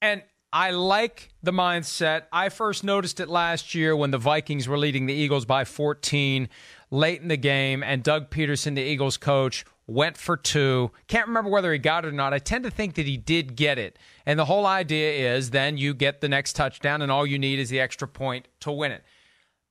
And 0.00 0.22
I 0.52 0.70
like 0.70 1.30
the 1.42 1.52
mindset. 1.52 2.24
I 2.32 2.50
first 2.50 2.84
noticed 2.84 3.18
it 3.18 3.28
last 3.28 3.74
year 3.74 3.96
when 3.96 4.12
the 4.12 4.18
Vikings 4.18 4.68
were 4.68 4.78
leading 4.78 5.06
the 5.06 5.14
Eagles 5.14 5.44
by 5.44 5.64
14 5.64 6.48
late 6.92 7.20
in 7.20 7.26
the 7.26 7.36
game, 7.36 7.82
and 7.82 8.04
Doug 8.04 8.30
Pederson, 8.30 8.76
the 8.76 8.82
Eagles 8.82 9.16
coach, 9.16 9.64
went 9.86 10.16
for 10.16 10.36
two. 10.36 10.90
Can't 11.06 11.28
remember 11.28 11.50
whether 11.50 11.72
he 11.72 11.78
got 11.78 12.04
it 12.04 12.08
or 12.08 12.12
not. 12.12 12.34
I 12.34 12.38
tend 12.38 12.64
to 12.64 12.70
think 12.70 12.94
that 12.94 13.06
he 13.06 13.16
did 13.16 13.56
get 13.56 13.78
it. 13.78 13.98
And 14.24 14.38
the 14.38 14.44
whole 14.44 14.66
idea 14.66 15.34
is 15.34 15.50
then 15.50 15.78
you 15.78 15.94
get 15.94 16.20
the 16.20 16.28
next 16.28 16.54
touchdown, 16.54 17.02
and 17.02 17.12
all 17.12 17.26
you 17.26 17.38
need 17.38 17.58
is 17.58 17.70
the 17.70 17.80
extra 17.80 18.08
point 18.08 18.48
to 18.60 18.72
win 18.72 18.92
it. 18.92 19.04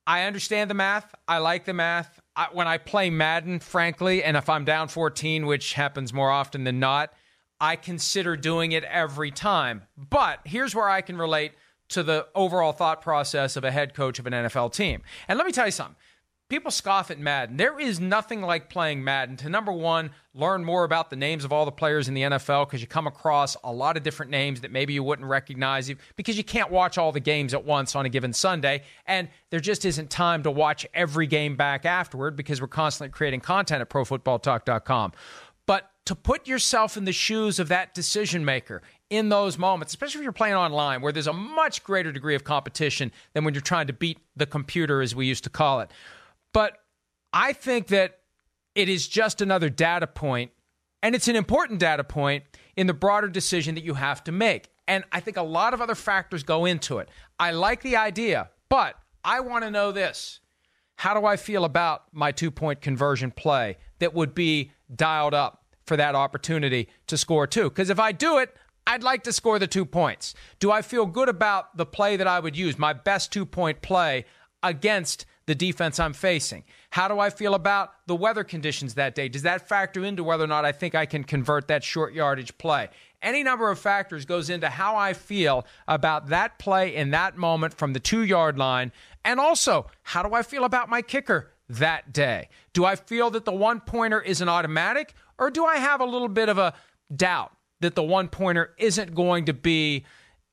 I 0.07 0.23
understand 0.23 0.69
the 0.69 0.75
math. 0.75 1.13
I 1.27 1.39
like 1.39 1.65
the 1.65 1.73
math. 1.73 2.19
I, 2.35 2.47
when 2.51 2.67
I 2.67 2.77
play 2.77 3.09
Madden, 3.09 3.59
frankly, 3.59 4.23
and 4.23 4.37
if 4.37 4.49
I'm 4.49 4.65
down 4.65 4.87
14, 4.87 5.45
which 5.45 5.73
happens 5.73 6.13
more 6.13 6.29
often 6.29 6.63
than 6.63 6.79
not, 6.79 7.11
I 7.59 7.75
consider 7.75 8.35
doing 8.35 8.71
it 8.71 8.83
every 8.83 9.31
time. 9.31 9.83
But 9.97 10.39
here's 10.45 10.75
where 10.75 10.89
I 10.89 11.01
can 11.01 11.17
relate 11.17 11.53
to 11.89 12.03
the 12.03 12.27
overall 12.35 12.71
thought 12.71 13.01
process 13.01 13.55
of 13.55 13.63
a 13.63 13.71
head 13.71 13.93
coach 13.93 14.19
of 14.19 14.27
an 14.27 14.33
NFL 14.33 14.73
team. 14.73 15.01
And 15.27 15.37
let 15.37 15.45
me 15.45 15.51
tell 15.51 15.65
you 15.65 15.71
something 15.71 15.95
people 16.49 16.69
scoff 16.69 17.09
at 17.09 17.19
Madden. 17.19 17.57
There 17.57 17.79
is 17.79 17.99
nothing 17.99 18.41
like 18.41 18.69
playing 18.69 19.03
Madden 19.03 19.35
to 19.37 19.49
number 19.49 19.71
one, 19.71 20.11
learn 20.33 20.63
more 20.63 20.83
about 20.83 21.09
the 21.09 21.15
names 21.15 21.43
of 21.43 21.51
all 21.51 21.65
the 21.65 21.71
players 21.71 22.07
in 22.07 22.13
the 22.13 22.21
NFL 22.21 22.67
because 22.67 22.81
you 22.81 22.87
come 22.87 23.07
across 23.07 23.57
a 23.63 23.71
lot 23.71 23.97
of 23.97 24.03
different 24.03 24.31
names 24.31 24.61
that 24.61 24.71
maybe 24.71 24.93
you 24.93 25.03
wouldn't 25.03 25.27
recognize 25.27 25.91
because 26.15 26.37
you 26.37 26.43
can't 26.43 26.69
watch 26.69 26.97
all 26.97 27.11
the 27.11 27.19
games 27.19 27.53
at 27.53 27.65
once 27.65 27.95
on 27.95 28.05
a 28.05 28.09
given 28.09 28.33
Sunday. 28.33 28.83
And 29.05 29.29
there 29.49 29.59
just 29.59 29.85
isn't 29.85 30.09
time 30.09 30.43
to 30.43 30.51
watch 30.51 30.85
every 30.93 31.27
game 31.27 31.55
back 31.55 31.85
afterward 31.85 32.35
because 32.35 32.61
we're 32.61 32.67
constantly 32.67 33.11
creating 33.11 33.41
content 33.41 33.81
at 33.81 33.89
profootballtalk.com. 33.89 35.13
But 35.65 35.89
to 36.05 36.15
put 36.15 36.47
yourself 36.47 36.97
in 36.97 37.05
the 37.05 37.11
shoes 37.11 37.57
of 37.57 37.69
that 37.69 37.95
decision 37.95 38.45
maker 38.45 38.83
in 39.09 39.29
those 39.29 39.57
moments, 39.57 39.93
especially 39.93 40.19
if 40.19 40.23
you're 40.23 40.31
playing 40.31 40.55
online 40.55 41.01
where 41.01 41.11
there's 41.11 41.27
a 41.27 41.33
much 41.33 41.83
greater 41.83 42.11
degree 42.11 42.35
of 42.35 42.43
competition 42.43 43.11
than 43.33 43.43
when 43.43 43.53
you're 43.53 43.61
trying 43.61 43.87
to 43.87 43.93
beat 43.93 44.19
the 44.35 44.45
computer, 44.45 45.01
as 45.01 45.15
we 45.15 45.25
used 45.25 45.43
to 45.43 45.49
call 45.49 45.79
it. 45.79 45.91
But 46.55 46.77
I 47.33 47.51
think 47.51 47.87
that 47.87 48.19
it 48.75 48.87
is 48.87 49.09
just 49.09 49.41
another 49.41 49.69
data 49.69 50.07
point, 50.07 50.51
and 51.03 51.13
it's 51.13 51.27
an 51.27 51.35
important 51.35 51.81
data 51.81 52.05
point 52.05 52.45
in 52.77 52.87
the 52.87 52.93
broader 52.93 53.27
decision 53.27 53.75
that 53.75 53.83
you 53.83 53.95
have 53.95 54.23
to 54.23 54.31
make. 54.31 54.69
And 54.87 55.03
I 55.11 55.19
think 55.19 55.35
a 55.35 55.43
lot 55.43 55.73
of 55.73 55.81
other 55.81 55.95
factors 55.95 56.43
go 56.43 56.63
into 56.63 56.99
it. 56.99 57.09
I 57.37 57.51
like 57.51 57.81
the 57.81 57.97
idea, 57.97 58.51
but 58.69 58.95
I 59.21 59.41
want 59.41 59.65
to 59.65 59.71
know 59.71 59.91
this. 59.91 60.39
How 60.95 61.13
do 61.13 61.25
I 61.25 61.35
feel 61.35 61.65
about 61.65 62.03
my 62.13 62.31
two 62.31 62.51
point 62.51 62.79
conversion 62.79 63.31
play 63.31 63.75
that 63.99 64.13
would 64.13 64.33
be 64.33 64.71
dialed 64.95 65.33
up 65.33 65.65
for 65.85 65.97
that 65.97 66.15
opportunity 66.15 66.87
to 67.07 67.17
score 67.17 67.47
two? 67.47 67.65
Because 67.65 67.89
if 67.89 67.99
I 67.99 68.13
do 68.13 68.37
it, 68.37 68.55
I'd 68.87 69.03
like 69.03 69.23
to 69.23 69.33
score 69.33 69.59
the 69.59 69.67
two 69.67 69.85
points. 69.85 70.33
Do 70.59 70.71
I 70.71 70.81
feel 70.81 71.05
good 71.05 71.27
about 71.27 71.75
the 71.75 71.85
play 71.85 72.15
that 72.15 72.27
I 72.27 72.39
would 72.39 72.55
use, 72.55 72.79
my 72.79 72.93
best 72.93 73.33
two 73.33 73.45
point 73.45 73.81
play 73.81 74.23
against 74.63 75.25
the 75.47 75.55
defense 75.55 75.99
I'm 75.99 76.13
facing? 76.13 76.63
How 76.89 77.07
do 77.07 77.19
I 77.19 77.29
feel 77.29 77.53
about 77.53 77.91
the 78.07 78.15
weather 78.15 78.43
conditions 78.43 78.95
that 78.95 79.15
day? 79.15 79.29
Does 79.29 79.43
that 79.43 79.67
factor 79.67 80.03
into 80.03 80.23
whether 80.23 80.43
or 80.43 80.47
not 80.47 80.65
I 80.65 80.71
think 80.71 80.95
I 80.95 81.05
can 81.05 81.23
convert 81.23 81.67
that 81.67 81.83
short 81.83 82.13
yardage 82.13 82.57
play? 82.57 82.89
Any 83.21 83.43
number 83.43 83.69
of 83.69 83.79
factors 83.79 84.25
goes 84.25 84.49
into 84.49 84.69
how 84.69 84.95
I 84.95 85.13
feel 85.13 85.65
about 85.87 86.27
that 86.27 86.59
play 86.59 86.95
in 86.95 87.11
that 87.11 87.37
moment 87.37 87.73
from 87.73 87.93
the 87.93 87.99
two 87.99 88.23
yard 88.23 88.57
line. 88.57 88.91
And 89.23 89.39
also, 89.39 89.87
how 90.03 90.23
do 90.23 90.33
I 90.33 90.43
feel 90.43 90.63
about 90.63 90.89
my 90.89 91.01
kicker 91.01 91.51
that 91.69 92.13
day? 92.13 92.49
Do 92.73 92.85
I 92.85 92.95
feel 92.95 93.29
that 93.31 93.45
the 93.45 93.51
one 93.51 93.79
pointer 93.79 94.21
is 94.21 94.41
an 94.41 94.49
automatic, 94.49 95.13
or 95.39 95.49
do 95.49 95.65
I 95.65 95.77
have 95.77 96.01
a 96.01 96.05
little 96.05 96.27
bit 96.27 96.49
of 96.49 96.57
a 96.57 96.73
doubt 97.15 97.51
that 97.81 97.95
the 97.95 98.03
one 98.03 98.27
pointer 98.27 98.73
isn't 98.77 99.13
going 99.13 99.45
to 99.45 99.53
be 99.53 100.05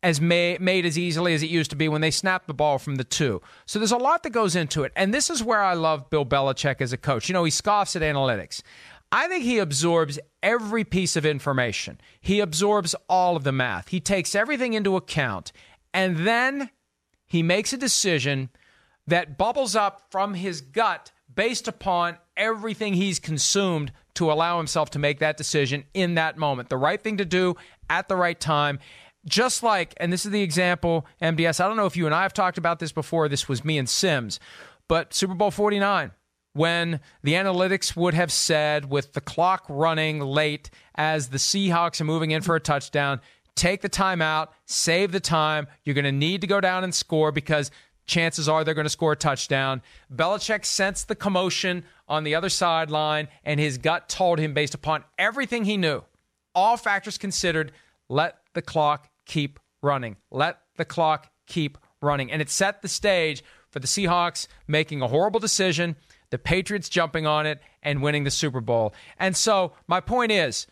as 0.02 0.20
made, 0.20 0.60
made 0.60 0.84
as 0.84 0.98
easily 0.98 1.34
as 1.34 1.42
it 1.42 1.50
used 1.50 1.70
to 1.70 1.76
be 1.76 1.88
when 1.88 2.00
they 2.00 2.10
snapped 2.10 2.46
the 2.46 2.54
ball 2.54 2.78
from 2.78 2.96
the 2.96 3.04
two. 3.04 3.40
So 3.66 3.78
there's 3.78 3.92
a 3.92 3.96
lot 3.96 4.22
that 4.24 4.30
goes 4.30 4.56
into 4.56 4.82
it. 4.82 4.92
And 4.96 5.14
this 5.14 5.30
is 5.30 5.42
where 5.44 5.62
I 5.62 5.74
love 5.74 6.10
Bill 6.10 6.26
Belichick 6.26 6.80
as 6.80 6.92
a 6.92 6.96
coach. 6.96 7.28
You 7.28 7.32
know, 7.34 7.44
he 7.44 7.50
scoffs 7.50 7.94
at 7.94 8.02
analytics. 8.02 8.62
I 9.12 9.28
think 9.28 9.44
he 9.44 9.58
absorbs 9.58 10.18
every 10.42 10.84
piece 10.84 11.16
of 11.16 11.26
information. 11.26 12.00
He 12.20 12.40
absorbs 12.40 12.94
all 13.08 13.36
of 13.36 13.44
the 13.44 13.52
math. 13.52 13.88
He 13.88 14.00
takes 14.00 14.34
everything 14.34 14.72
into 14.72 14.96
account. 14.96 15.52
And 15.94 16.26
then 16.26 16.70
he 17.26 17.42
makes 17.42 17.72
a 17.72 17.76
decision 17.76 18.48
that 19.06 19.36
bubbles 19.36 19.76
up 19.76 20.06
from 20.10 20.34
his 20.34 20.60
gut 20.60 21.12
based 21.32 21.68
upon 21.68 22.16
everything 22.36 22.94
he's 22.94 23.18
consumed 23.18 23.92
to 24.14 24.30
allow 24.30 24.58
himself 24.58 24.90
to 24.90 24.98
make 24.98 25.18
that 25.20 25.36
decision 25.36 25.84
in 25.94 26.14
that 26.14 26.36
moment. 26.36 26.68
The 26.68 26.76
right 26.76 27.00
thing 27.00 27.18
to 27.18 27.24
do 27.24 27.56
at 27.88 28.08
the 28.08 28.16
right 28.16 28.38
time. 28.38 28.78
Just 29.24 29.62
like, 29.62 29.94
and 29.98 30.12
this 30.12 30.24
is 30.24 30.32
the 30.32 30.42
example, 30.42 31.06
MDS. 31.20 31.60
I 31.60 31.68
don't 31.68 31.76
know 31.76 31.86
if 31.86 31.96
you 31.96 32.06
and 32.06 32.14
I 32.14 32.22
have 32.22 32.34
talked 32.34 32.58
about 32.58 32.80
this 32.80 32.90
before. 32.90 33.28
This 33.28 33.48
was 33.48 33.64
me 33.64 33.78
and 33.78 33.88
Sims, 33.88 34.40
but 34.88 35.14
Super 35.14 35.34
Bowl 35.34 35.52
49, 35.52 36.10
when 36.54 37.00
the 37.22 37.34
analytics 37.34 37.96
would 37.96 38.14
have 38.14 38.32
said, 38.32 38.90
with 38.90 39.12
the 39.12 39.20
clock 39.20 39.64
running 39.68 40.20
late 40.20 40.70
as 40.96 41.28
the 41.28 41.38
Seahawks 41.38 42.00
are 42.00 42.04
moving 42.04 42.32
in 42.32 42.42
for 42.42 42.56
a 42.56 42.60
touchdown, 42.60 43.20
take 43.54 43.80
the 43.80 43.88
timeout, 43.88 44.48
save 44.66 45.12
the 45.12 45.20
time. 45.20 45.68
You're 45.84 45.94
going 45.94 46.04
to 46.04 46.12
need 46.12 46.40
to 46.40 46.46
go 46.46 46.60
down 46.60 46.82
and 46.82 46.94
score 46.94 47.30
because 47.30 47.70
chances 48.06 48.48
are 48.48 48.64
they're 48.64 48.74
going 48.74 48.86
to 48.86 48.90
score 48.90 49.12
a 49.12 49.16
touchdown. 49.16 49.82
Belichick 50.12 50.64
sensed 50.64 51.06
the 51.06 51.14
commotion 51.14 51.84
on 52.08 52.24
the 52.24 52.34
other 52.34 52.48
sideline, 52.48 53.28
and 53.44 53.60
his 53.60 53.78
gut 53.78 54.08
told 54.08 54.40
him, 54.40 54.52
based 54.52 54.74
upon 54.74 55.04
everything 55.16 55.64
he 55.64 55.76
knew, 55.76 56.02
all 56.54 56.76
factors 56.76 57.16
considered, 57.16 57.72
let 58.08 58.38
the 58.54 58.60
clock 58.60 59.08
keep 59.26 59.58
running. 59.82 60.16
Let 60.30 60.58
the 60.76 60.84
clock 60.84 61.30
keep 61.46 61.78
running. 62.00 62.30
And 62.30 62.42
it 62.42 62.50
set 62.50 62.82
the 62.82 62.88
stage 62.88 63.42
for 63.70 63.78
the 63.78 63.86
Seahawks 63.86 64.46
making 64.66 65.02
a 65.02 65.08
horrible 65.08 65.40
decision, 65.40 65.96
the 66.30 66.38
Patriots 66.38 66.88
jumping 66.88 67.26
on 67.26 67.46
it, 67.46 67.60
and 67.82 68.02
winning 68.02 68.24
the 68.24 68.30
Super 68.30 68.60
Bowl. 68.60 68.94
And 69.18 69.36
so, 69.36 69.72
my 69.86 70.00
point 70.00 70.32
is, 70.32 70.66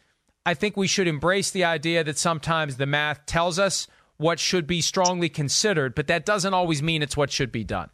I 0.44 0.55
think 0.55 0.76
we 0.76 0.86
should 0.86 1.09
embrace 1.09 1.51
the 1.51 1.64
idea 1.64 2.05
that 2.05 2.18
sometimes 2.18 2.76
the 2.76 2.86
math 2.86 3.26
tells 3.26 3.59
us 3.59 3.86
what 4.16 4.38
should 4.38 4.66
be 4.66 4.80
strongly 4.80 5.28
considered, 5.28 5.94
but 5.94 6.07
that 6.09 6.26
doesn't 6.26 6.55
always 6.55 6.82
mean 6.82 7.03
it's 7.03 7.16
what 7.16 7.30
should 7.30 7.51
be 7.51 7.64
done. 7.64 7.90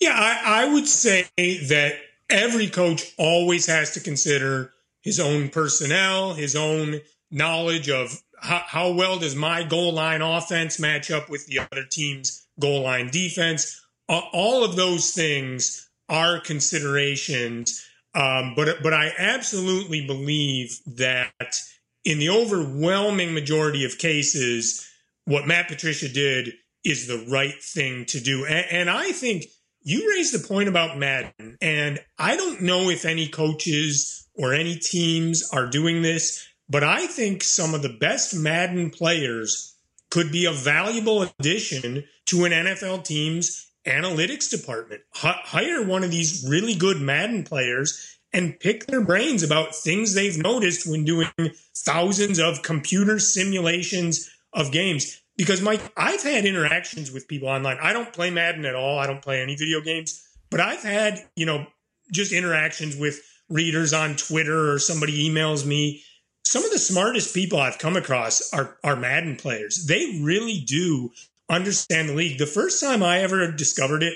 Yeah, 0.00 0.14
I, 0.14 0.62
I 0.62 0.72
would 0.72 0.86
say 0.86 1.28
that 1.36 1.94
every 2.30 2.68
coach 2.68 3.12
always 3.18 3.66
has 3.66 3.92
to 3.94 4.00
consider 4.00 4.72
his 5.02 5.18
own 5.20 5.48
personnel, 5.48 6.34
his 6.34 6.56
own 6.56 7.00
knowledge 7.30 7.90
of 7.90 8.22
how, 8.40 8.62
how, 8.66 8.92
well 8.92 9.18
does 9.18 9.34
my 9.34 9.62
goal 9.62 9.92
line 9.92 10.22
offense 10.22 10.78
match 10.78 11.10
up 11.10 11.28
with 11.28 11.46
the 11.46 11.58
other 11.58 11.84
team's 11.84 12.46
goal 12.58 12.82
line 12.82 13.08
defense. 13.10 13.84
All 14.08 14.64
of 14.64 14.76
those 14.76 15.10
things 15.10 15.88
are 16.08 16.40
considerations, 16.40 17.86
um, 18.14 18.54
but 18.56 18.82
but 18.82 18.94
I 18.94 19.12
absolutely 19.18 20.06
believe 20.06 20.80
that 20.86 21.60
in 22.04 22.18
the 22.18 22.30
overwhelming 22.30 23.34
majority 23.34 23.84
of 23.84 23.98
cases, 23.98 24.88
what 25.26 25.46
Matt 25.46 25.68
Patricia 25.68 26.08
did 26.08 26.54
is 26.84 27.06
the 27.06 27.26
right 27.30 27.62
thing 27.62 28.06
to 28.06 28.20
do. 28.20 28.46
And, 28.46 28.66
and, 28.70 28.90
I 28.90 29.12
think 29.12 29.44
you 29.82 30.10
raised 30.10 30.32
the 30.32 30.46
point 30.46 30.70
about 30.70 30.96
Madden, 30.96 31.58
and 31.60 31.98
I 32.18 32.36
don't 32.36 32.62
know 32.62 32.88
if 32.88 33.04
any 33.04 33.28
coaches 33.28 34.26
or 34.34 34.54
any 34.54 34.76
teams 34.76 35.46
are 35.52 35.66
doing 35.66 36.00
this, 36.00 36.48
but 36.68 36.84
I 36.84 37.06
think 37.06 37.42
some 37.42 37.74
of 37.74 37.82
the 37.82 37.88
best 37.88 38.34
Madden 38.34 38.90
players 38.90 39.74
could 40.10 40.32
be 40.32 40.46
a 40.46 40.52
valuable 40.52 41.22
addition 41.22 42.04
to 42.26 42.44
an 42.44 42.52
NFL 42.52 43.04
team's 43.04 43.70
analytics 43.86 44.50
department. 44.50 45.02
H- 45.16 45.34
hire 45.44 45.84
one 45.84 46.04
of 46.04 46.10
these 46.10 46.46
really 46.48 46.74
good 46.74 47.00
Madden 47.00 47.44
players 47.44 48.18
and 48.32 48.58
pick 48.60 48.86
their 48.86 49.00
brains 49.00 49.42
about 49.42 49.74
things 49.74 50.14
they've 50.14 50.36
noticed 50.36 50.86
when 50.86 51.04
doing 51.04 51.28
thousands 51.74 52.38
of 52.38 52.62
computer 52.62 53.18
simulations 53.18 54.30
of 54.52 54.72
games. 54.72 55.20
Because, 55.36 55.62
Mike, 55.62 55.80
I've 55.96 56.22
had 56.22 56.44
interactions 56.44 57.12
with 57.12 57.28
people 57.28 57.48
online. 57.48 57.78
I 57.80 57.92
don't 57.92 58.12
play 58.12 58.30
Madden 58.30 58.64
at 58.64 58.74
all, 58.74 58.98
I 58.98 59.06
don't 59.06 59.22
play 59.22 59.40
any 59.40 59.56
video 59.56 59.80
games, 59.80 60.26
but 60.50 60.60
I've 60.60 60.82
had, 60.82 61.24
you 61.36 61.46
know, 61.46 61.66
just 62.12 62.32
interactions 62.32 62.96
with 62.96 63.20
readers 63.48 63.92
on 63.92 64.16
Twitter 64.16 64.72
or 64.72 64.78
somebody 64.78 65.28
emails 65.28 65.64
me. 65.64 66.02
Some 66.48 66.64
of 66.64 66.70
the 66.70 66.78
smartest 66.78 67.34
people 67.34 67.60
I've 67.60 67.76
come 67.76 67.94
across 67.94 68.54
are, 68.54 68.78
are 68.82 68.96
Madden 68.96 69.36
players. 69.36 69.84
They 69.84 70.18
really 70.22 70.60
do 70.60 71.12
understand 71.50 72.08
the 72.08 72.14
league. 72.14 72.38
The 72.38 72.46
first 72.46 72.82
time 72.82 73.02
I 73.02 73.18
ever 73.18 73.52
discovered 73.52 74.02
it, 74.02 74.14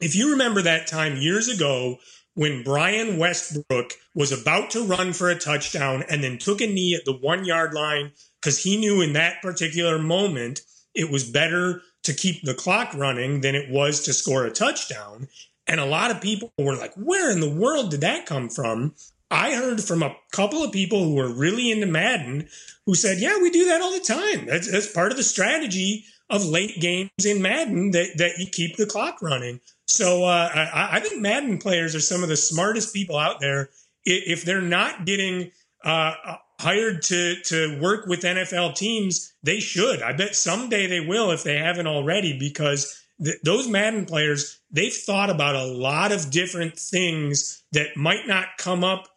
if 0.00 0.16
you 0.16 0.30
remember 0.30 0.62
that 0.62 0.86
time 0.86 1.18
years 1.18 1.46
ago 1.46 1.98
when 2.32 2.62
Brian 2.62 3.18
Westbrook 3.18 3.92
was 4.14 4.32
about 4.32 4.70
to 4.70 4.86
run 4.86 5.12
for 5.12 5.28
a 5.28 5.38
touchdown 5.38 6.04
and 6.08 6.24
then 6.24 6.38
took 6.38 6.62
a 6.62 6.66
knee 6.66 6.94
at 6.94 7.04
the 7.04 7.12
one 7.12 7.44
yard 7.44 7.74
line 7.74 8.12
because 8.40 8.62
he 8.62 8.78
knew 8.78 9.02
in 9.02 9.12
that 9.12 9.42
particular 9.42 9.98
moment 9.98 10.62
it 10.94 11.10
was 11.10 11.30
better 11.30 11.82
to 12.04 12.14
keep 12.14 12.44
the 12.44 12.54
clock 12.54 12.94
running 12.94 13.42
than 13.42 13.54
it 13.54 13.70
was 13.70 14.00
to 14.04 14.14
score 14.14 14.46
a 14.46 14.50
touchdown. 14.50 15.28
And 15.66 15.80
a 15.80 15.84
lot 15.84 16.10
of 16.10 16.22
people 16.22 16.50
were 16.56 16.76
like, 16.76 16.94
where 16.94 17.30
in 17.30 17.40
the 17.40 17.50
world 17.50 17.90
did 17.90 18.00
that 18.00 18.24
come 18.24 18.48
from? 18.48 18.94
I 19.30 19.54
heard 19.54 19.82
from 19.82 20.02
a 20.02 20.16
couple 20.32 20.62
of 20.62 20.72
people 20.72 21.04
who 21.04 21.14
were 21.14 21.32
really 21.32 21.70
into 21.70 21.86
Madden 21.86 22.48
who 22.86 22.94
said, 22.94 23.18
yeah, 23.20 23.38
we 23.40 23.50
do 23.50 23.66
that 23.66 23.82
all 23.82 23.92
the 23.92 24.00
time. 24.00 24.46
That's, 24.46 24.70
that's 24.70 24.90
part 24.90 25.10
of 25.10 25.18
the 25.18 25.22
strategy 25.22 26.06
of 26.30 26.44
late 26.44 26.80
games 26.80 27.10
in 27.24 27.42
Madden 27.42 27.90
that, 27.92 28.16
that 28.16 28.38
you 28.38 28.46
keep 28.50 28.76
the 28.76 28.86
clock 28.86 29.20
running. 29.22 29.60
So 29.86 30.24
uh, 30.24 30.50
I, 30.54 30.96
I, 30.96 31.00
think 31.00 31.20
Madden 31.20 31.58
players 31.58 31.94
are 31.94 32.00
some 32.00 32.22
of 32.22 32.28
the 32.28 32.36
smartest 32.36 32.94
people 32.94 33.16
out 33.16 33.40
there. 33.40 33.70
If 34.04 34.44
they're 34.44 34.60
not 34.60 35.06
getting 35.06 35.50
uh, 35.84 36.14
hired 36.60 37.02
to 37.02 37.36
to 37.44 37.78
work 37.80 38.06
with 38.06 38.20
NFL 38.20 38.74
teams, 38.74 39.32
they 39.42 39.60
should. 39.60 40.02
I 40.02 40.12
bet 40.12 40.34
someday 40.34 40.86
they 40.86 41.00
will 41.00 41.30
if 41.30 41.42
they 41.42 41.56
haven't 41.56 41.86
already, 41.86 42.38
because 42.38 43.02
th- 43.22 43.38
those 43.44 43.68
Madden 43.68 44.04
players 44.04 44.60
they've 44.70 44.92
thought 44.92 45.30
about 45.30 45.56
a 45.56 45.64
lot 45.64 46.12
of 46.12 46.30
different 46.30 46.78
things 46.78 47.62
that 47.72 47.96
might 47.96 48.26
not 48.26 48.46
come 48.58 48.84
up 48.84 49.08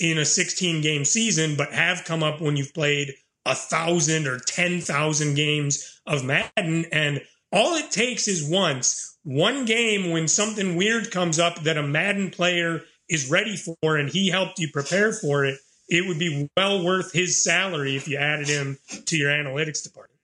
in 0.00 0.18
a 0.18 0.24
16 0.24 0.80
game 0.82 1.04
season, 1.04 1.56
but 1.56 1.72
have 1.72 2.04
come 2.04 2.22
up 2.22 2.40
when 2.40 2.56
you've 2.56 2.74
played 2.74 3.14
a 3.44 3.54
thousand 3.54 4.26
or 4.26 4.38
10,000 4.38 5.34
games 5.34 6.00
of 6.06 6.24
Madden. 6.24 6.86
And 6.92 7.22
all 7.52 7.74
it 7.74 7.90
takes 7.90 8.28
is 8.28 8.48
once 8.48 9.18
one 9.22 9.64
game 9.64 10.10
when 10.10 10.28
something 10.28 10.76
weird 10.76 11.10
comes 11.10 11.38
up 11.38 11.62
that 11.62 11.76
a 11.76 11.82
Madden 11.82 12.30
player 12.30 12.82
is 13.08 13.30
ready 13.30 13.56
for 13.56 13.96
and 13.96 14.08
he 14.08 14.28
helped 14.30 14.58
you 14.58 14.68
prepare 14.72 15.12
for 15.12 15.44
it, 15.44 15.58
it 15.88 16.06
would 16.06 16.18
be 16.18 16.48
well 16.56 16.84
worth 16.84 17.12
his 17.12 17.42
salary 17.42 17.96
if 17.96 18.08
you 18.08 18.16
added 18.16 18.48
him 18.48 18.78
to 19.06 19.16
your 19.16 19.30
analytics 19.30 19.82
department. 19.82 20.20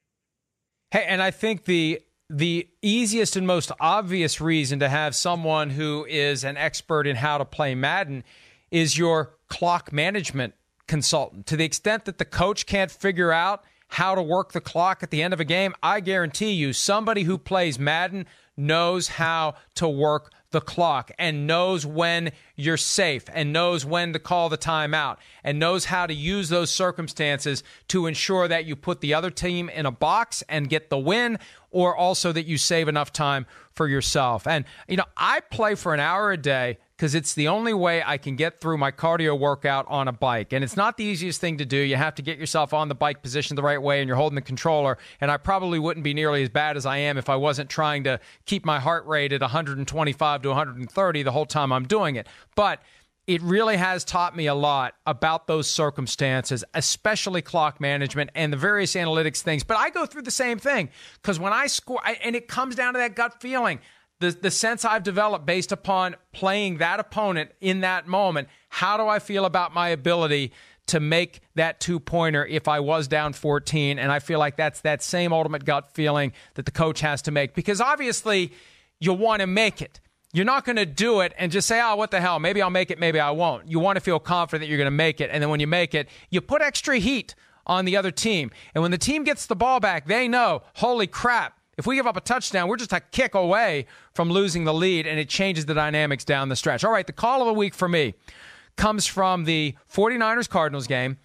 Hey, 0.91 1.05
and 1.09 1.23
I 1.23 1.31
think 1.31 1.65
the 1.65 2.01
the 2.29 2.67
easiest 2.81 3.37
and 3.37 3.47
most 3.47 3.71
obvious 3.79 4.41
reason 4.41 4.79
to 4.81 4.89
have 4.89 5.15
someone 5.15 5.69
who 5.71 6.07
is 6.09 6.45
an 6.45 6.57
expert 6.57 7.07
in 7.07 7.17
how 7.17 7.37
to 7.37 7.45
play 7.45 7.75
Madden 7.75 8.25
is 8.73 8.99
your 8.99 9.35
clock 9.49 9.93
management 9.93 10.55
consultant. 10.89 11.47
To 11.47 11.57
the 11.57 11.65
extent 11.65 12.07
that 12.07 12.19
the 12.19 12.25
coach 12.25 12.67
can't 12.67 12.91
figure 12.91 13.31
out 13.31 13.63
how 13.89 14.15
to 14.15 14.23
work 14.23 14.53
the 14.53 14.61
clock 14.61 15.03
at 15.03 15.11
the 15.11 15.23
end 15.23 15.35
of 15.35 15.41
a 15.41 15.45
game, 15.45 15.75
I 15.83 16.01
guarantee 16.01 16.53
you 16.53 16.73
somebody 16.73 17.23
who 17.23 17.37
plays 17.37 17.79
Madden 17.79 18.27
knows 18.57 19.09
how 19.09 19.55
to 19.75 19.89
work 19.89 20.33
the 20.51 20.61
clock 20.61 21.11
and 21.19 21.47
knows 21.47 21.85
when 21.85 22.31
you're 22.57 22.77
safe 22.77 23.25
and 23.33 23.53
knows 23.53 23.85
when 23.85 24.13
to 24.13 24.19
call 24.19 24.49
the 24.49 24.59
timeout 24.59 25.17
and 25.45 25.59
knows 25.59 25.87
how 25.87 26.07
to 26.07 26.15
use 26.15 26.49
those 26.49 26.71
circumstances 26.71 27.63
to 27.89 28.07
ensure 28.07 28.49
that 28.49 28.65
you 28.65 28.77
put 28.77 29.01
the 29.01 29.15
other 29.15 29.31
team 29.31 29.69
in 29.69 29.87
a 29.87 29.91
box 29.91 30.43
and 30.49 30.69
get 30.69 30.91
the 30.91 30.99
win 30.99 31.39
or 31.71 31.97
also 31.97 32.33
that 32.33 32.47
you 32.47 32.59
save 32.59 32.89
enough 32.89 33.13
time 33.13 33.47
for 33.75 33.89
yourself. 33.89 34.47
And, 34.47 34.65
you 34.89 34.97
know, 34.97 35.07
I 35.17 35.41
play 35.41 35.75
for 35.75 35.95
an 35.95 36.01
hour 36.01 36.33
a 36.33 36.37
day 36.37 36.79
because 37.03 37.17
it's 37.17 37.35
the 37.35 37.49
only 37.49 37.75
way 37.75 38.01
I 38.07 38.17
can 38.17 38.37
get 38.37 38.61
through 38.61 38.79
my 38.79 38.93
cardio 38.93 39.37
workout 39.37 39.87
on 39.89 40.07
a 40.07 40.13
bike. 40.13 40.53
And 40.53 40.63
it's 40.63 40.77
not 40.77 40.97
the 40.97 41.03
easiest 41.03 41.41
thing 41.41 41.59
to 41.59 41.65
do. 41.65 41.77
You 41.77 41.97
have 41.97 42.15
to 42.15 42.23
get 42.23 42.39
yourself 42.39 42.73
on 42.73 42.87
the 42.87 42.95
bike 42.95 43.23
position 43.23 43.57
the 43.57 43.63
right 43.63 43.83
way 43.83 44.01
and 44.01 44.07
you're 44.07 44.17
holding 44.17 44.37
the 44.37 44.41
controller. 44.41 44.99
And 45.21 45.29
I 45.29 45.37
probably 45.37 45.81
wouldn't 45.81 46.05
be 46.05 46.15
nearly 46.15 46.45
as 46.45 46.49
bad 46.49 46.77
as 46.77 46.87
I 46.87 46.99
am 46.99 47.19
if 47.19 47.29
I 47.29 47.35
wasn't 47.35 47.69
trying 47.69 48.05
to 48.05 48.21
keep 48.47 48.65
my 48.65 48.79
heart 48.79 49.05
rate 49.05 49.33
at 49.33 49.41
125 49.41 50.43
to 50.43 50.49
130 50.49 51.23
the 51.25 51.33
whole 51.33 51.45
time 51.45 51.73
I'm 51.73 51.89
doing 51.89 52.15
it. 52.15 52.29
But 52.55 52.81
it 53.27 53.43
really 53.43 53.79
has 53.79 54.05
taught 54.05 54.37
me 54.37 54.47
a 54.47 54.55
lot 54.55 54.95
about 55.05 55.49
those 55.49 55.69
circumstances, 55.69 56.63
especially 56.73 57.43
clock 57.43 57.81
management 57.81 58.31
and 58.37 58.53
the 58.53 58.57
various 58.57 58.95
analytics 58.95 59.41
things. 59.41 59.65
But 59.65 59.77
I 59.77 59.91
go 59.91 60.07
through 60.07 60.23
the 60.23 60.31
same 60.31 60.61
thing 60.61 60.89
because 61.21 61.41
when 61.41 61.53
I 61.53 61.67
score, 61.67 62.01
I, 62.05 62.13
and 62.23 62.37
it 62.37 62.47
comes 62.47 62.77
down 62.77 62.95
to 62.95 62.99
that 62.99 63.17
gut 63.17 63.41
feeling 63.41 63.81
the, 64.23 64.31
the 64.31 64.51
sense 64.51 64.85
I've 64.85 65.03
developed 65.03 65.45
based 65.45 65.73
upon 65.73 66.17
playing 66.33 66.79
that 66.79 67.01
opponent 67.01 67.51
in 67.61 67.81
that 67.81 68.07
moment. 68.07 68.49
How 68.69 68.97
do 68.97 69.07
I 69.07 69.19
feel 69.19 69.45
about 69.45 69.75
my 69.75 69.89
ability 69.91 70.53
to 70.87 71.01
make 71.01 71.41
that 71.55 71.81
two 71.81 72.01
pointer 72.01 72.45
if 72.47 72.67
I 72.67 72.81
was 72.81 73.09
down 73.09 73.33
14. 73.33 73.99
And 73.99 74.11
I 74.11 74.19
feel 74.19 74.39
like 74.39 74.57
that's 74.57 74.81
that 74.81 75.03
same 75.03 75.33
ultimate 75.33 75.65
gut 75.65 75.93
feeling 75.95 76.33
that 76.55 76.65
the 76.65 76.73
coach 76.73 77.01
has 77.01 77.23
to 77.23 77.31
make 77.31 77.55
because 77.55 77.81
obviously 77.81 78.53
you 78.99 79.13
want 79.13 79.41
to 79.41 79.47
make 79.47 79.81
it. 79.81 80.01
You're 80.33 80.45
not 80.45 80.65
going 80.65 80.77
to 80.77 80.87
do 80.87 81.21
it 81.21 81.35
and 81.39 81.53
just 81.53 81.69
say, 81.69 81.81
oh, 81.81 81.95
what 81.95 82.11
the 82.11 82.21
hell? 82.21 82.39
Maybe 82.39 82.63
I'll 82.63 82.71
make 82.71 82.91
it, 82.91 82.99
maybe 82.99 83.21
I 83.21 83.31
won't. 83.31 83.69
You 83.69 83.79
want 83.79 83.97
to 83.97 84.01
feel 84.01 84.19
confident 84.19 84.63
that 84.63 84.69
you're 84.69 84.79
going 84.79 84.87
to 84.87 84.91
make 84.91 85.21
it. 85.21 85.31
And 85.31 85.43
then 85.43 85.51
when 85.51 85.61
you 85.61 85.67
make 85.67 85.95
it, 85.95 86.09
you 86.31 86.41
put 86.41 86.63
extra 86.63 86.99
heat 86.99 87.35
on 87.67 87.85
the 87.85 87.97
other 87.97 88.11
team. 88.11 88.51
And 88.75 88.83
when 88.83 88.91
the 88.91 88.99
team 88.99 89.25
gets 89.25 89.47
the 89.47 89.55
ball 89.55 89.79
back, 89.79 90.07
they 90.07 90.27
know, 90.29 90.63
holy 90.75 91.07
crap, 91.07 91.59
if 91.79 91.87
we 91.87 91.97
give 91.97 92.07
up 92.07 92.17
a 92.17 92.21
touchdown, 92.21 92.69
we're 92.69 92.77
just 92.77 92.93
a 92.93 93.01
kick 93.01 93.35
away 93.35 93.87
from 94.15 94.31
losing 94.31 94.65
the 94.65 94.75
lead, 94.75 95.07
and 95.07 95.19
it 95.19 95.29
changes 95.29 95.67
the 95.67 95.75
dynamics 95.75 96.25
down 96.25 96.49
the 96.49 96.57
stretch. 96.57 96.85
All 96.85 96.93
right, 96.93 97.07
the 97.07 97.13
call 97.13 97.41
of 97.41 97.47
the 97.47 97.55
week 97.55 97.75
for 97.75 97.89
me 97.89 98.15
comes 98.77 99.07
from 99.07 99.45
the 99.45 99.75
49ers 99.93 100.49
Cardinals 100.49 100.87
game. 100.87 101.19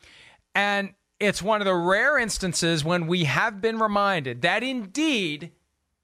And 0.55 0.93
it's 1.19 1.41
one 1.41 1.61
of 1.61 1.65
the 1.65 1.75
rare 1.75 2.17
instances 2.17 2.83
when 2.83 3.07
we 3.07 3.25
have 3.25 3.61
been 3.61 3.79
reminded 3.79 4.41
that 4.43 4.63
indeed 4.63 5.51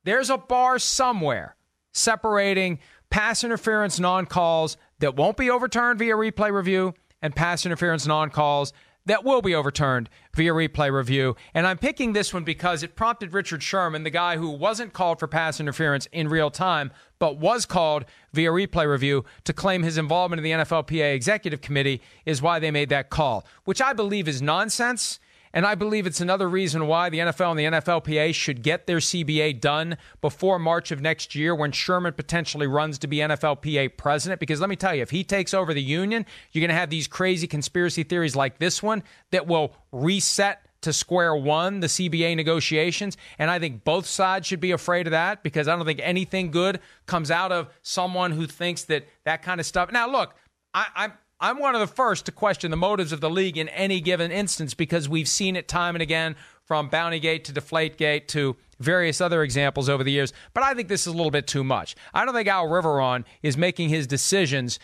there's 0.03 0.29
a 0.29 0.37
bar 0.37 0.79
somewhere 0.79 1.55
separating 1.93 2.79
pass 3.09 3.43
interference 3.43 3.99
non 3.99 4.25
calls 4.25 4.77
that 4.99 5.15
won't 5.15 5.37
be 5.37 5.49
overturned 5.49 5.99
via 5.99 6.15
replay 6.15 6.51
review 6.51 6.93
and 7.21 7.35
pass 7.35 7.65
interference 7.65 8.07
non 8.07 8.29
calls 8.29 8.73
that 9.05 9.23
will 9.23 9.41
be 9.41 9.53
overturned 9.53 10.09
via 10.33 10.53
replay 10.53 10.91
review. 10.91 11.35
And 11.53 11.67
I'm 11.67 11.77
picking 11.77 12.13
this 12.13 12.33
one 12.33 12.43
because 12.43 12.83
it 12.83 12.95
prompted 12.95 13.33
Richard 13.33 13.61
Sherman, 13.61 14.03
the 14.03 14.09
guy 14.09 14.37
who 14.37 14.49
wasn't 14.49 14.93
called 14.93 15.19
for 15.19 15.27
pass 15.27 15.59
interference 15.59 16.07
in 16.11 16.29
real 16.29 16.49
time, 16.49 16.91
but 17.19 17.37
was 17.37 17.65
called 17.65 18.05
via 18.33 18.51
replay 18.51 18.89
review 18.89 19.25
to 19.43 19.53
claim 19.53 19.83
his 19.83 19.97
involvement 19.97 20.39
in 20.39 20.43
the 20.43 20.51
NFLPA 20.51 21.13
executive 21.13 21.61
committee 21.61 22.01
is 22.25 22.41
why 22.41 22.59
they 22.59 22.71
made 22.71 22.89
that 22.89 23.09
call, 23.09 23.45
which 23.65 23.81
I 23.81 23.93
believe 23.93 24.27
is 24.27 24.41
nonsense. 24.41 25.19
And 25.53 25.65
I 25.65 25.75
believe 25.75 26.07
it's 26.07 26.21
another 26.21 26.49
reason 26.49 26.87
why 26.87 27.09
the 27.09 27.19
NFL 27.19 27.51
and 27.51 27.59
the 27.59 27.65
NFLPA 27.65 28.33
should 28.33 28.63
get 28.63 28.87
their 28.87 28.97
CBA 28.97 29.61
done 29.61 29.97
before 30.19 30.57
March 30.57 30.91
of 30.91 30.99
next 30.99 31.35
year 31.35 31.53
when 31.53 31.71
Sherman 31.71 32.13
potentially 32.13 32.65
runs 32.65 32.97
to 32.99 33.07
be 33.07 33.17
NFLPA 33.17 33.95
president. 33.95 34.39
Because 34.39 34.59
let 34.59 34.69
me 34.69 34.75
tell 34.75 34.95
you, 34.95 35.03
if 35.03 35.11
he 35.11 35.23
takes 35.23 35.53
over 35.53 35.73
the 35.73 35.81
union, 35.81 36.25
you're 36.51 36.61
going 36.61 36.69
to 36.69 36.75
have 36.75 36.89
these 36.89 37.07
crazy 37.07 37.45
conspiracy 37.45 38.03
theories 38.03 38.35
like 38.35 38.57
this 38.57 38.81
one 38.81 39.03
that 39.31 39.45
will 39.45 39.75
reset 39.91 40.65
to 40.81 40.91
square 40.91 41.35
one 41.35 41.79
the 41.79 41.87
CBA 41.87 42.35
negotiations. 42.35 43.15
And 43.39 43.49
I 43.49 43.59
think 43.59 43.83
both 43.83 44.05
sides 44.05 44.47
should 44.47 44.59
be 44.59 44.71
afraid 44.71 45.07
of 45.07 45.11
that 45.11 45.43
because 45.43 45.67
I 45.67 45.75
don't 45.75 45.85
think 45.85 46.01
anything 46.03 46.51
good 46.51 46.79
comes 47.05 47.31
out 47.31 47.51
of 47.51 47.69
someone 47.81 48.31
who 48.31 48.47
thinks 48.47 48.83
that 48.85 49.07
that 49.23 49.43
kind 49.43 49.59
of 49.59 49.65
stuff. 49.65 49.91
Now, 49.91 50.09
look, 50.09 50.35
I, 50.73 50.87
I'm 50.95 51.13
I'm 51.43 51.59
one 51.59 51.75
of 51.75 51.81
the 51.81 51.87
first 51.87 52.25
to 52.27 52.31
question 52.31 52.71
the 52.71 52.77
motives 52.77 53.11
of 53.11 53.19
the 53.19 53.29
league 53.29 53.57
in 53.57 53.67
any 53.67 53.99
given 53.99 54.31
instance 54.31 54.73
because 54.73 55.09
we've 55.09 55.27
seen 55.27 55.57
it 55.57 55.67
time 55.67 55.93
and 55.93 56.01
again 56.01 56.37
from 56.63 56.89
Bountygate 56.89 57.43
to 57.43 57.51
Deflategate 57.51 58.27
to 58.29 58.55
various 58.79 59.19
other 59.19 59.43
examples 59.43 59.89
over 59.89 60.05
the 60.05 60.11
years. 60.11 60.31
But 60.53 60.63
I 60.63 60.73
think 60.73 60.87
this 60.87 61.01
is 61.01 61.07
a 61.07 61.17
little 61.17 61.31
bit 61.31 61.45
too 61.45 61.65
much. 61.65 61.97
I 62.13 62.23
don't 62.23 62.33
think 62.33 62.47
Al 62.47 62.67
Riveron 62.67 63.25
is 63.41 63.57
making 63.57 63.89
his 63.89 64.07
decisions 64.07 64.79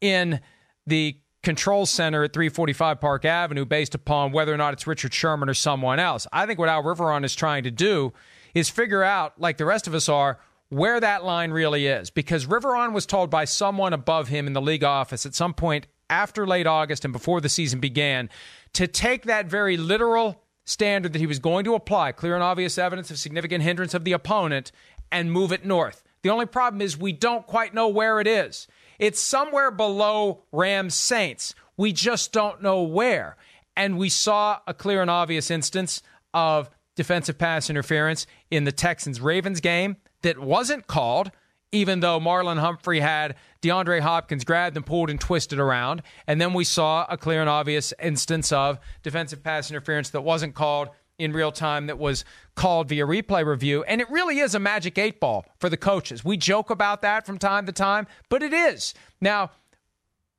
in 0.00 0.40
the 0.86 1.18
control 1.42 1.84
center 1.84 2.24
at 2.24 2.32
345 2.32 3.02
Park 3.02 3.26
Avenue 3.26 3.66
based 3.66 3.94
upon 3.94 4.32
whether 4.32 4.54
or 4.54 4.56
not 4.56 4.72
it's 4.72 4.86
Richard 4.86 5.12
Sherman 5.12 5.50
or 5.50 5.54
someone 5.54 5.98
else. 6.00 6.26
I 6.32 6.46
think 6.46 6.58
what 6.58 6.70
Al 6.70 6.84
Riveron 6.84 7.22
is 7.22 7.34
trying 7.34 7.64
to 7.64 7.70
do 7.70 8.14
is 8.54 8.70
figure 8.70 9.02
out, 9.02 9.38
like 9.38 9.58
the 9.58 9.66
rest 9.66 9.86
of 9.86 9.92
us 9.94 10.08
are, 10.08 10.40
where 10.70 11.00
that 11.00 11.22
line 11.22 11.50
really 11.50 11.86
is. 11.86 12.08
Because 12.08 12.46
Riveron 12.46 12.94
was 12.94 13.04
told 13.04 13.28
by 13.28 13.44
someone 13.44 13.92
above 13.92 14.28
him 14.28 14.46
in 14.46 14.54
the 14.54 14.62
league 14.62 14.84
office 14.84 15.26
at 15.26 15.34
some 15.34 15.52
point 15.52 15.86
after 16.10 16.46
late 16.46 16.66
August 16.66 17.04
and 17.04 17.12
before 17.12 17.40
the 17.40 17.48
season 17.48 17.80
began 17.80 18.28
to 18.74 18.86
take 18.86 19.24
that 19.24 19.46
very 19.46 19.76
literal 19.76 20.42
standard 20.64 21.12
that 21.12 21.18
he 21.18 21.26
was 21.26 21.38
going 21.38 21.64
to 21.64 21.74
apply, 21.74 22.12
clear 22.12 22.34
and 22.34 22.42
obvious 22.42 22.78
evidence 22.78 23.10
of 23.10 23.18
significant 23.18 23.64
hindrance 23.64 23.94
of 23.94 24.04
the 24.04 24.12
opponent, 24.12 24.70
and 25.10 25.32
move 25.32 25.52
it 25.52 25.64
north. 25.64 26.02
The 26.22 26.30
only 26.30 26.46
problem 26.46 26.82
is 26.82 26.98
we 26.98 27.12
don't 27.12 27.46
quite 27.46 27.72
know 27.72 27.88
where 27.88 28.20
it 28.20 28.26
is. 28.26 28.66
It's 28.98 29.20
somewhere 29.20 29.70
below 29.70 30.42
Rams 30.52 30.94
Saints. 30.94 31.54
We 31.76 31.92
just 31.92 32.32
don't 32.32 32.62
know 32.62 32.82
where. 32.82 33.36
And 33.76 33.96
we 33.96 34.08
saw 34.08 34.58
a 34.66 34.74
clear 34.74 35.00
and 35.00 35.10
obvious 35.10 35.50
instance 35.50 36.02
of 36.34 36.68
defensive 36.96 37.38
pass 37.38 37.70
interference 37.70 38.26
in 38.50 38.64
the 38.64 38.72
Texans 38.72 39.20
Ravens 39.20 39.60
game 39.60 39.96
that 40.22 40.38
wasn't 40.38 40.88
called 40.88 41.30
even 41.72 42.00
though 42.00 42.18
Marlon 42.18 42.58
Humphrey 42.58 43.00
had 43.00 43.36
DeAndre 43.62 44.00
Hopkins 44.00 44.44
grabbed 44.44 44.76
and 44.76 44.86
pulled 44.86 45.10
and 45.10 45.20
twisted 45.20 45.58
around. 45.58 46.02
And 46.26 46.40
then 46.40 46.54
we 46.54 46.64
saw 46.64 47.06
a 47.08 47.16
clear 47.16 47.40
and 47.40 47.50
obvious 47.50 47.92
instance 48.02 48.52
of 48.52 48.78
defensive 49.02 49.42
pass 49.42 49.70
interference 49.70 50.10
that 50.10 50.22
wasn't 50.22 50.54
called 50.54 50.88
in 51.18 51.32
real 51.32 51.50
time 51.50 51.86
that 51.86 51.98
was 51.98 52.24
called 52.54 52.88
via 52.88 53.04
replay 53.04 53.44
review. 53.44 53.82
And 53.84 54.00
it 54.00 54.08
really 54.10 54.38
is 54.38 54.54
a 54.54 54.60
magic 54.60 54.96
eight 54.98 55.20
ball 55.20 55.44
for 55.58 55.68
the 55.68 55.76
coaches. 55.76 56.24
We 56.24 56.36
joke 56.36 56.70
about 56.70 57.02
that 57.02 57.26
from 57.26 57.38
time 57.38 57.66
to 57.66 57.72
time, 57.72 58.06
but 58.28 58.42
it 58.42 58.52
is. 58.52 58.94
Now, 59.20 59.50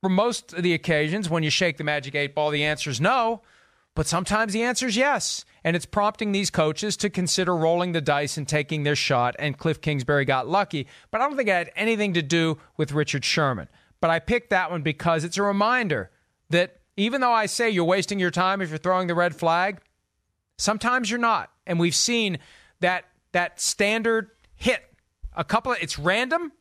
for 0.00 0.08
most 0.08 0.54
of 0.54 0.62
the 0.62 0.72
occasions, 0.72 1.28
when 1.28 1.42
you 1.42 1.50
shake 1.50 1.76
the 1.76 1.84
magic 1.84 2.14
eight 2.14 2.34
ball, 2.34 2.50
the 2.50 2.64
answer 2.64 2.88
is 2.88 3.00
no. 3.00 3.42
But 4.00 4.06
sometimes 4.06 4.54
the 4.54 4.62
answer 4.62 4.86
is 4.86 4.96
yes. 4.96 5.44
And 5.62 5.76
it's 5.76 5.84
prompting 5.84 6.32
these 6.32 6.48
coaches 6.48 6.96
to 6.96 7.10
consider 7.10 7.54
rolling 7.54 7.92
the 7.92 8.00
dice 8.00 8.38
and 8.38 8.48
taking 8.48 8.82
their 8.82 8.96
shot. 8.96 9.36
And 9.38 9.58
Cliff 9.58 9.82
Kingsbury 9.82 10.24
got 10.24 10.48
lucky. 10.48 10.86
But 11.10 11.20
I 11.20 11.28
don't 11.28 11.36
think 11.36 11.50
it 11.50 11.52
had 11.52 11.70
anything 11.76 12.14
to 12.14 12.22
do 12.22 12.56
with 12.78 12.92
Richard 12.92 13.26
Sherman. 13.26 13.68
But 14.00 14.08
I 14.08 14.18
picked 14.18 14.48
that 14.48 14.70
one 14.70 14.80
because 14.80 15.22
it's 15.22 15.36
a 15.36 15.42
reminder 15.42 16.10
that 16.48 16.80
even 16.96 17.20
though 17.20 17.34
I 17.34 17.44
say 17.44 17.68
you're 17.68 17.84
wasting 17.84 18.18
your 18.18 18.30
time 18.30 18.62
if 18.62 18.70
you're 18.70 18.78
throwing 18.78 19.06
the 19.06 19.14
red 19.14 19.36
flag, 19.36 19.82
sometimes 20.56 21.10
you're 21.10 21.20
not. 21.20 21.50
And 21.66 21.78
we've 21.78 21.94
seen 21.94 22.38
that 22.80 23.04
that 23.32 23.60
standard 23.60 24.30
hit 24.56 24.82
a 25.36 25.44
couple 25.44 25.72
of 25.72 25.78
it's 25.82 25.98
random, 25.98 26.52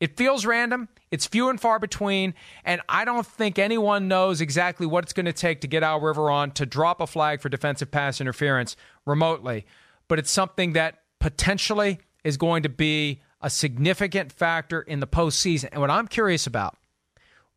it 0.00 0.16
feels 0.16 0.44
random, 0.44 0.88
it's 1.10 1.26
few 1.26 1.48
and 1.48 1.60
far 1.60 1.78
between, 1.78 2.34
and 2.64 2.80
I 2.88 3.04
don't 3.04 3.26
think 3.26 3.58
anyone 3.58 4.08
knows 4.08 4.40
exactly 4.40 4.86
what 4.86 5.04
it's 5.04 5.12
going 5.12 5.26
to 5.26 5.32
take 5.32 5.60
to 5.62 5.66
get 5.66 5.82
Al 5.82 6.00
Riveron 6.00 6.52
to 6.54 6.66
drop 6.66 7.00
a 7.00 7.06
flag 7.06 7.40
for 7.40 7.48
defensive 7.48 7.90
pass 7.90 8.20
interference 8.20 8.76
remotely. 9.06 9.66
But 10.08 10.18
it's 10.18 10.30
something 10.30 10.72
that 10.72 11.02
potentially 11.18 11.98
is 12.24 12.36
going 12.36 12.62
to 12.62 12.68
be 12.68 13.22
a 13.40 13.50
significant 13.50 14.32
factor 14.32 14.80
in 14.82 15.00
the 15.00 15.06
postseason. 15.06 15.68
And 15.72 15.80
what 15.80 15.90
I'm 15.90 16.08
curious 16.08 16.46
about, 16.46 16.76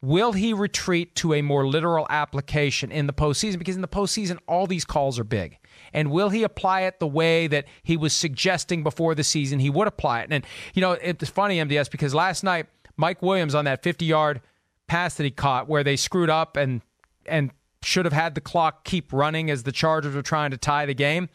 will 0.01 0.33
he 0.33 0.53
retreat 0.53 1.15
to 1.15 1.33
a 1.33 1.41
more 1.41 1.67
literal 1.67 2.07
application 2.09 2.91
in 2.91 3.07
the 3.07 3.13
postseason? 3.13 3.59
Because 3.59 3.75
in 3.75 3.81
the 3.81 3.87
postseason, 3.87 4.37
all 4.47 4.67
these 4.67 4.85
calls 4.85 5.19
are 5.19 5.23
big. 5.23 5.57
And 5.93 6.11
will 6.11 6.29
he 6.29 6.43
apply 6.43 6.81
it 6.81 6.99
the 6.99 7.07
way 7.07 7.47
that 7.47 7.65
he 7.83 7.97
was 7.97 8.13
suggesting 8.13 8.83
before 8.83 9.15
the 9.15 9.23
season 9.23 9.59
he 9.59 9.69
would 9.69 9.87
apply 9.87 10.21
it? 10.21 10.27
And, 10.31 10.45
you 10.73 10.81
know, 10.81 10.91
it's 10.93 11.29
funny, 11.29 11.57
MDS, 11.57 11.89
because 11.89 12.13
last 12.13 12.43
night, 12.43 12.67
Mike 13.01 13.21
Williams 13.21 13.55
on 13.55 13.65
that 13.65 13.81
50 13.83 14.05
yard 14.05 14.41
pass 14.87 15.15
that 15.15 15.23
he 15.23 15.31
caught 15.31 15.67
where 15.67 15.83
they 15.83 15.95
screwed 15.95 16.29
up 16.29 16.55
and 16.55 16.81
and 17.25 17.51
should 17.83 18.05
have 18.05 18.13
had 18.13 18.35
the 18.35 18.41
clock 18.41 18.83
keep 18.83 19.11
running 19.11 19.49
as 19.49 19.63
the 19.63 19.71
Chargers 19.71 20.13
were 20.13 20.21
trying 20.21 20.51
to 20.51 20.57
tie 20.57 20.85
the 20.85 20.93
game. 20.93 21.27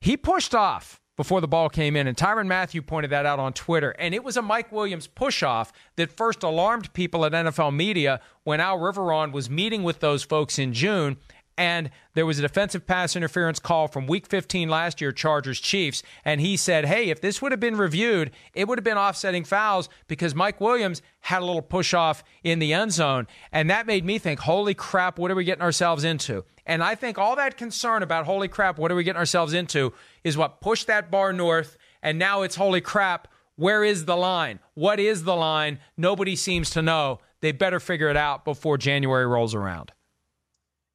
He 0.00 0.16
pushed 0.16 0.54
off 0.54 1.00
before 1.16 1.40
the 1.40 1.48
ball 1.48 1.68
came 1.68 1.96
in, 1.96 2.06
and 2.06 2.16
Tyron 2.16 2.46
Matthew 2.46 2.80
pointed 2.82 3.10
that 3.10 3.26
out 3.26 3.38
on 3.38 3.52
Twitter. 3.52 3.90
And 3.98 4.14
it 4.14 4.22
was 4.22 4.36
a 4.36 4.42
Mike 4.42 4.70
Williams 4.70 5.06
push 5.06 5.42
off 5.42 5.72
that 5.96 6.12
first 6.12 6.42
alarmed 6.42 6.92
people 6.92 7.24
at 7.24 7.32
NFL 7.32 7.74
media 7.74 8.20
when 8.44 8.60
Al 8.60 8.78
Riveron 8.78 9.32
was 9.32 9.50
meeting 9.50 9.82
with 9.82 10.00
those 10.00 10.22
folks 10.22 10.58
in 10.58 10.72
June 10.72 11.16
and 11.56 11.90
there 12.14 12.26
was 12.26 12.38
a 12.38 12.42
defensive 12.42 12.86
pass 12.86 13.14
interference 13.14 13.58
call 13.58 13.86
from 13.86 14.06
week 14.06 14.26
15 14.26 14.68
last 14.68 15.00
year, 15.00 15.12
Chargers 15.12 15.60
Chiefs. 15.60 16.02
And 16.24 16.40
he 16.40 16.56
said, 16.56 16.84
hey, 16.84 17.10
if 17.10 17.20
this 17.20 17.40
would 17.40 17.52
have 17.52 17.60
been 17.60 17.76
reviewed, 17.76 18.32
it 18.54 18.66
would 18.66 18.78
have 18.78 18.84
been 18.84 18.98
offsetting 18.98 19.44
fouls 19.44 19.88
because 20.08 20.34
Mike 20.34 20.60
Williams 20.60 21.00
had 21.20 21.42
a 21.42 21.44
little 21.44 21.62
push 21.62 21.94
off 21.94 22.24
in 22.42 22.58
the 22.58 22.72
end 22.72 22.92
zone. 22.92 23.26
And 23.52 23.70
that 23.70 23.86
made 23.86 24.04
me 24.04 24.18
think, 24.18 24.40
holy 24.40 24.74
crap, 24.74 25.18
what 25.18 25.30
are 25.30 25.36
we 25.36 25.44
getting 25.44 25.62
ourselves 25.62 26.02
into? 26.02 26.44
And 26.66 26.82
I 26.82 26.94
think 26.94 27.18
all 27.18 27.36
that 27.36 27.56
concern 27.56 28.02
about, 28.02 28.26
holy 28.26 28.48
crap, 28.48 28.78
what 28.78 28.90
are 28.90 28.96
we 28.96 29.04
getting 29.04 29.18
ourselves 29.18 29.52
into, 29.52 29.92
is 30.24 30.36
what 30.36 30.60
pushed 30.60 30.86
that 30.88 31.10
bar 31.10 31.32
north. 31.32 31.76
And 32.02 32.18
now 32.18 32.42
it's, 32.42 32.56
holy 32.56 32.80
crap, 32.80 33.28
where 33.56 33.84
is 33.84 34.06
the 34.06 34.16
line? 34.16 34.58
What 34.74 34.98
is 34.98 35.24
the 35.24 35.36
line? 35.36 35.78
Nobody 35.96 36.34
seems 36.34 36.70
to 36.70 36.82
know. 36.82 37.20
They 37.40 37.52
better 37.52 37.78
figure 37.78 38.08
it 38.08 38.16
out 38.16 38.44
before 38.44 38.78
January 38.78 39.26
rolls 39.26 39.54
around. 39.54 39.92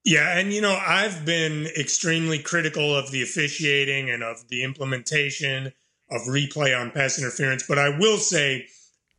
Yeah, 0.05 0.37
and 0.37 0.53
you 0.53 0.61
know, 0.61 0.79
I've 0.87 1.25
been 1.25 1.67
extremely 1.77 2.39
critical 2.39 2.95
of 2.95 3.11
the 3.11 3.21
officiating 3.21 4.09
and 4.09 4.23
of 4.23 4.47
the 4.47 4.63
implementation 4.63 5.73
of 6.09 6.21
replay 6.21 6.79
on 6.79 6.91
pass 6.91 7.19
interference, 7.19 7.65
but 7.67 7.77
I 7.77 7.89
will 7.97 8.17
say 8.17 8.65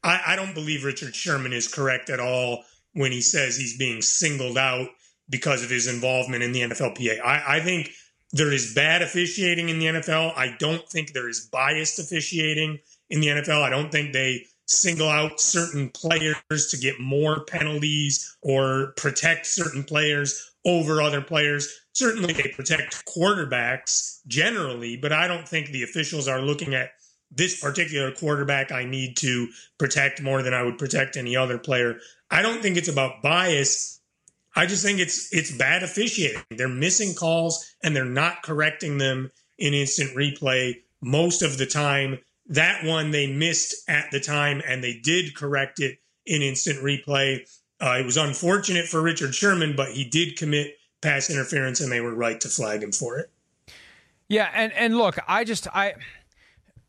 I, 0.03 0.20
I, 0.28 0.37
don't 0.37 0.55
believe 0.55 0.85
Richard 0.85 1.14
Sherman 1.14 1.53
is 1.53 1.68
correct 1.68 2.11
at 2.11 2.18
all 2.18 2.64
when 2.95 3.12
he 3.12 3.20
says 3.20 3.57
he's 3.57 3.76
being 3.76 4.03
singled 4.03 4.59
out 4.59 4.89
because 5.28 5.62
of 5.62 5.70
his 5.70 5.87
involvement 5.87 6.43
in 6.43 6.53
the 6.53 6.62
NFLPA. 6.62 7.20
I, 7.20 7.57
I 7.57 7.61
think 7.61 7.91
there 8.33 8.53
is 8.53 8.74
bad 8.74 9.03
officiating 9.03 9.68
in 9.68 9.78
the 9.78 9.87
NFL. 9.87 10.37
I 10.37 10.57
don't 10.59 10.89
think 10.89 11.12
there 11.12 11.28
is 11.28 11.49
biased 11.53 11.99
officiating 11.99 12.78
in 13.11 13.20
the 13.20 13.28
NFL. 13.28 13.62
I 13.62 13.70
don't 13.70 13.93
think 13.93 14.12
they 14.12 14.47
single 14.66 15.09
out 15.09 15.41
certain 15.41 15.91
players 15.91 16.68
to 16.70 16.78
get 16.78 17.01
more 17.01 17.45
penalties 17.45 18.37
or 18.41 18.93
protect 18.97 19.47
certain 19.47 19.83
players 19.83 20.49
over 20.64 21.00
other 21.00 21.20
players. 21.20 21.80
Certainly, 21.92 22.34
they 22.34 22.52
protect 22.54 23.04
quarterbacks 23.06 24.20
generally, 24.26 24.96
but 24.96 25.12
I 25.12 25.26
don't 25.26 25.48
think 25.48 25.68
the 25.68 25.82
officials 25.82 26.28
are 26.28 26.40
looking 26.40 26.74
at 26.74 26.90
this 27.30 27.61
particular 27.61 28.12
quarterback 28.12 28.72
I 28.72 28.84
need 28.84 29.16
to 29.18 29.48
protect 29.78 30.20
more 30.20 30.42
than 30.42 30.54
I 30.54 30.62
would 30.62 30.78
protect 30.78 31.16
any 31.16 31.36
other 31.36 31.58
player. 31.58 31.98
I 32.30 32.42
don't 32.42 32.61
think 32.61 32.76
it's 32.76 32.88
about 32.88 33.22
bias. 33.22 34.00
I 34.56 34.66
just 34.66 34.84
think 34.84 34.98
it's 34.98 35.32
it's 35.32 35.56
bad 35.56 35.82
officiating. 35.82 36.42
They're 36.50 36.68
missing 36.68 37.14
calls 37.14 37.72
and 37.82 37.94
they're 37.94 38.04
not 38.04 38.42
correcting 38.42 38.98
them 38.98 39.30
in 39.58 39.74
instant 39.74 40.16
replay 40.16 40.76
most 41.00 41.42
of 41.42 41.56
the 41.56 41.66
time. 41.66 42.18
That 42.46 42.84
one 42.84 43.12
they 43.12 43.32
missed 43.32 43.88
at 43.88 44.11
the 44.11 44.20
time 44.20 44.61
and 44.66 44.82
they 44.82 44.98
did 44.98 45.36
correct 45.36 45.78
it 45.78 45.98
in 46.26 46.42
instant 46.42 46.80
replay. 46.80 47.48
Uh, 47.81 47.97
it 47.99 48.05
was 48.05 48.16
unfortunate 48.16 48.87
for 48.87 49.01
Richard 49.01 49.35
Sherman, 49.35 49.74
but 49.74 49.93
he 49.93 50.05
did 50.05 50.37
commit 50.37 50.78
pass 51.01 51.31
interference 51.31 51.81
and 51.81 51.91
they 51.91 52.01
were 52.01 52.14
right 52.14 52.41
to 52.41 52.49
flag 52.49 52.83
him 52.83 52.93
for 52.93 53.18
it. 53.18 53.31
Yeah, 54.28 54.51
and 54.55 54.72
and 54.74 54.97
look, 54.97 55.18
I 55.26 55.45
just 55.45 55.66
I 55.74 55.95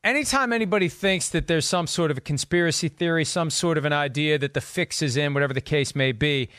anytime 0.03 0.53
anybody 0.53 0.89
thinks 0.89 1.29
that 1.29 1.47
there's 1.47 1.65
some 1.65 1.87
sort 1.87 2.11
of 2.11 2.17
a 2.17 2.21
conspiracy 2.21 2.87
theory, 2.87 3.25
some 3.25 3.49
sort 3.49 3.77
of 3.77 3.85
an 3.85 3.93
idea 3.93 4.37
that 4.37 4.53
the 4.53 4.61
fix 4.61 5.01
is 5.01 5.17
in, 5.17 5.33
whatever 5.33 5.53
the 5.53 5.61
case 5.61 5.95
may 5.95 6.11
be, 6.11 6.49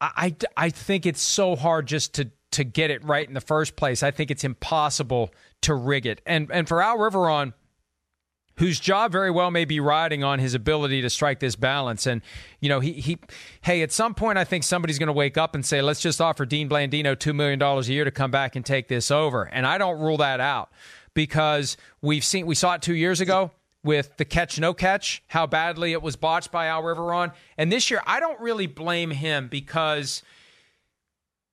I, 0.00 0.34
I, 0.56 0.64
I 0.66 0.70
think 0.70 1.06
it's 1.06 1.22
so 1.22 1.56
hard 1.56 1.86
just 1.86 2.14
to 2.14 2.30
to 2.50 2.64
get 2.64 2.90
it 2.90 3.04
right 3.04 3.28
in 3.28 3.34
the 3.34 3.40
first 3.40 3.76
place. 3.76 4.02
I 4.02 4.10
think 4.10 4.30
it's 4.30 4.44
impossible 4.44 5.30
to 5.62 5.74
rig 5.74 6.06
it. 6.06 6.20
And 6.26 6.50
and 6.52 6.66
for 6.68 6.82
Al 6.82 6.98
Riveron, 6.98 7.52
whose 8.58 8.80
job 8.80 9.12
very 9.12 9.30
well 9.30 9.50
may 9.50 9.64
be 9.64 9.80
riding 9.80 10.24
on 10.24 10.38
his 10.40 10.52
ability 10.54 11.00
to 11.00 11.08
strike 11.08 11.38
this 11.38 11.56
balance. 11.56 12.06
And, 12.06 12.22
you 12.60 12.68
know, 12.68 12.80
he, 12.80 12.94
he 12.94 13.18
hey, 13.62 13.82
at 13.82 13.92
some 13.92 14.14
point, 14.14 14.36
I 14.36 14.44
think 14.44 14.64
somebody's 14.64 14.98
going 14.98 15.08
to 15.08 15.12
wake 15.12 15.38
up 15.38 15.54
and 15.54 15.64
say, 15.64 15.80
let's 15.80 16.00
just 16.00 16.20
offer 16.20 16.44
Dean 16.44 16.68
Blandino 16.68 17.16
$2 17.16 17.34
million 17.34 17.62
a 17.62 17.80
year 17.82 18.04
to 18.04 18.10
come 18.10 18.30
back 18.30 18.56
and 18.56 18.66
take 18.66 18.88
this 18.88 19.10
over. 19.10 19.44
And 19.44 19.64
I 19.64 19.78
don't 19.78 20.00
rule 20.00 20.16
that 20.18 20.40
out 20.40 20.70
because 21.14 21.76
we've 22.02 22.24
seen, 22.24 22.46
we 22.46 22.56
saw 22.56 22.74
it 22.74 22.82
two 22.82 22.94
years 22.94 23.20
ago 23.20 23.52
with 23.84 24.16
the 24.16 24.24
catch 24.24 24.58
no 24.58 24.74
catch, 24.74 25.22
how 25.28 25.46
badly 25.46 25.92
it 25.92 26.02
was 26.02 26.16
botched 26.16 26.50
by 26.50 26.66
Al 26.66 26.82
Riveron. 26.82 27.32
And 27.56 27.70
this 27.70 27.90
year, 27.92 28.02
I 28.06 28.18
don't 28.18 28.40
really 28.40 28.66
blame 28.66 29.12
him 29.12 29.46
because 29.46 30.22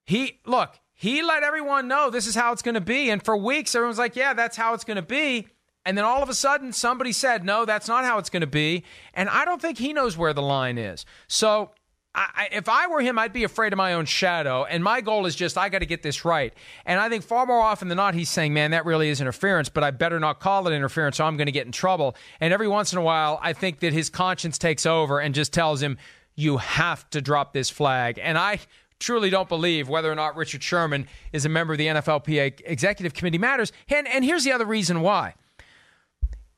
he, 0.05 0.39
look, 0.45 0.79
he 0.95 1.21
let 1.21 1.43
everyone 1.43 1.87
know 1.87 2.09
this 2.09 2.25
is 2.25 2.33
how 2.33 2.51
it's 2.51 2.63
going 2.63 2.75
to 2.75 2.81
be. 2.81 3.11
And 3.11 3.21
for 3.21 3.37
weeks, 3.37 3.75
everyone's 3.75 3.99
like, 3.99 4.15
yeah, 4.15 4.33
that's 4.33 4.57
how 4.57 4.73
it's 4.73 4.83
going 4.83 4.95
to 4.95 5.03
be. 5.03 5.47
And 5.86 5.97
then 5.97 6.05
all 6.05 6.23
of 6.23 6.29
a 6.29 6.33
sudden, 6.33 6.73
somebody 6.73 7.11
said, 7.11 7.43
no, 7.43 7.65
that's 7.65 7.88
not 7.88 8.03
how 8.05 8.17
it's 8.17 8.29
going 8.29 8.41
to 8.41 8.47
be. 8.47 8.83
And 9.13 9.29
I 9.29 9.45
don't 9.45 9.61
think 9.61 9.77
he 9.77 9.93
knows 9.93 10.17
where 10.17 10.33
the 10.33 10.41
line 10.41 10.77
is. 10.77 11.05
So 11.27 11.71
I, 12.15 12.47
if 12.51 12.69
I 12.69 12.88
were 12.88 13.01
him, 13.01 13.19
I'd 13.19 13.33
be 13.33 13.43
afraid 13.43 13.73
of 13.73 13.77
my 13.77 13.93
own 13.93 14.05
shadow. 14.05 14.63
And 14.63 14.83
my 14.83 15.01
goal 15.01 15.25
is 15.25 15.36
just, 15.36 15.57
I 15.57 15.69
got 15.69 15.79
to 15.79 15.86
get 15.86 16.01
this 16.01 16.23
right. 16.23 16.53
And 16.86 16.99
I 16.99 17.09
think 17.09 17.23
far 17.23 17.45
more 17.45 17.59
often 17.59 17.89
than 17.89 17.97
not, 17.97 18.13
he's 18.13 18.29
saying, 18.29 18.53
man, 18.53 18.71
that 18.71 18.86
really 18.86 19.09
is 19.09 19.21
interference, 19.21 19.69
but 19.69 19.83
I 19.83 19.91
better 19.91 20.19
not 20.19 20.39
call 20.39 20.67
it 20.67 20.73
interference, 20.73 21.17
so 21.17 21.25
I'm 21.25 21.38
going 21.38 21.47
to 21.47 21.51
get 21.51 21.65
in 21.65 21.71
trouble. 21.71 22.15
And 22.39 22.53
every 22.53 22.67
once 22.67 22.93
in 22.93 22.97
a 22.97 23.01
while, 23.01 23.39
I 23.41 23.53
think 23.53 23.79
that 23.81 23.93
his 23.93 24.09
conscience 24.09 24.57
takes 24.57 24.86
over 24.86 25.19
and 25.19 25.36
just 25.36 25.51
tells 25.51 25.81
him, 25.81 25.97
you 26.36 26.57
have 26.57 27.09
to 27.11 27.21
drop 27.21 27.53
this 27.53 27.69
flag. 27.69 28.19
And 28.21 28.38
I 28.38 28.59
truly 28.99 29.29
don't 29.29 29.49
believe 29.49 29.89
whether 29.89 30.11
or 30.11 30.15
not 30.15 30.36
Richard 30.36 30.63
Sherman 30.63 31.07
is 31.33 31.45
a 31.45 31.49
member 31.49 31.73
of 31.73 31.77
the 31.77 31.88
NFLPA 31.88 32.61
Executive 32.65 33.13
Committee 33.13 33.38
matters. 33.38 33.71
And, 33.89 34.07
and 34.07 34.23
here's 34.23 34.43
the 34.43 34.51
other 34.51 34.65
reason 34.65 35.01
why 35.01 35.36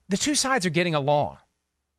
the 0.09 0.17
two 0.17 0.35
sides 0.35 0.65
are 0.65 0.71
getting 0.71 0.95
along. 0.95 1.37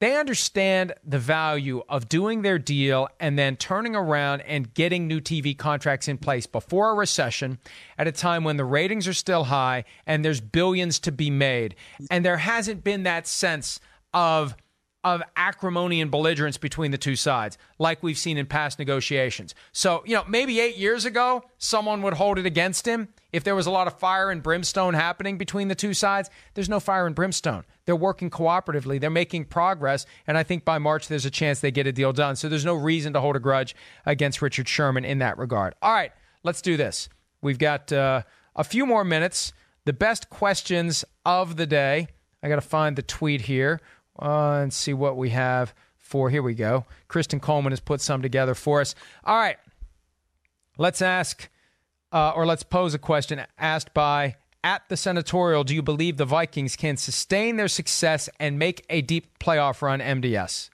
They 0.01 0.17
understand 0.17 0.95
the 1.05 1.19
value 1.19 1.83
of 1.89 2.09
doing 2.09 2.43
their 2.43 2.59
deal 2.59 3.09
and 3.19 3.37
then 3.37 3.57
turning 3.57 3.97
around 3.97 4.43
and 4.43 4.73
getting 4.73 5.09
new 5.09 5.21
TV 5.21 5.59
contracts 5.59 6.07
in 6.07 6.19
place 6.19 6.47
before 6.47 6.91
a 6.91 6.95
recession 6.95 7.59
at 7.97 8.07
a 8.07 8.13
time 8.13 8.45
when 8.45 8.59
the 8.59 8.65
ratings 8.65 9.09
are 9.09 9.13
still 9.13 9.45
high 9.45 9.85
and 10.07 10.25
there's 10.25 10.41
billions 10.41 11.01
to 11.01 11.11
be 11.11 11.31
made. 11.31 11.75
And 12.13 12.25
there 12.25 12.37
hasn't 12.37 12.85
been 12.85 13.03
that 13.03 13.27
sense 13.27 13.81
of 14.15 14.55
of 15.05 15.22
acrimony 15.36 16.01
and 16.01 16.11
belligerence 16.11 16.57
between 16.57 16.90
the 16.90 16.99
two 16.99 17.14
sides, 17.14 17.57
like 17.78 18.03
we've 18.03 18.18
seen 18.18 18.36
in 18.36 18.46
past 18.46 18.78
negotiations. 18.78 19.55
So, 19.72 20.03
you 20.05 20.16
know, 20.16 20.24
maybe 20.28 20.59
eight 20.61 20.76
years 20.76 21.05
ago, 21.05 21.44
someone 21.57 22.03
would 22.03 22.14
hold 22.14 22.38
it 22.38 22.46
against 22.46 22.86
him 22.86 23.09
if 23.32 23.44
there 23.44 23.55
was 23.55 23.66
a 23.66 23.70
lot 23.70 23.86
of 23.86 23.99
fire 23.99 24.30
and 24.30 24.42
brimstone 24.42 24.94
happening 24.94 25.38
between 25.38 25.68
the 25.68 25.74
two 25.74 25.94
sides. 25.94 26.30
There's 26.55 26.68
no 26.68 26.80
fire 26.80 27.07
and 27.07 27.14
brimstone. 27.14 27.64
They're 27.84 27.96
working 27.96 28.28
cooperatively, 28.28 29.01
they're 29.01 29.09
making 29.09 29.46
progress, 29.46 30.05
and 30.26 30.36
I 30.36 30.42
think 30.42 30.64
by 30.64 30.78
March, 30.78 31.09
there's 31.09 31.24
a 31.24 31.30
chance 31.30 31.61
they 31.61 31.70
get 31.70 31.86
a 31.86 31.92
deal 31.92 32.12
done. 32.12 32.36
So, 32.36 32.49
there's 32.49 32.64
no 32.64 32.74
reason 32.74 33.12
to 33.12 33.20
hold 33.20 33.36
a 33.36 33.40
grudge 33.40 33.76
against 34.05 34.42
Richard 34.42 34.68
Sherman 34.68 35.05
in 35.05 35.18
that 35.18 35.38
regard. 35.38 35.74
All 35.80 35.92
right, 35.92 36.12
let's 36.42 36.61
do 36.61 36.76
this. 36.76 37.09
We've 37.40 37.59
got 37.59 37.92
uh, 37.92 38.22
a 38.57 38.64
few 38.64 38.84
more 38.84 39.05
minutes. 39.05 39.53
The 39.84 39.92
best 39.92 40.28
questions 40.28 41.05
of 41.24 41.57
the 41.57 41.66
day. 41.66 42.09
I 42.42 42.49
got 42.49 42.57
to 42.57 42.61
find 42.61 42.94
the 42.94 43.03
tweet 43.03 43.42
here 43.42 43.80
uh, 44.19 44.61
and 44.62 44.73
see 44.73 44.95
what 44.95 45.16
we 45.16 45.31
have 45.31 45.75
for. 45.97 46.31
Here 46.31 46.43
we 46.43 46.55
go. 46.55 46.87
Kristen 47.07 47.41
Coleman 47.41 47.73
has 47.73 47.81
put 47.81 48.01
some 48.01 48.23
together 48.23 48.55
for 48.55 48.81
us. 48.81 48.95
All 49.25 49.37
right. 49.37 49.57
Let's 50.79 51.03
ask, 51.03 51.49
uh, 52.12 52.33
or 52.35 52.47
let's 52.47 52.62
pose 52.62 52.95
a 52.95 52.99
question 52.99 53.43
asked 53.59 53.93
by 53.95 54.37
at 54.62 54.89
the 54.89 54.97
senatorial. 54.97 55.64
Do 55.64 55.75
you 55.75 55.83
believe 55.83 56.16
the 56.16 56.25
Vikings 56.25 56.77
can 56.77 56.97
sustain 56.97 57.57
their 57.57 57.69
success 57.69 58.29
and 58.39 58.59
make 58.59 58.85
a 58.89 59.03
deep 59.03 59.39
playoff 59.39 59.83
run, 59.83 60.01
MDS? 60.01 60.71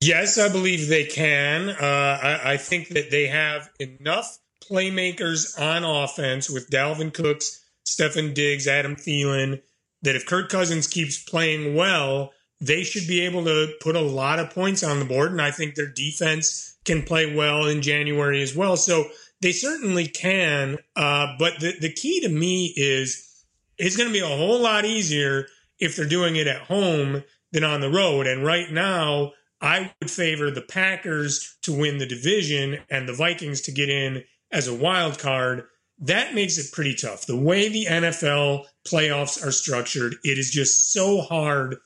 Yes, 0.00 0.36
I 0.36 0.48
believe 0.48 0.88
they 0.88 1.04
can. 1.04 1.68
Uh, 1.68 1.76
I, 2.22 2.52
I, 2.54 2.56
think 2.56 2.88
that 2.88 3.12
they 3.12 3.28
have 3.28 3.70
enough 3.78 4.38
playmakers 4.68 5.60
on 5.60 5.84
offense 5.84 6.50
with 6.50 6.68
Dalvin 6.70 7.14
Cooks, 7.14 7.64
Stefon 7.86 8.34
Diggs, 8.34 8.66
Adam 8.66 8.96
Thielen, 8.96 9.62
that 10.02 10.16
if 10.16 10.26
Kirk 10.26 10.48
Cousins 10.48 10.86
keeps 10.86 11.22
playing 11.22 11.74
well, 11.74 12.32
they 12.60 12.82
should 12.82 13.06
be 13.06 13.20
able 13.22 13.44
to 13.44 13.72
put 13.80 13.96
a 13.96 14.00
lot 14.00 14.38
of 14.38 14.50
points 14.50 14.82
on 14.82 14.98
the 14.98 15.04
board. 15.04 15.32
And 15.32 15.40
I 15.40 15.50
think 15.50 15.74
their 15.74 15.90
defense 15.90 16.76
can 16.84 17.02
play 17.02 17.34
well 17.34 17.66
in 17.66 17.82
January 17.82 18.42
as 18.42 18.54
well. 18.54 18.76
So 18.76 19.06
they 19.40 19.52
certainly 19.52 20.06
can. 20.06 20.78
Uh, 20.96 21.34
but 21.38 21.60
the, 21.60 21.74
the 21.80 21.92
key 21.92 22.20
to 22.20 22.28
me 22.28 22.72
is 22.76 23.44
it's 23.78 23.96
going 23.96 24.08
to 24.08 24.12
be 24.12 24.20
a 24.20 24.36
whole 24.36 24.60
lot 24.60 24.84
easier 24.84 25.46
if 25.78 25.96
they're 25.96 26.06
doing 26.06 26.36
it 26.36 26.46
at 26.46 26.62
home 26.62 27.22
than 27.52 27.64
on 27.64 27.80
the 27.80 27.90
road. 27.90 28.26
And 28.26 28.44
right 28.44 28.70
now, 28.70 29.32
I 29.62 29.92
would 30.00 30.10
favor 30.10 30.50
the 30.50 30.62
Packers 30.62 31.56
to 31.62 31.72
win 31.72 31.98
the 31.98 32.06
division 32.06 32.78
and 32.90 33.08
the 33.08 33.12
Vikings 33.12 33.62
to 33.62 33.72
get 33.72 33.88
in 33.88 34.24
as 34.50 34.68
a 34.68 34.74
wild 34.74 35.18
card 35.18 35.64
that 36.00 36.34
makes 36.34 36.58
it 36.58 36.72
pretty 36.72 36.94
tough. 36.94 37.26
The 37.26 37.36
way 37.36 37.68
the 37.68 37.86
NFL 37.86 38.64
playoffs 38.86 39.44
are 39.44 39.52
structured, 39.52 40.16
it 40.24 40.38
is 40.38 40.50
just 40.50 40.92
so 40.92 41.20
hard 41.20 41.76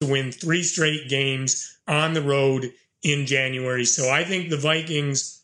to 0.00 0.06
win 0.06 0.32
three 0.32 0.62
straight 0.62 1.08
games 1.08 1.78
on 1.86 2.12
the 2.12 2.22
road 2.22 2.72
in 3.02 3.26
January. 3.26 3.84
So 3.84 4.10
I 4.10 4.24
think 4.24 4.50
the 4.50 4.56
Vikings 4.56 5.42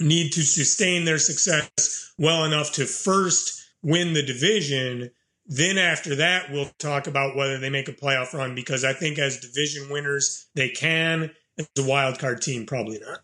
need 0.00 0.32
to 0.32 0.42
sustain 0.42 1.04
their 1.04 1.18
success 1.18 2.12
well 2.18 2.44
enough 2.44 2.72
to 2.72 2.84
first 2.84 3.64
win 3.82 4.12
the 4.12 4.22
division. 4.22 5.10
Then 5.46 5.78
after 5.78 6.16
that, 6.16 6.50
we'll 6.50 6.70
talk 6.78 7.06
about 7.06 7.36
whether 7.36 7.58
they 7.58 7.70
make 7.70 7.88
a 7.88 7.92
playoff 7.92 8.32
run 8.32 8.54
because 8.54 8.84
I 8.84 8.92
think 8.92 9.18
as 9.18 9.38
division 9.38 9.88
winners, 9.90 10.46
they 10.54 10.68
can. 10.68 11.30
As 11.58 11.68
a 11.78 11.84
wild 11.88 12.18
card 12.18 12.42
team, 12.42 12.66
probably 12.66 12.98
not 12.98 13.20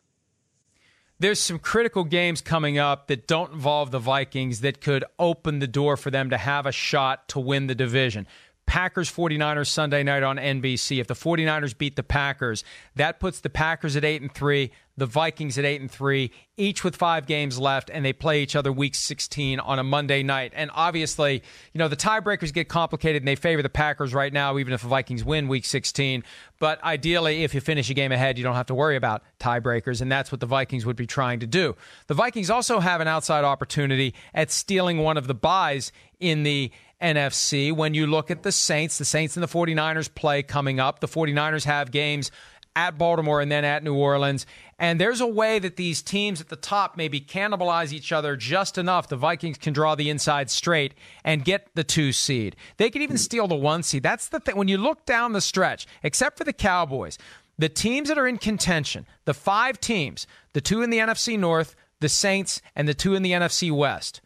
there's 1.22 1.38
some 1.38 1.58
critical 1.58 2.04
games 2.04 2.40
coming 2.40 2.78
up 2.78 3.06
that 3.06 3.26
don't 3.26 3.52
involve 3.52 3.90
the 3.92 3.98
Vikings 4.00 4.60
that 4.60 4.80
could 4.80 5.04
open 5.18 5.60
the 5.60 5.66
door 5.68 5.96
for 5.96 6.10
them 6.10 6.30
to 6.30 6.36
have 6.36 6.66
a 6.66 6.72
shot 6.72 7.28
to 7.28 7.38
win 7.38 7.68
the 7.68 7.74
division. 7.74 8.26
Packers 8.66 9.10
49ers 9.10 9.66
Sunday 9.66 10.02
night 10.02 10.22
on 10.22 10.36
NBC. 10.36 11.00
If 11.00 11.06
the 11.06 11.14
49ers 11.14 11.76
beat 11.76 11.96
the 11.96 12.02
Packers, 12.02 12.64
that 12.96 13.20
puts 13.20 13.40
the 13.40 13.50
Packers 13.50 13.96
at 13.96 14.04
8 14.04 14.22
and 14.22 14.32
3, 14.32 14.70
the 14.96 15.06
Vikings 15.06 15.58
at 15.58 15.64
8 15.64 15.80
and 15.80 15.90
3, 15.90 16.30
each 16.56 16.84
with 16.84 16.94
5 16.96 17.26
games 17.26 17.58
left 17.58 17.90
and 17.90 18.04
they 18.04 18.12
play 18.12 18.42
each 18.42 18.54
other 18.54 18.70
week 18.70 18.94
16 18.94 19.58
on 19.58 19.78
a 19.78 19.82
Monday 19.82 20.22
night. 20.22 20.52
And 20.54 20.70
obviously, 20.74 21.42
you 21.72 21.78
know, 21.78 21.88
the 21.88 21.96
tiebreakers 21.96 22.52
get 22.52 22.68
complicated 22.68 23.22
and 23.22 23.28
they 23.28 23.34
favor 23.34 23.62
the 23.62 23.70
Packers 23.70 24.12
right 24.12 24.32
now 24.32 24.58
even 24.58 24.72
if 24.72 24.82
the 24.82 24.88
Vikings 24.88 25.24
win 25.24 25.48
week 25.48 25.64
16, 25.64 26.22
but 26.58 26.82
ideally 26.84 27.44
if 27.44 27.54
you 27.54 27.60
finish 27.60 27.88
a 27.90 27.94
game 27.94 28.12
ahead, 28.12 28.36
you 28.36 28.44
don't 28.44 28.54
have 28.54 28.66
to 28.66 28.74
worry 28.74 28.96
about 28.96 29.22
tiebreakers 29.40 30.02
and 30.02 30.12
that's 30.12 30.30
what 30.30 30.40
the 30.40 30.46
Vikings 30.46 30.84
would 30.84 30.96
be 30.96 31.06
trying 31.06 31.40
to 31.40 31.46
do. 31.46 31.74
The 32.06 32.14
Vikings 32.14 32.50
also 32.50 32.80
have 32.80 33.00
an 33.00 33.08
outside 33.08 33.44
opportunity 33.44 34.14
at 34.34 34.50
stealing 34.50 34.98
one 34.98 35.16
of 35.16 35.26
the 35.26 35.34
buys 35.34 35.90
in 36.20 36.42
the 36.42 36.70
NFC. 37.02 37.72
When 37.72 37.94
you 37.94 38.06
look 38.06 38.30
at 38.30 38.42
the 38.42 38.52
Saints, 38.52 38.98
the 38.98 39.04
Saints 39.04 39.36
and 39.36 39.42
the 39.42 39.48
49ers 39.48 40.14
play 40.14 40.42
coming 40.42 40.80
up. 40.80 41.00
The 41.00 41.08
49ers 41.08 41.64
have 41.64 41.90
games 41.90 42.30
at 42.74 42.96
Baltimore 42.96 43.40
and 43.40 43.52
then 43.52 43.64
at 43.64 43.82
New 43.82 43.94
Orleans. 43.94 44.46
And 44.78 45.00
there's 45.00 45.20
a 45.20 45.26
way 45.26 45.58
that 45.58 45.76
these 45.76 46.02
teams 46.02 46.40
at 46.40 46.48
the 46.48 46.56
top 46.56 46.96
maybe 46.96 47.20
cannibalize 47.20 47.92
each 47.92 48.12
other 48.12 48.36
just 48.36 48.78
enough. 48.78 49.08
The 49.08 49.16
Vikings 49.16 49.58
can 49.58 49.72
draw 49.72 49.94
the 49.94 50.10
inside 50.10 50.50
straight 50.50 50.94
and 51.24 51.44
get 51.44 51.68
the 51.74 51.84
two 51.84 52.12
seed. 52.12 52.56
They 52.78 52.90
could 52.90 53.02
even 53.02 53.18
steal 53.18 53.46
the 53.46 53.54
one 53.54 53.82
seed. 53.82 54.02
That's 54.02 54.28
the 54.28 54.40
thing. 54.40 54.56
When 54.56 54.68
you 54.68 54.78
look 54.78 55.04
down 55.06 55.32
the 55.32 55.40
stretch, 55.40 55.86
except 56.02 56.38
for 56.38 56.44
the 56.44 56.52
Cowboys, 56.52 57.18
the 57.58 57.68
teams 57.68 58.08
that 58.08 58.18
are 58.18 58.26
in 58.26 58.38
contention, 58.38 59.06
the 59.24 59.34
five 59.34 59.78
teams, 59.78 60.26
the 60.52 60.60
two 60.60 60.82
in 60.82 60.90
the 60.90 60.98
NFC 60.98 61.38
North, 61.38 61.76
the 62.00 62.08
Saints, 62.08 62.60
and 62.74 62.88
the 62.88 62.94
two 62.94 63.14
in 63.14 63.22
the 63.22 63.32
NFC 63.32 63.70
West. 63.70 64.20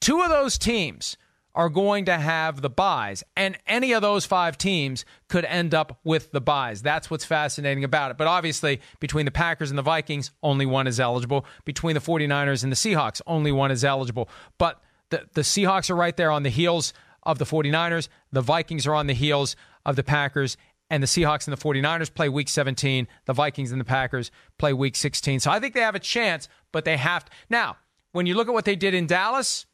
Two 0.00 0.22
of 0.22 0.30
those 0.30 0.56
teams 0.56 1.16
are 1.54 1.68
going 1.68 2.06
to 2.06 2.16
have 2.16 2.62
the 2.62 2.70
buys, 2.70 3.22
and 3.36 3.58
any 3.66 3.92
of 3.92 4.02
those 4.02 4.24
five 4.24 4.56
teams 4.56 5.04
could 5.28 5.44
end 5.44 5.74
up 5.74 5.98
with 6.02 6.32
the 6.32 6.40
buys. 6.40 6.82
That's 6.82 7.10
what's 7.10 7.24
fascinating 7.24 7.84
about 7.84 8.10
it. 8.10 8.16
But 8.16 8.26
obviously, 8.26 8.80
between 9.00 9.26
the 9.26 9.30
Packers 9.30 9.70
and 9.70 9.78
the 9.78 9.82
Vikings, 9.82 10.30
only 10.42 10.66
one 10.66 10.86
is 10.86 10.98
eligible. 10.98 11.44
Between 11.64 11.94
the 11.94 12.00
49ers 12.00 12.62
and 12.62 12.72
the 12.72 12.76
Seahawks, 12.76 13.20
only 13.26 13.52
one 13.52 13.70
is 13.70 13.84
eligible. 13.84 14.28
But 14.56 14.82
the, 15.10 15.26
the 15.34 15.42
Seahawks 15.42 15.90
are 15.90 15.96
right 15.96 16.16
there 16.16 16.30
on 16.30 16.42
the 16.42 16.50
heels 16.50 16.94
of 17.22 17.38
the 17.38 17.44
49ers. 17.44 18.08
The 18.32 18.40
Vikings 18.40 18.86
are 18.86 18.94
on 18.94 19.06
the 19.06 19.14
heels 19.14 19.54
of 19.84 19.96
the 19.96 20.02
Packers. 20.02 20.56
And 20.88 21.02
the 21.02 21.06
Seahawks 21.06 21.46
and 21.46 21.56
the 21.56 21.62
49ers 21.62 22.12
play 22.12 22.28
week 22.28 22.48
17. 22.48 23.06
The 23.26 23.32
Vikings 23.32 23.72
and 23.72 23.80
the 23.80 23.84
Packers 23.84 24.30
play 24.58 24.72
week 24.72 24.96
16. 24.96 25.40
So 25.40 25.50
I 25.50 25.60
think 25.60 25.74
they 25.74 25.80
have 25.80 25.94
a 25.94 26.00
chance, 26.00 26.48
but 26.70 26.84
they 26.84 26.96
have 26.96 27.24
to. 27.24 27.32
Now, 27.48 27.76
when 28.12 28.26
you 28.26 28.34
look 28.34 28.48
at 28.48 28.54
what 28.54 28.64
they 28.64 28.76
did 28.76 28.92
in 28.94 29.06
Dallas, 29.06 29.66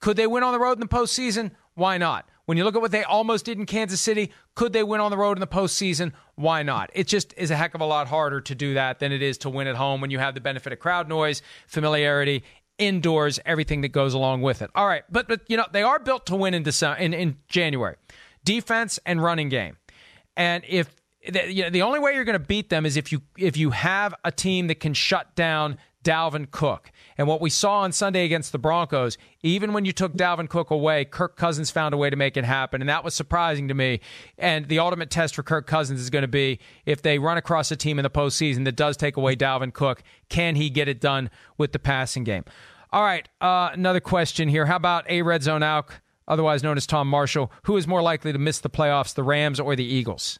could 0.00 0.16
they 0.16 0.26
win 0.26 0.42
on 0.42 0.52
the 0.52 0.58
road 0.58 0.72
in 0.74 0.80
the 0.80 0.86
postseason? 0.86 1.52
Why 1.74 1.98
not? 1.98 2.28
When 2.46 2.56
you 2.56 2.64
look 2.64 2.76
at 2.76 2.80
what 2.80 2.92
they 2.92 3.02
almost 3.02 3.44
did 3.44 3.58
in 3.58 3.66
Kansas 3.66 4.00
City, 4.00 4.32
could 4.54 4.72
they 4.72 4.84
win 4.84 5.00
on 5.00 5.10
the 5.10 5.16
road 5.16 5.36
in 5.36 5.40
the 5.40 5.46
postseason? 5.48 6.12
Why 6.36 6.62
not? 6.62 6.90
It 6.94 7.08
just 7.08 7.34
is 7.36 7.50
a 7.50 7.56
heck 7.56 7.74
of 7.74 7.80
a 7.80 7.84
lot 7.84 8.06
harder 8.06 8.40
to 8.40 8.54
do 8.54 8.74
that 8.74 9.00
than 9.00 9.10
it 9.10 9.20
is 9.20 9.36
to 9.38 9.50
win 9.50 9.66
at 9.66 9.74
home 9.74 10.00
when 10.00 10.10
you 10.10 10.18
have 10.18 10.34
the 10.34 10.40
benefit 10.40 10.72
of 10.72 10.78
crowd 10.78 11.08
noise, 11.08 11.42
familiarity, 11.66 12.44
indoors, 12.78 13.40
everything 13.44 13.80
that 13.80 13.88
goes 13.88 14.14
along 14.14 14.42
with 14.42 14.62
it. 14.62 14.70
All 14.74 14.86
right, 14.86 15.02
but 15.10 15.28
but 15.28 15.40
you 15.48 15.56
know 15.56 15.66
they 15.72 15.82
are 15.82 15.98
built 15.98 16.26
to 16.26 16.36
win 16.36 16.54
in 16.54 16.62
December, 16.62 17.00
in, 17.00 17.12
in 17.14 17.36
January, 17.48 17.96
defense 18.44 18.98
and 19.04 19.22
running 19.22 19.48
game, 19.48 19.76
and 20.36 20.62
if 20.68 20.88
the, 21.28 21.52
you 21.52 21.64
know, 21.64 21.70
the 21.70 21.82
only 21.82 21.98
way 21.98 22.14
you're 22.14 22.24
going 22.24 22.38
to 22.38 22.46
beat 22.46 22.68
them 22.68 22.86
is 22.86 22.96
if 22.96 23.12
you 23.12 23.22
if 23.36 23.56
you 23.56 23.70
have 23.70 24.14
a 24.24 24.30
team 24.30 24.68
that 24.68 24.80
can 24.80 24.94
shut 24.94 25.34
down 25.34 25.78
Dalvin 26.06 26.48
Cook. 26.48 26.92
And 27.18 27.26
what 27.26 27.40
we 27.40 27.50
saw 27.50 27.80
on 27.80 27.90
Sunday 27.90 28.24
against 28.24 28.52
the 28.52 28.58
Broncos, 28.58 29.18
even 29.42 29.72
when 29.72 29.84
you 29.84 29.92
took 29.92 30.12
Dalvin 30.12 30.48
Cook 30.48 30.70
away, 30.70 31.04
Kirk 31.04 31.36
Cousins 31.36 31.68
found 31.72 31.94
a 31.94 31.96
way 31.96 32.10
to 32.10 32.16
make 32.16 32.36
it 32.36 32.44
happen. 32.44 32.80
And 32.80 32.88
that 32.88 33.02
was 33.02 33.12
surprising 33.12 33.66
to 33.66 33.74
me. 33.74 33.98
And 34.38 34.68
the 34.68 34.78
ultimate 34.78 35.10
test 35.10 35.34
for 35.34 35.42
Kirk 35.42 35.66
Cousins 35.66 36.00
is 36.00 36.08
going 36.08 36.22
to 36.22 36.28
be 36.28 36.60
if 36.84 37.02
they 37.02 37.18
run 37.18 37.38
across 37.38 37.72
a 37.72 37.76
team 37.76 37.98
in 37.98 38.04
the 38.04 38.10
postseason 38.10 38.64
that 38.66 38.76
does 38.76 38.96
take 38.96 39.16
away 39.16 39.34
Dalvin 39.34 39.72
Cook, 39.72 40.04
can 40.28 40.54
he 40.54 40.70
get 40.70 40.86
it 40.86 41.00
done 41.00 41.28
with 41.58 41.72
the 41.72 41.80
passing 41.80 42.22
game? 42.22 42.44
All 42.92 43.02
right, 43.02 43.28
uh, 43.40 43.70
another 43.72 44.00
question 44.00 44.48
here. 44.48 44.66
How 44.66 44.76
about 44.76 45.10
a 45.10 45.22
red 45.22 45.42
zone 45.42 45.64
out, 45.64 45.90
otherwise 46.28 46.62
known 46.62 46.76
as 46.76 46.86
Tom 46.86 47.08
Marshall? 47.08 47.50
Who 47.64 47.76
is 47.76 47.88
more 47.88 48.00
likely 48.00 48.32
to 48.32 48.38
miss 48.38 48.60
the 48.60 48.70
playoffs, 48.70 49.12
the 49.12 49.24
Rams 49.24 49.58
or 49.58 49.74
the 49.74 49.84
Eagles? 49.84 50.38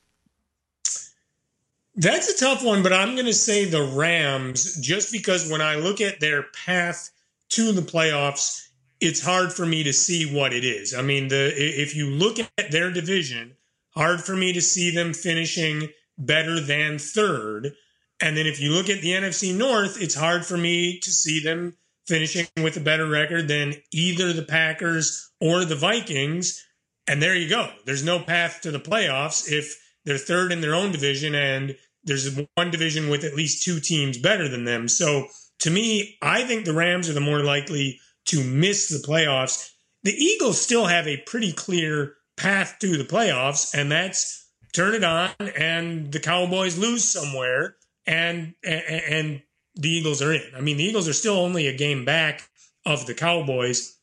That's 1.97 2.29
a 2.29 2.39
tough 2.39 2.63
one, 2.63 2.83
but 2.83 2.93
I'm 2.93 3.15
going 3.15 3.27
to 3.27 3.33
say 3.33 3.65
the 3.65 3.83
Rams 3.83 4.77
just 4.77 5.11
because 5.11 5.51
when 5.51 5.63
I 5.63 5.77
look 5.77 6.03
at 6.03 6.21
their 6.21 6.45
path 6.67 7.11
to 7.51 7.73
the 7.73 7.81
playoffs, 7.81 8.69
it's 9.01 9.25
hard 9.25 9.51
for 9.53 9.65
me 9.65 9.83
to 9.85 9.95
see 9.95 10.31
what 10.31 10.53
it 10.53 10.63
is. 10.63 10.95
I 10.95 11.01
mean, 11.01 11.29
the 11.29 11.53
if 11.57 11.97
you 11.97 12.11
look 12.11 12.39
at 12.39 12.71
their 12.71 12.93
division, 12.93 13.57
hard 13.95 14.21
for 14.21 14.37
me 14.37 14.53
to 14.53 14.61
see 14.61 14.91
them 14.91 15.15
finishing 15.15 15.89
better 16.19 16.61
than 16.61 16.99
third. 16.99 17.73
And 18.21 18.37
then 18.37 18.47
if 18.47 18.61
you 18.61 18.73
look 18.73 18.91
at 18.91 19.01
the 19.01 19.13
NFC 19.13 19.57
North, 19.57 20.01
it's 20.01 20.15
hard 20.15 20.45
for 20.45 20.57
me 20.59 20.99
to 21.01 21.11
see 21.11 21.41
them 21.41 21.77
finishing 22.07 22.47
with 22.63 22.77
a 22.77 22.81
better 22.81 23.07
record 23.07 23.49
than 23.49 23.75
either 23.91 24.35
the 24.35 24.43
Packers 24.43 25.31
or 25.41 25.65
the 25.65 25.75
Vikings. 25.75 26.63
And 27.09 27.23
there 27.23 27.35
you 27.35 27.49
go. 27.49 27.71
There's 27.87 28.05
no 28.05 28.21
path 28.21 28.61
to 28.63 28.71
the 28.71 28.81
playoffs 28.81 29.51
if 29.51 29.79
they're 30.07 30.17
third 30.17 30.53
in 30.53 30.63
their 30.63 30.75
own 30.75 30.93
division 30.93 31.35
and 31.35 31.77
there's 32.05 32.41
one 32.55 32.71
division 32.71 33.11
with 33.11 33.25
at 33.25 33.35
least 33.35 33.63
two 33.63 33.81
teams 33.81 34.17
better 34.17 34.49
than 34.49 34.65
them. 34.65 34.89
So 34.89 35.27
to 35.61 35.71
me, 35.71 36.17
I 36.23 36.45
think 36.45 36.65
the 36.65 36.73
Rams 36.73 37.11
are 37.11 37.15
the 37.15 37.21
more 37.21 37.43
likely 37.43 38.01
to 38.27 38.43
miss 38.43 38.89
the 38.89 39.07
playoffs. 39.07 39.71
The 40.05 40.13
Eagles 40.13 40.61
still 40.61 40.87
have 40.87 41.07
a 41.09 41.23
pretty 41.27 41.53
clear 41.53 42.15
path 42.37 42.77
to 42.81 42.97
the 42.97 43.05
playoffs, 43.05 43.75
and 43.75 43.91
that's 43.91 44.49
turn 44.73 44.95
it 44.95 45.05
on 45.05 45.31
and 45.59 46.13
the 46.13 46.21
Cowboys 46.21 46.77
lose 46.77 47.03
somewhere 47.03 47.77
and 48.07 48.55
and 48.63 49.43
the 49.75 49.91
Eagles 49.91 50.23
are 50.23 50.33
in. 50.33 50.43
I 50.57 50.61
mean, 50.61 50.77
the 50.77 50.85
Eagles 50.85 51.09
are 51.09 51.13
still 51.13 51.37
only 51.37 51.67
a 51.67 51.77
game 51.77 52.05
back 52.05 52.49
of 52.85 53.07
the 53.07 53.15
Cowboys. 53.15 53.99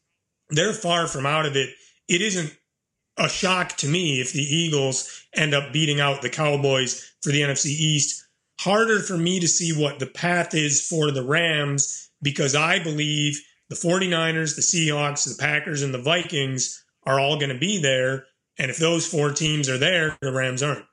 They're 0.49 0.73
far 0.73 1.07
from 1.07 1.25
out 1.25 1.45
of 1.45 1.55
it. 1.55 1.69
It 2.07 2.21
isn't 2.21 2.55
a 3.17 3.29
shock 3.29 3.77
to 3.77 3.87
me 3.87 4.19
if 4.19 4.33
the 4.33 4.43
Eagles 4.43 5.25
end 5.35 5.53
up 5.53 5.71
beating 5.71 5.99
out 5.99 6.21
the 6.21 6.29
Cowboys 6.29 7.13
for 7.21 7.31
the 7.31 7.41
NFC 7.41 7.67
East. 7.67 8.25
Harder 8.59 8.99
for 8.99 9.17
me 9.17 9.39
to 9.39 9.47
see 9.47 9.71
what 9.71 9.99
the 9.99 10.07
path 10.07 10.53
is 10.53 10.85
for 10.85 11.11
the 11.11 11.23
Rams 11.23 12.09
because 12.21 12.55
I 12.55 12.79
believe 12.81 13.39
the 13.69 13.75
49ers, 13.75 14.55
the 14.55 14.61
Seahawks, 14.61 15.27
the 15.27 15.41
Packers, 15.41 15.81
and 15.81 15.93
the 15.93 16.01
Vikings 16.01 16.83
are 17.05 17.19
all 17.19 17.37
going 17.37 17.49
to 17.49 17.57
be 17.57 17.81
there. 17.81 18.25
And 18.57 18.69
if 18.69 18.77
those 18.77 19.07
four 19.07 19.31
teams 19.31 19.67
are 19.69 19.77
there, 19.77 20.17
the 20.21 20.31
Rams 20.31 20.63
aren't. 20.63 20.85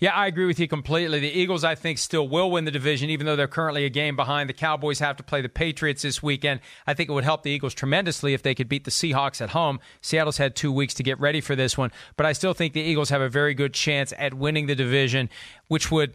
Yeah, 0.00 0.12
I 0.14 0.28
agree 0.28 0.46
with 0.46 0.60
you 0.60 0.68
completely. 0.68 1.18
The 1.18 1.26
Eagles, 1.28 1.64
I 1.64 1.74
think, 1.74 1.98
still 1.98 2.28
will 2.28 2.52
win 2.52 2.64
the 2.64 2.70
division, 2.70 3.10
even 3.10 3.26
though 3.26 3.34
they're 3.34 3.48
currently 3.48 3.84
a 3.84 3.90
game 3.90 4.14
behind. 4.14 4.48
The 4.48 4.54
Cowboys 4.54 5.00
have 5.00 5.16
to 5.16 5.24
play 5.24 5.40
the 5.40 5.48
Patriots 5.48 6.02
this 6.02 6.22
weekend. 6.22 6.60
I 6.86 6.94
think 6.94 7.10
it 7.10 7.12
would 7.12 7.24
help 7.24 7.42
the 7.42 7.50
Eagles 7.50 7.74
tremendously 7.74 8.32
if 8.32 8.42
they 8.42 8.54
could 8.54 8.68
beat 8.68 8.84
the 8.84 8.92
Seahawks 8.92 9.40
at 9.40 9.50
home. 9.50 9.80
Seattle's 10.00 10.38
had 10.38 10.54
two 10.54 10.70
weeks 10.70 10.94
to 10.94 11.02
get 11.02 11.18
ready 11.18 11.40
for 11.40 11.56
this 11.56 11.76
one, 11.76 11.90
but 12.16 12.26
I 12.26 12.32
still 12.32 12.54
think 12.54 12.74
the 12.74 12.80
Eagles 12.80 13.10
have 13.10 13.20
a 13.20 13.28
very 13.28 13.54
good 13.54 13.74
chance 13.74 14.12
at 14.16 14.34
winning 14.34 14.66
the 14.66 14.76
division, 14.76 15.30
which 15.66 15.90
would 15.90 16.14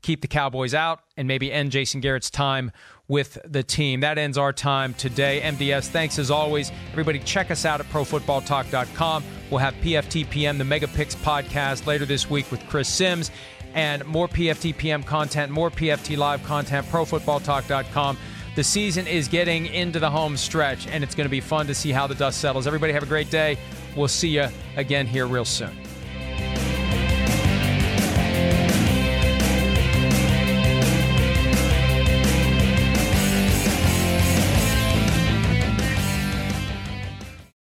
keep 0.00 0.20
the 0.20 0.28
Cowboys 0.28 0.74
out 0.74 1.00
and 1.16 1.26
maybe 1.26 1.50
end 1.50 1.72
Jason 1.72 2.00
Garrett's 2.00 2.30
time 2.30 2.70
with 3.08 3.38
the 3.44 3.62
team. 3.62 4.00
That 4.00 4.18
ends 4.18 4.38
our 4.38 4.52
time 4.52 4.94
today. 4.94 5.40
MDS, 5.42 5.88
thanks 5.88 6.18
as 6.18 6.30
always. 6.30 6.72
Everybody, 6.92 7.18
check 7.18 7.50
us 7.50 7.64
out 7.64 7.80
at 7.80 7.86
profootballtalk.com. 7.86 9.24
We'll 9.50 9.58
have 9.58 9.74
PFTPM, 9.74 10.58
the 10.58 10.64
Mega 10.64 10.88
Picks 10.88 11.14
podcast, 11.14 11.86
later 11.86 12.06
this 12.06 12.30
week 12.30 12.50
with 12.50 12.66
Chris 12.68 12.88
Sims, 12.88 13.30
and 13.74 14.04
more 14.06 14.28
PFTPM 14.28 15.04
content, 15.04 15.52
more 15.52 15.70
PFT 15.70 16.16
Live 16.16 16.42
content, 16.44 16.86
profootballtalk.com. 16.86 18.16
The 18.54 18.64
season 18.64 19.06
is 19.06 19.26
getting 19.26 19.66
into 19.66 19.98
the 19.98 20.10
home 20.10 20.36
stretch, 20.36 20.86
and 20.86 21.02
it's 21.02 21.14
going 21.14 21.26
to 21.26 21.30
be 21.30 21.40
fun 21.40 21.66
to 21.66 21.74
see 21.74 21.90
how 21.90 22.06
the 22.06 22.14
dust 22.14 22.40
settles. 22.40 22.66
Everybody, 22.66 22.92
have 22.92 23.02
a 23.02 23.06
great 23.06 23.30
day. 23.30 23.58
We'll 23.96 24.08
see 24.08 24.28
you 24.28 24.48
again 24.76 25.06
here 25.06 25.26
real 25.26 25.44
soon. 25.44 25.83